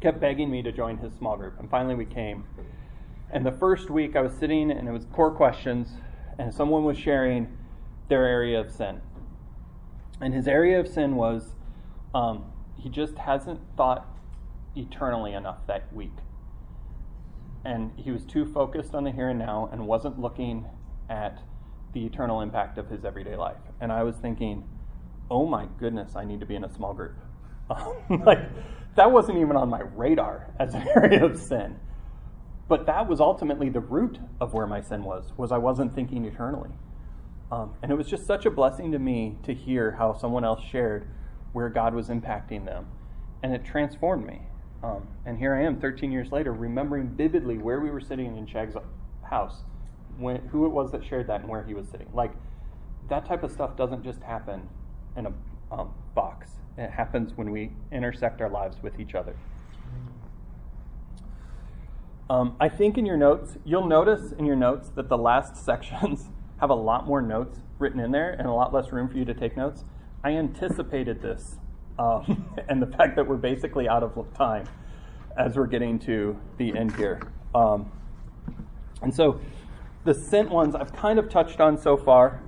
kept 0.01 0.21
begging 0.21 0.49
me 0.49 0.63
to 0.63 0.71
join 0.71 0.97
his 0.97 1.13
small 1.15 1.37
group. 1.37 1.59
And 1.59 1.69
finally 1.69 1.97
we 1.97 2.07
came. 2.07 2.45
And 3.33 3.45
the 3.45 3.53
first 3.53 3.91
week 3.91 4.15
I 4.15 4.21
was 4.21 4.33
sitting 4.35 4.71
and 4.71 4.89
it 4.89 4.93
was 4.93 5.07
core 5.07 5.33
questions, 5.33 5.89
and 6.39 6.55
someone 6.55 6.85
was 6.85 6.97
sharing 6.97 7.49
their 8.09 8.25
area 8.25 8.61
of 8.61 8.71
sin. 8.71 9.01
And 10.21 10.35
his 10.35 10.47
area 10.47 10.79
of 10.79 10.89
sin 10.89 11.17
was 11.17 11.55
um, 12.15 12.45
he 12.77 12.89
just 12.89 13.19
hasn't 13.19 13.61
thought 13.77 14.07
eternally 14.77 15.33
enough 15.33 15.67
that 15.67 15.93
week. 15.93 16.13
And 17.65 17.93
he 17.97 18.11
was 18.11 18.25
too 18.25 18.45
focused 18.45 18.95
on 18.95 19.05
the 19.05 19.13
here 19.13 19.29
and 19.29 19.39
now 19.39 19.69
and 19.73 19.87
wasn't 19.87 20.19
looking 20.19 20.67
at 21.09 21.39
the 21.93 22.05
eternal 22.05 22.41
impact 22.41 22.79
of 22.79 22.89
his 22.89 23.05
everyday 23.05 23.37
life. 23.37 23.61
And 23.81 23.93
I 23.93 24.03
was 24.03 24.17
thinking, 24.17 24.69
oh 25.31 25.47
my 25.47 25.67
goodness, 25.79 26.17
I 26.17 26.25
need 26.25 26.41
to 26.41 26.47
be 26.47 26.57
in 26.57 26.65
a 26.65 26.73
small 26.73 26.95
group. 26.95 27.17
like, 28.25 28.41
that 28.97 29.11
wasn't 29.11 29.39
even 29.39 29.57
on 29.57 29.69
my 29.69 29.81
radar 29.81 30.53
as 30.59 30.75
an 30.75 30.87
area 30.97 31.25
of 31.25 31.39
sin. 31.39 31.77
But 32.69 32.87
that 32.87 33.09
was 33.09 33.21
ultimately 33.21 33.69
the 33.69 33.81
root 33.81 34.19
of 34.41 34.55
where 34.55 34.67
my 34.67 34.81
sin 34.81 35.05
was, 35.05 35.33
was 35.37 35.53
I 35.53 35.59
wasn't 35.59 35.95
thinking 35.95 36.25
eternally. 36.25 36.71
Um, 37.53 37.75
and 37.83 37.93
it 37.93 37.95
was 37.97 38.09
just 38.09 38.27
such 38.27 38.47
a 38.47 38.51
blessing 38.51 38.93
to 38.93 38.99
me 38.99 39.37
to 39.43 39.53
hear 39.53 39.93
how 39.93 40.15
someone 40.15 40.43
else 40.43 40.63
shared 40.65 41.07
where 41.53 41.69
God 41.69 41.95
was 41.95 42.09
impacting 42.09 42.65
them. 42.65 42.87
And 43.43 43.53
it 43.53 43.63
transformed 43.63 44.27
me. 44.27 44.41
Um, 44.83 45.07
and 45.27 45.39
here 45.39 45.55
I 45.55 45.63
am, 45.63 45.79
13 45.79 46.11
years 46.11 46.33
later, 46.33 46.51
remembering 46.55 47.11
vividly 47.11 47.59
where 47.59 47.79
we 47.79 47.91
were 47.91 48.01
sitting 48.01 48.39
in 48.39 48.47
Shag's 48.47 48.75
house, 49.23 49.65
when, 50.17 50.39
who 50.49 50.65
it 50.65 50.71
was 50.71 50.93
that 50.93 51.05
shared 51.05 51.27
that, 51.27 51.43
and 51.43 51.49
where 51.49 51.63
he 51.63 51.75
was 51.75 51.87
sitting. 51.89 52.09
Like, 52.15 52.33
that 53.11 53.27
type 53.27 53.43
of 53.43 53.53
stuff 53.53 53.77
doesn't 53.77 54.03
just 54.03 54.23
happen 54.23 54.67
in 55.19 55.27
a 55.27 55.33
um, 55.71 55.93
box. 56.15 56.53
It 56.79 56.91
happens 56.91 57.37
when 57.37 57.51
we 57.51 57.71
intersect 57.93 58.41
our 58.41 58.49
lives 58.49 58.79
with 58.83 58.99
each 58.99 59.15
other. 59.15 59.37
Um, 62.31 62.57
I 62.59 62.71
think 62.71 62.97
in 62.97 63.05
your 63.05 63.19
notes, 63.19 63.59
you'll 63.63 63.87
notice 63.87 64.33
in 64.33 64.47
your 64.47 64.57
notes 64.57 64.89
that 64.95 65.11
the 65.11 65.19
last 65.19 65.55
sections 65.65 66.31
have 66.63 66.71
a 66.71 66.75
lot 66.75 67.09
more 67.09 67.21
notes 67.21 67.59
written 67.81 67.99
in 67.99 68.13
there 68.13 68.31
and 68.31 68.47
a 68.47 68.53
lot 68.53 68.73
less 68.73 68.93
room 68.93 69.09
for 69.09 69.19
you 69.19 69.25
to 69.25 69.35
take 69.35 69.57
notes. 69.57 69.83
I 70.23 70.31
anticipated 70.31 71.21
this 71.21 71.57
um, 71.99 72.55
and 72.69 72.81
the 72.81 72.87
fact 72.87 73.17
that 73.17 73.27
we're 73.27 73.37
basically 73.37 73.89
out 73.89 74.05
of 74.05 74.33
time 74.35 74.69
as 75.37 75.57
we're 75.57 75.67
getting 75.67 75.99
to 75.99 76.39
the 76.59 76.79
end 76.79 76.95
here. 76.95 77.21
Um, 77.53 77.91
and 79.03 79.13
so 79.13 79.41
the 80.05 80.15
sent 80.15 80.51
ones 80.51 80.77
I've 80.77 80.93
kind 80.93 81.19
of 81.19 81.29
touched 81.29 81.61
on 81.61 81.77
so 81.77 81.97
far, 81.97 82.41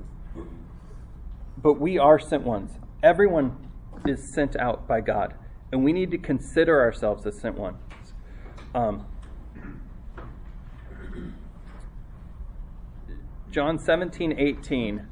but 1.60 1.80
we 1.80 1.98
are 1.98 2.20
sent 2.20 2.44
ones. 2.44 2.70
Everyone 3.02 3.68
is 4.06 4.32
sent 4.32 4.54
out 4.54 4.86
by 4.86 5.00
God, 5.00 5.34
and 5.72 5.82
we 5.82 5.92
need 5.92 6.12
to 6.12 6.18
consider 6.18 6.80
ourselves 6.80 7.26
as 7.26 7.36
sent 7.40 7.56
ones. 7.56 7.78
Um, 8.76 9.06
John 13.54 13.78
17, 13.78 14.34
18, 14.36 15.06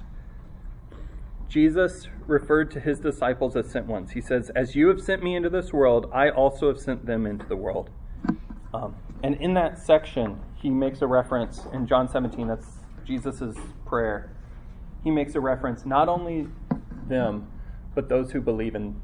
Jesus 1.48 2.08
referred 2.26 2.72
to 2.72 2.80
his 2.80 2.98
disciples 2.98 3.54
as 3.54 3.70
sent 3.70 3.86
ones. 3.86 4.10
He 4.10 4.20
says, 4.20 4.50
As 4.56 4.74
you 4.74 4.88
have 4.88 5.00
sent 5.00 5.22
me 5.22 5.36
into 5.36 5.48
this 5.48 5.72
world, 5.72 6.10
I 6.12 6.28
also 6.28 6.66
have 6.66 6.80
sent 6.80 7.06
them 7.06 7.24
into 7.24 7.46
the 7.46 7.54
world. 7.54 7.90
Um, 8.74 8.96
and 9.22 9.36
in 9.36 9.54
that 9.54 9.78
section, 9.78 10.40
he 10.60 10.70
makes 10.70 11.02
a 11.02 11.06
reference 11.06 11.68
in 11.72 11.86
John 11.86 12.08
17, 12.08 12.48
that's 12.48 12.66
Jesus' 13.06 13.54
prayer. 13.86 14.34
He 15.04 15.12
makes 15.12 15.36
a 15.36 15.40
reference 15.40 15.86
not 15.86 16.08
only 16.08 16.48
them, 17.06 17.46
but 17.94 18.08
those 18.08 18.32
who 18.32 18.40
believe 18.40 18.74
in, 18.74 19.00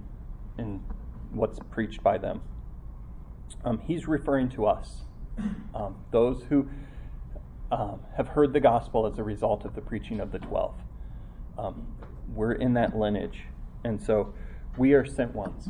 in 0.58 0.82
what's 1.30 1.60
preached 1.70 2.02
by 2.02 2.18
them. 2.18 2.40
Um, 3.64 3.78
he's 3.86 4.08
referring 4.08 4.48
to 4.50 4.66
us, 4.66 5.02
um, 5.76 5.94
those 6.10 6.42
who 6.48 6.68
um, 7.70 8.00
have 8.16 8.28
heard 8.28 8.52
the 8.52 8.60
gospel 8.60 9.06
as 9.06 9.18
a 9.18 9.22
result 9.22 9.64
of 9.64 9.74
the 9.74 9.80
preaching 9.80 10.20
of 10.20 10.32
the 10.32 10.38
12. 10.38 10.74
Um, 11.58 11.86
we're 12.34 12.52
in 12.52 12.74
that 12.74 12.96
lineage. 12.96 13.44
And 13.84 14.00
so 14.02 14.32
we 14.76 14.92
are 14.92 15.04
sent 15.04 15.34
ones, 15.34 15.68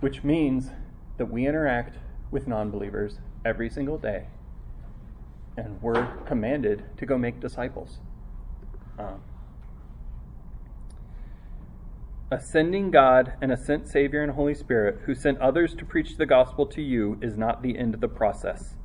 which 0.00 0.24
means 0.24 0.70
that 1.18 1.26
we 1.26 1.46
interact 1.46 1.98
with 2.30 2.46
non 2.46 2.70
believers 2.70 3.18
every 3.44 3.70
single 3.70 3.98
day. 3.98 4.26
And 5.56 5.80
we're 5.82 6.06
commanded 6.26 6.84
to 6.96 7.06
go 7.06 7.18
make 7.18 7.40
disciples. 7.40 7.98
Um, 8.98 9.22
ascending 12.30 12.90
God 12.90 13.34
and 13.42 13.52
a 13.52 13.56
sent 13.56 13.88
Savior 13.88 14.22
and 14.22 14.32
Holy 14.32 14.54
Spirit 14.54 15.00
who 15.04 15.14
sent 15.14 15.38
others 15.38 15.74
to 15.74 15.84
preach 15.84 16.16
the 16.16 16.24
gospel 16.24 16.66
to 16.66 16.80
you 16.80 17.18
is 17.20 17.36
not 17.36 17.62
the 17.62 17.76
end 17.76 17.94
of 17.94 18.00
the 18.00 18.08
process. 18.08 18.76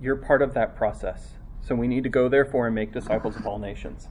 You're 0.00 0.16
part 0.16 0.42
of 0.42 0.54
that 0.54 0.76
process. 0.76 1.34
So 1.60 1.74
we 1.74 1.88
need 1.88 2.04
to 2.04 2.08
go, 2.08 2.28
therefore, 2.28 2.66
and 2.66 2.74
make 2.74 2.92
disciples 2.92 3.36
of 3.36 3.46
all 3.46 3.58
nations. 3.58 4.08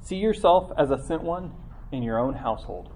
See 0.00 0.16
yourself 0.16 0.72
as 0.76 0.90
a 0.90 1.02
sent 1.02 1.22
one 1.22 1.52
in 1.92 2.02
your 2.02 2.18
own 2.18 2.34
household. 2.34 2.90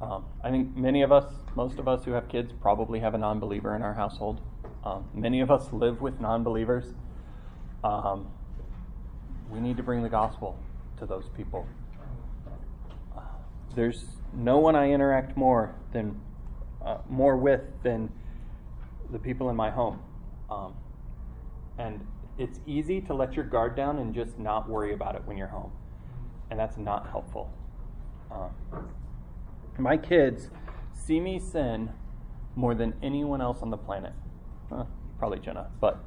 Um, 0.00 0.26
I 0.44 0.50
think 0.50 0.76
many 0.76 1.02
of 1.02 1.10
us, 1.10 1.24
most 1.54 1.78
of 1.78 1.88
us 1.88 2.04
who 2.04 2.12
have 2.12 2.28
kids, 2.28 2.52
probably 2.60 3.00
have 3.00 3.14
a 3.14 3.18
non 3.18 3.40
believer 3.40 3.74
in 3.74 3.82
our 3.82 3.94
household. 3.94 4.40
Um, 4.84 5.08
many 5.14 5.40
of 5.40 5.50
us 5.50 5.72
live 5.72 6.02
with 6.02 6.20
non 6.20 6.44
believers. 6.44 6.92
Um, 7.82 8.28
we 9.50 9.60
need 9.60 9.78
to 9.78 9.82
bring 9.82 10.02
the 10.02 10.08
gospel 10.08 10.58
to 10.98 11.06
those 11.06 11.28
people. 11.34 11.66
There's 13.74 14.04
no 14.32 14.58
one 14.58 14.74
I 14.74 14.90
interact 14.90 15.36
more 15.36 15.74
than 15.92 16.20
uh, 16.84 16.98
more 17.08 17.36
with 17.36 17.60
than 17.82 18.10
the 19.10 19.18
people 19.18 19.50
in 19.50 19.56
my 19.56 19.70
home. 19.70 20.00
Um, 20.50 20.74
and 21.78 22.06
it's 22.38 22.60
easy 22.66 23.00
to 23.02 23.14
let 23.14 23.34
your 23.34 23.44
guard 23.44 23.76
down 23.76 23.98
and 23.98 24.14
just 24.14 24.38
not 24.38 24.68
worry 24.68 24.92
about 24.92 25.14
it 25.14 25.22
when 25.24 25.36
you're 25.36 25.46
home. 25.46 25.72
And 26.50 26.58
that's 26.58 26.76
not 26.76 27.08
helpful. 27.08 27.52
Um, 28.30 28.50
my 29.78 29.96
kids 29.96 30.50
see 30.92 31.20
me 31.20 31.38
sin 31.38 31.90
more 32.54 32.74
than 32.74 32.94
anyone 33.02 33.40
else 33.40 33.62
on 33.62 33.70
the 33.70 33.76
planet. 33.76 34.12
Uh, 34.70 34.84
probably 35.18 35.38
Jenna, 35.38 35.70
but 35.80 36.04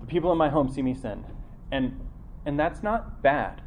the 0.00 0.06
people 0.06 0.32
in 0.32 0.38
my 0.38 0.48
home 0.48 0.70
see 0.70 0.82
me 0.82 0.94
sin. 0.94 1.24
And, 1.70 2.00
and 2.46 2.58
that's 2.58 2.82
not 2.82 3.22
bad, 3.22 3.62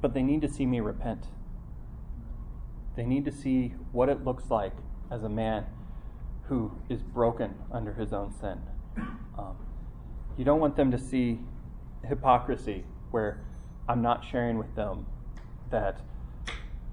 but 0.00 0.14
they 0.14 0.22
need 0.22 0.42
to 0.42 0.48
see 0.48 0.66
me 0.66 0.80
repent. 0.80 1.26
They 2.96 3.04
need 3.04 3.24
to 3.24 3.32
see 3.32 3.74
what 3.92 4.08
it 4.08 4.24
looks 4.24 4.50
like 4.50 4.72
as 5.10 5.22
a 5.22 5.28
man 5.28 5.66
who 6.48 6.70
is 6.88 7.02
broken 7.02 7.54
under 7.72 7.92
his 7.92 8.12
own 8.12 8.32
sin. 8.40 8.58
Um, 9.38 9.56
you 10.36 10.44
don't 10.44 10.60
want 10.60 10.76
them 10.76 10.90
to 10.90 10.98
see 10.98 11.40
hypocrisy 12.04 12.84
where 13.10 13.40
I'm 13.88 14.02
not 14.02 14.24
sharing 14.24 14.58
with 14.58 14.74
them 14.74 15.06
that 15.70 16.00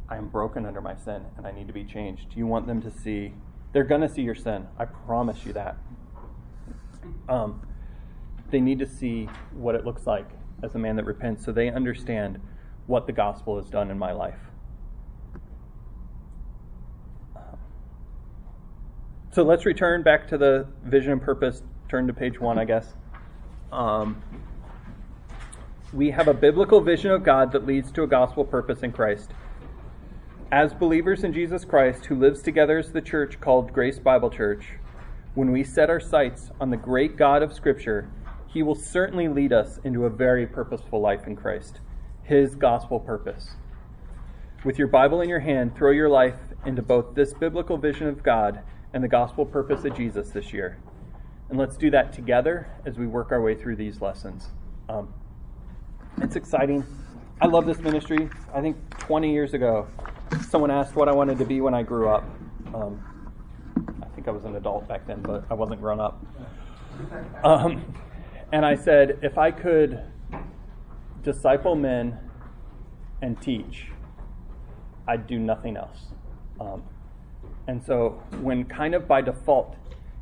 I 0.09 0.17
am 0.17 0.27
broken 0.29 0.65
under 0.65 0.81
my 0.81 0.95
sin 0.95 1.23
and 1.37 1.45
I 1.45 1.51
need 1.51 1.67
to 1.67 1.73
be 1.73 1.83
changed. 1.83 2.35
You 2.35 2.47
want 2.47 2.67
them 2.67 2.81
to 2.81 2.91
see, 2.91 3.33
they're 3.71 3.83
going 3.83 4.01
to 4.01 4.09
see 4.09 4.21
your 4.21 4.35
sin. 4.35 4.67
I 4.77 4.85
promise 4.85 5.45
you 5.45 5.53
that. 5.53 5.77
Um, 7.29 7.65
they 8.49 8.59
need 8.59 8.79
to 8.79 8.87
see 8.87 9.25
what 9.51 9.75
it 9.75 9.85
looks 9.85 10.05
like 10.05 10.29
as 10.61 10.75
a 10.75 10.79
man 10.79 10.95
that 10.95 11.05
repents 11.05 11.43
so 11.43 11.51
they 11.51 11.69
understand 11.69 12.39
what 12.87 13.07
the 13.07 13.13
gospel 13.13 13.57
has 13.57 13.69
done 13.69 13.89
in 13.89 13.97
my 13.97 14.11
life. 14.11 14.39
So 19.33 19.41
let's 19.41 19.65
return 19.65 20.03
back 20.03 20.27
to 20.27 20.37
the 20.37 20.67
vision 20.83 21.13
and 21.13 21.19
purpose. 21.19 21.63
Turn 21.89 22.05
to 22.05 22.13
page 22.13 22.39
one, 22.39 22.59
I 22.59 22.65
guess. 22.65 22.93
Um, 23.71 24.21
we 25.91 26.11
have 26.11 26.27
a 26.27 26.35
biblical 26.35 26.81
vision 26.81 27.09
of 27.09 27.23
God 27.23 27.51
that 27.53 27.65
leads 27.65 27.91
to 27.93 28.03
a 28.03 28.07
gospel 28.07 28.45
purpose 28.45 28.83
in 28.83 28.91
Christ. 28.91 29.31
As 30.51 30.71
believers 30.75 31.23
in 31.23 31.33
Jesus 31.33 31.65
Christ, 31.65 32.05
who 32.05 32.15
lives 32.15 32.43
together 32.43 32.77
as 32.77 32.91
the 32.91 33.01
church 33.01 33.41
called 33.41 33.73
Grace 33.73 33.97
Bible 33.97 34.29
Church, 34.29 34.73
when 35.33 35.51
we 35.51 35.63
set 35.63 35.89
our 35.89 35.99
sights 35.99 36.51
on 36.61 36.69
the 36.69 36.77
great 36.77 37.17
God 37.17 37.41
of 37.41 37.53
Scripture, 37.53 38.11
He 38.45 38.61
will 38.61 38.75
certainly 38.75 39.27
lead 39.27 39.51
us 39.51 39.79
into 39.83 40.05
a 40.05 40.11
very 40.11 40.45
purposeful 40.45 41.01
life 41.01 41.25
in 41.25 41.35
Christ, 41.35 41.79
His 42.21 42.53
gospel 42.53 42.99
purpose. 42.99 43.55
With 44.63 44.77
your 44.77 44.89
Bible 44.89 45.21
in 45.21 45.29
your 45.29 45.39
hand, 45.39 45.75
throw 45.75 45.89
your 45.89 46.09
life 46.09 46.37
into 46.67 46.83
both 46.83 47.15
this 47.15 47.33
biblical 47.33 47.77
vision 47.77 48.05
of 48.05 48.21
God 48.21 48.61
and 48.93 49.03
the 49.03 49.07
gospel 49.07 49.45
purpose 49.45 49.83
of 49.85 49.95
Jesus 49.95 50.29
this 50.29 50.53
year. 50.53 50.77
And 51.49 51.57
let's 51.57 51.75
do 51.75 51.91
that 51.91 52.13
together 52.13 52.67
as 52.85 52.97
we 52.97 53.07
work 53.07 53.31
our 53.31 53.41
way 53.41 53.55
through 53.55 53.75
these 53.75 54.01
lessons. 54.01 54.49
Um, 54.89 55.13
it's 56.21 56.35
exciting. 56.35 56.85
I 57.41 57.47
love 57.47 57.65
this 57.65 57.79
ministry. 57.79 58.29
I 58.53 58.61
think 58.61 58.77
20 58.99 59.31
years 59.31 59.53
ago, 59.53 59.87
someone 60.49 60.71
asked 60.71 60.95
what 60.95 61.09
I 61.09 61.11
wanted 61.13 61.37
to 61.39 61.45
be 61.45 61.61
when 61.61 61.73
I 61.73 61.83
grew 61.83 62.09
up. 62.09 62.23
Um, 62.73 63.03
I 64.01 64.05
think 64.15 64.27
I 64.27 64.31
was 64.31 64.45
an 64.45 64.55
adult 64.55 64.87
back 64.87 65.05
then, 65.07 65.21
but 65.21 65.43
I 65.49 65.53
wasn't 65.55 65.81
grown 65.81 65.99
up. 65.99 66.23
Um, 67.43 67.83
and 68.51 68.65
I 68.65 68.75
said, 68.75 69.19
if 69.23 69.37
I 69.37 69.51
could 69.51 69.99
disciple 71.23 71.75
men 71.75 72.19
and 73.21 73.41
teach, 73.41 73.87
I'd 75.07 75.27
do 75.27 75.39
nothing 75.39 75.75
else. 75.75 75.97
Um, 76.59 76.83
and 77.67 77.83
so, 77.83 78.21
when 78.41 78.65
kind 78.65 78.93
of 78.93 79.07
by 79.07 79.21
default 79.21 79.75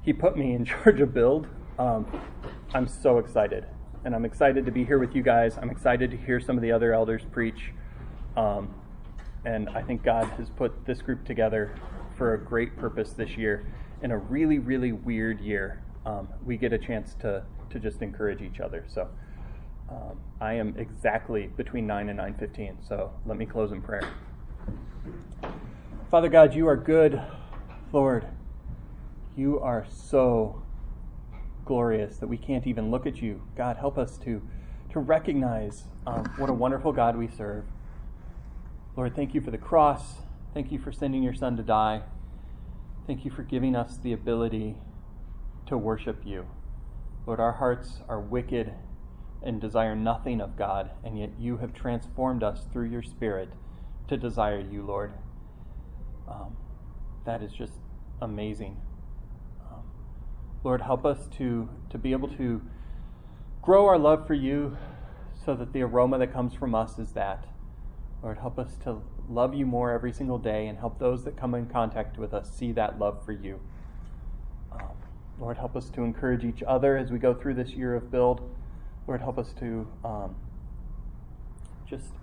he 0.03 0.13
put 0.13 0.37
me 0.37 0.53
in 0.53 0.65
charge 0.65 0.99
of 1.01 1.13
build, 1.13 1.47
um, 1.79 2.05
I'm 2.73 2.87
so 2.87 3.17
excited. 3.17 3.65
And 4.03 4.15
I'm 4.15 4.25
excited 4.25 4.65
to 4.65 4.71
be 4.71 4.83
here 4.83 4.99
with 4.99 5.15
you 5.15 5.21
guys. 5.21 5.57
I'm 5.57 5.69
excited 5.69 6.09
to 6.11 6.17
hear 6.17 6.39
some 6.39 6.55
of 6.55 6.61
the 6.63 6.71
other 6.71 6.93
elders 6.93 7.21
preach. 7.31 7.71
Um, 8.35 8.73
and 9.45 9.69
I 9.69 9.81
think 9.81 10.03
God 10.03 10.25
has 10.37 10.49
put 10.49 10.85
this 10.85 11.01
group 11.01 11.25
together 11.25 11.75
for 12.17 12.33
a 12.33 12.37
great 12.37 12.75
purpose 12.77 13.13
this 13.13 13.37
year 13.37 13.65
in 14.01 14.11
a 14.11 14.17
really, 14.17 14.59
really 14.59 14.91
weird 14.91 15.39
year. 15.39 15.83
Um, 16.05 16.27
we 16.45 16.57
get 16.57 16.73
a 16.73 16.77
chance 16.77 17.15
to, 17.21 17.43
to 17.69 17.79
just 17.79 18.01
encourage 18.01 18.41
each 18.41 18.59
other. 18.59 18.85
So 18.87 19.07
um, 19.89 20.19
I 20.39 20.53
am 20.53 20.75
exactly 20.77 21.47
between 21.57 21.85
9 21.85 22.09
and 22.09 22.19
9.15. 22.19 22.87
So 22.87 23.11
let 23.25 23.37
me 23.37 23.45
close 23.45 23.71
in 23.71 23.81
prayer. 23.81 24.07
Father 26.11 26.27
God, 26.27 26.53
you 26.53 26.67
are 26.67 26.75
good, 26.75 27.21
Lord. 27.93 28.27
You 29.37 29.61
are 29.61 29.85
so 29.89 30.61
glorious 31.63 32.17
that 32.17 32.27
we 32.27 32.35
can't 32.35 32.67
even 32.67 32.91
look 32.91 33.05
at 33.05 33.21
you. 33.21 33.41
God, 33.55 33.77
help 33.77 33.97
us 33.97 34.17
to, 34.17 34.41
to 34.91 34.99
recognize 34.99 35.85
um, 36.05 36.25
what 36.35 36.49
a 36.49 36.53
wonderful 36.53 36.91
God 36.91 37.15
we 37.15 37.29
serve. 37.29 37.63
Lord, 38.97 39.15
thank 39.15 39.33
you 39.33 39.39
for 39.39 39.51
the 39.51 39.57
cross. 39.57 40.15
Thank 40.53 40.69
you 40.69 40.79
for 40.79 40.91
sending 40.91 41.23
your 41.23 41.33
Son 41.33 41.55
to 41.55 41.63
die. 41.63 42.01
Thank 43.07 43.23
you 43.23 43.31
for 43.31 43.43
giving 43.43 43.73
us 43.73 43.95
the 43.95 44.11
ability 44.11 44.75
to 45.67 45.77
worship 45.77 46.23
you. 46.25 46.45
Lord, 47.25 47.39
our 47.39 47.53
hearts 47.53 48.01
are 48.09 48.19
wicked 48.19 48.73
and 49.41 49.61
desire 49.61 49.95
nothing 49.95 50.41
of 50.41 50.57
God, 50.57 50.91
and 51.05 51.17
yet 51.17 51.29
you 51.39 51.59
have 51.59 51.73
transformed 51.73 52.43
us 52.43 52.65
through 52.69 52.89
your 52.89 53.01
Spirit 53.01 53.53
to 54.09 54.17
desire 54.17 54.59
you, 54.59 54.81
Lord. 54.83 55.13
Um, 56.31 56.55
that 57.25 57.43
is 57.43 57.51
just 57.51 57.73
amazing. 58.21 58.77
Um, 59.69 59.83
Lord, 60.63 60.81
help 60.81 61.05
us 61.05 61.27
to, 61.37 61.69
to 61.89 61.97
be 61.97 62.13
able 62.13 62.29
to 62.29 62.61
grow 63.61 63.85
our 63.87 63.97
love 63.97 64.25
for 64.25 64.33
you 64.33 64.77
so 65.45 65.55
that 65.55 65.73
the 65.73 65.81
aroma 65.81 66.17
that 66.19 66.31
comes 66.31 66.53
from 66.53 66.73
us 66.73 66.97
is 66.97 67.11
that. 67.11 67.45
Lord, 68.23 68.37
help 68.37 68.59
us 68.59 68.77
to 68.83 69.01
love 69.27 69.53
you 69.53 69.65
more 69.65 69.91
every 69.91 70.13
single 70.13 70.37
day 70.37 70.67
and 70.67 70.77
help 70.77 70.99
those 70.99 71.23
that 71.25 71.35
come 71.35 71.55
in 71.55 71.65
contact 71.65 72.17
with 72.17 72.33
us 72.33 72.55
see 72.55 72.71
that 72.73 72.99
love 72.99 73.25
for 73.25 73.31
you. 73.31 73.59
Um, 74.71 74.95
Lord, 75.39 75.57
help 75.57 75.75
us 75.75 75.89
to 75.91 76.03
encourage 76.03 76.45
each 76.45 76.63
other 76.63 76.97
as 76.97 77.11
we 77.11 77.17
go 77.17 77.33
through 77.33 77.55
this 77.55 77.71
year 77.71 77.95
of 77.95 78.11
build. 78.11 78.41
Lord, 79.07 79.21
help 79.21 79.37
us 79.37 79.53
to 79.59 79.87
um, 80.05 80.35
just 81.87 82.13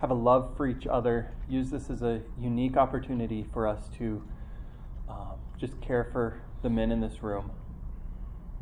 have 0.00 0.10
a 0.10 0.14
love 0.14 0.56
for 0.56 0.66
each 0.66 0.86
other. 0.86 1.32
Use 1.48 1.70
this 1.70 1.90
as 1.90 2.02
a 2.02 2.20
unique 2.38 2.76
opportunity 2.76 3.46
for 3.52 3.66
us 3.66 3.88
to 3.98 4.22
um, 5.08 5.38
just 5.58 5.80
care 5.80 6.08
for 6.12 6.40
the 6.62 6.70
men 6.70 6.92
in 6.92 7.00
this 7.00 7.22
room, 7.22 7.50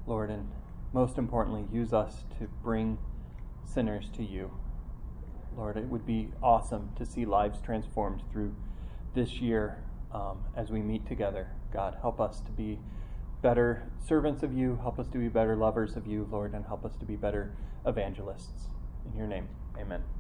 Lord, 0.07 0.31
and 0.31 0.49
most 0.93 1.19
importantly, 1.19 1.65
use 1.73 1.93
us 1.93 2.25
to 2.39 2.49
bring 2.63 2.99
sinners 3.65 4.09
to 4.17 4.23
you. 4.23 4.51
Lord, 5.57 5.77
it 5.77 5.87
would 5.87 6.07
be 6.07 6.29
awesome 6.43 6.91
to 6.97 7.07
see 7.07 7.25
lives 7.25 7.59
transformed 7.61 8.23
through 8.31 8.55
this 9.15 9.41
year 9.41 9.83
um, 10.13 10.39
as 10.55 10.71
we 10.71 10.81
meet 10.81 11.07
together. 11.07 11.49
God, 11.73 11.97
help 12.01 12.21
us 12.21 12.41
to 12.43 12.51
be 12.51 12.79
better 13.43 13.91
servants 14.07 14.43
of 14.43 14.53
you, 14.53 14.79
help 14.83 14.99
us 14.99 15.09
to 15.09 15.19
be 15.19 15.29
better 15.29 15.57
lovers 15.57 15.97
of 15.97 16.07
you, 16.07 16.29
Lord, 16.31 16.55
and 16.55 16.65
help 16.67 16.85
us 16.85 16.97
to 16.97 17.07
be 17.07 17.17
better 17.17 17.53
evangelists. 17.87 18.69
In 19.07 19.17
your 19.17 19.27
name, 19.27 19.49
amen. 19.79 20.16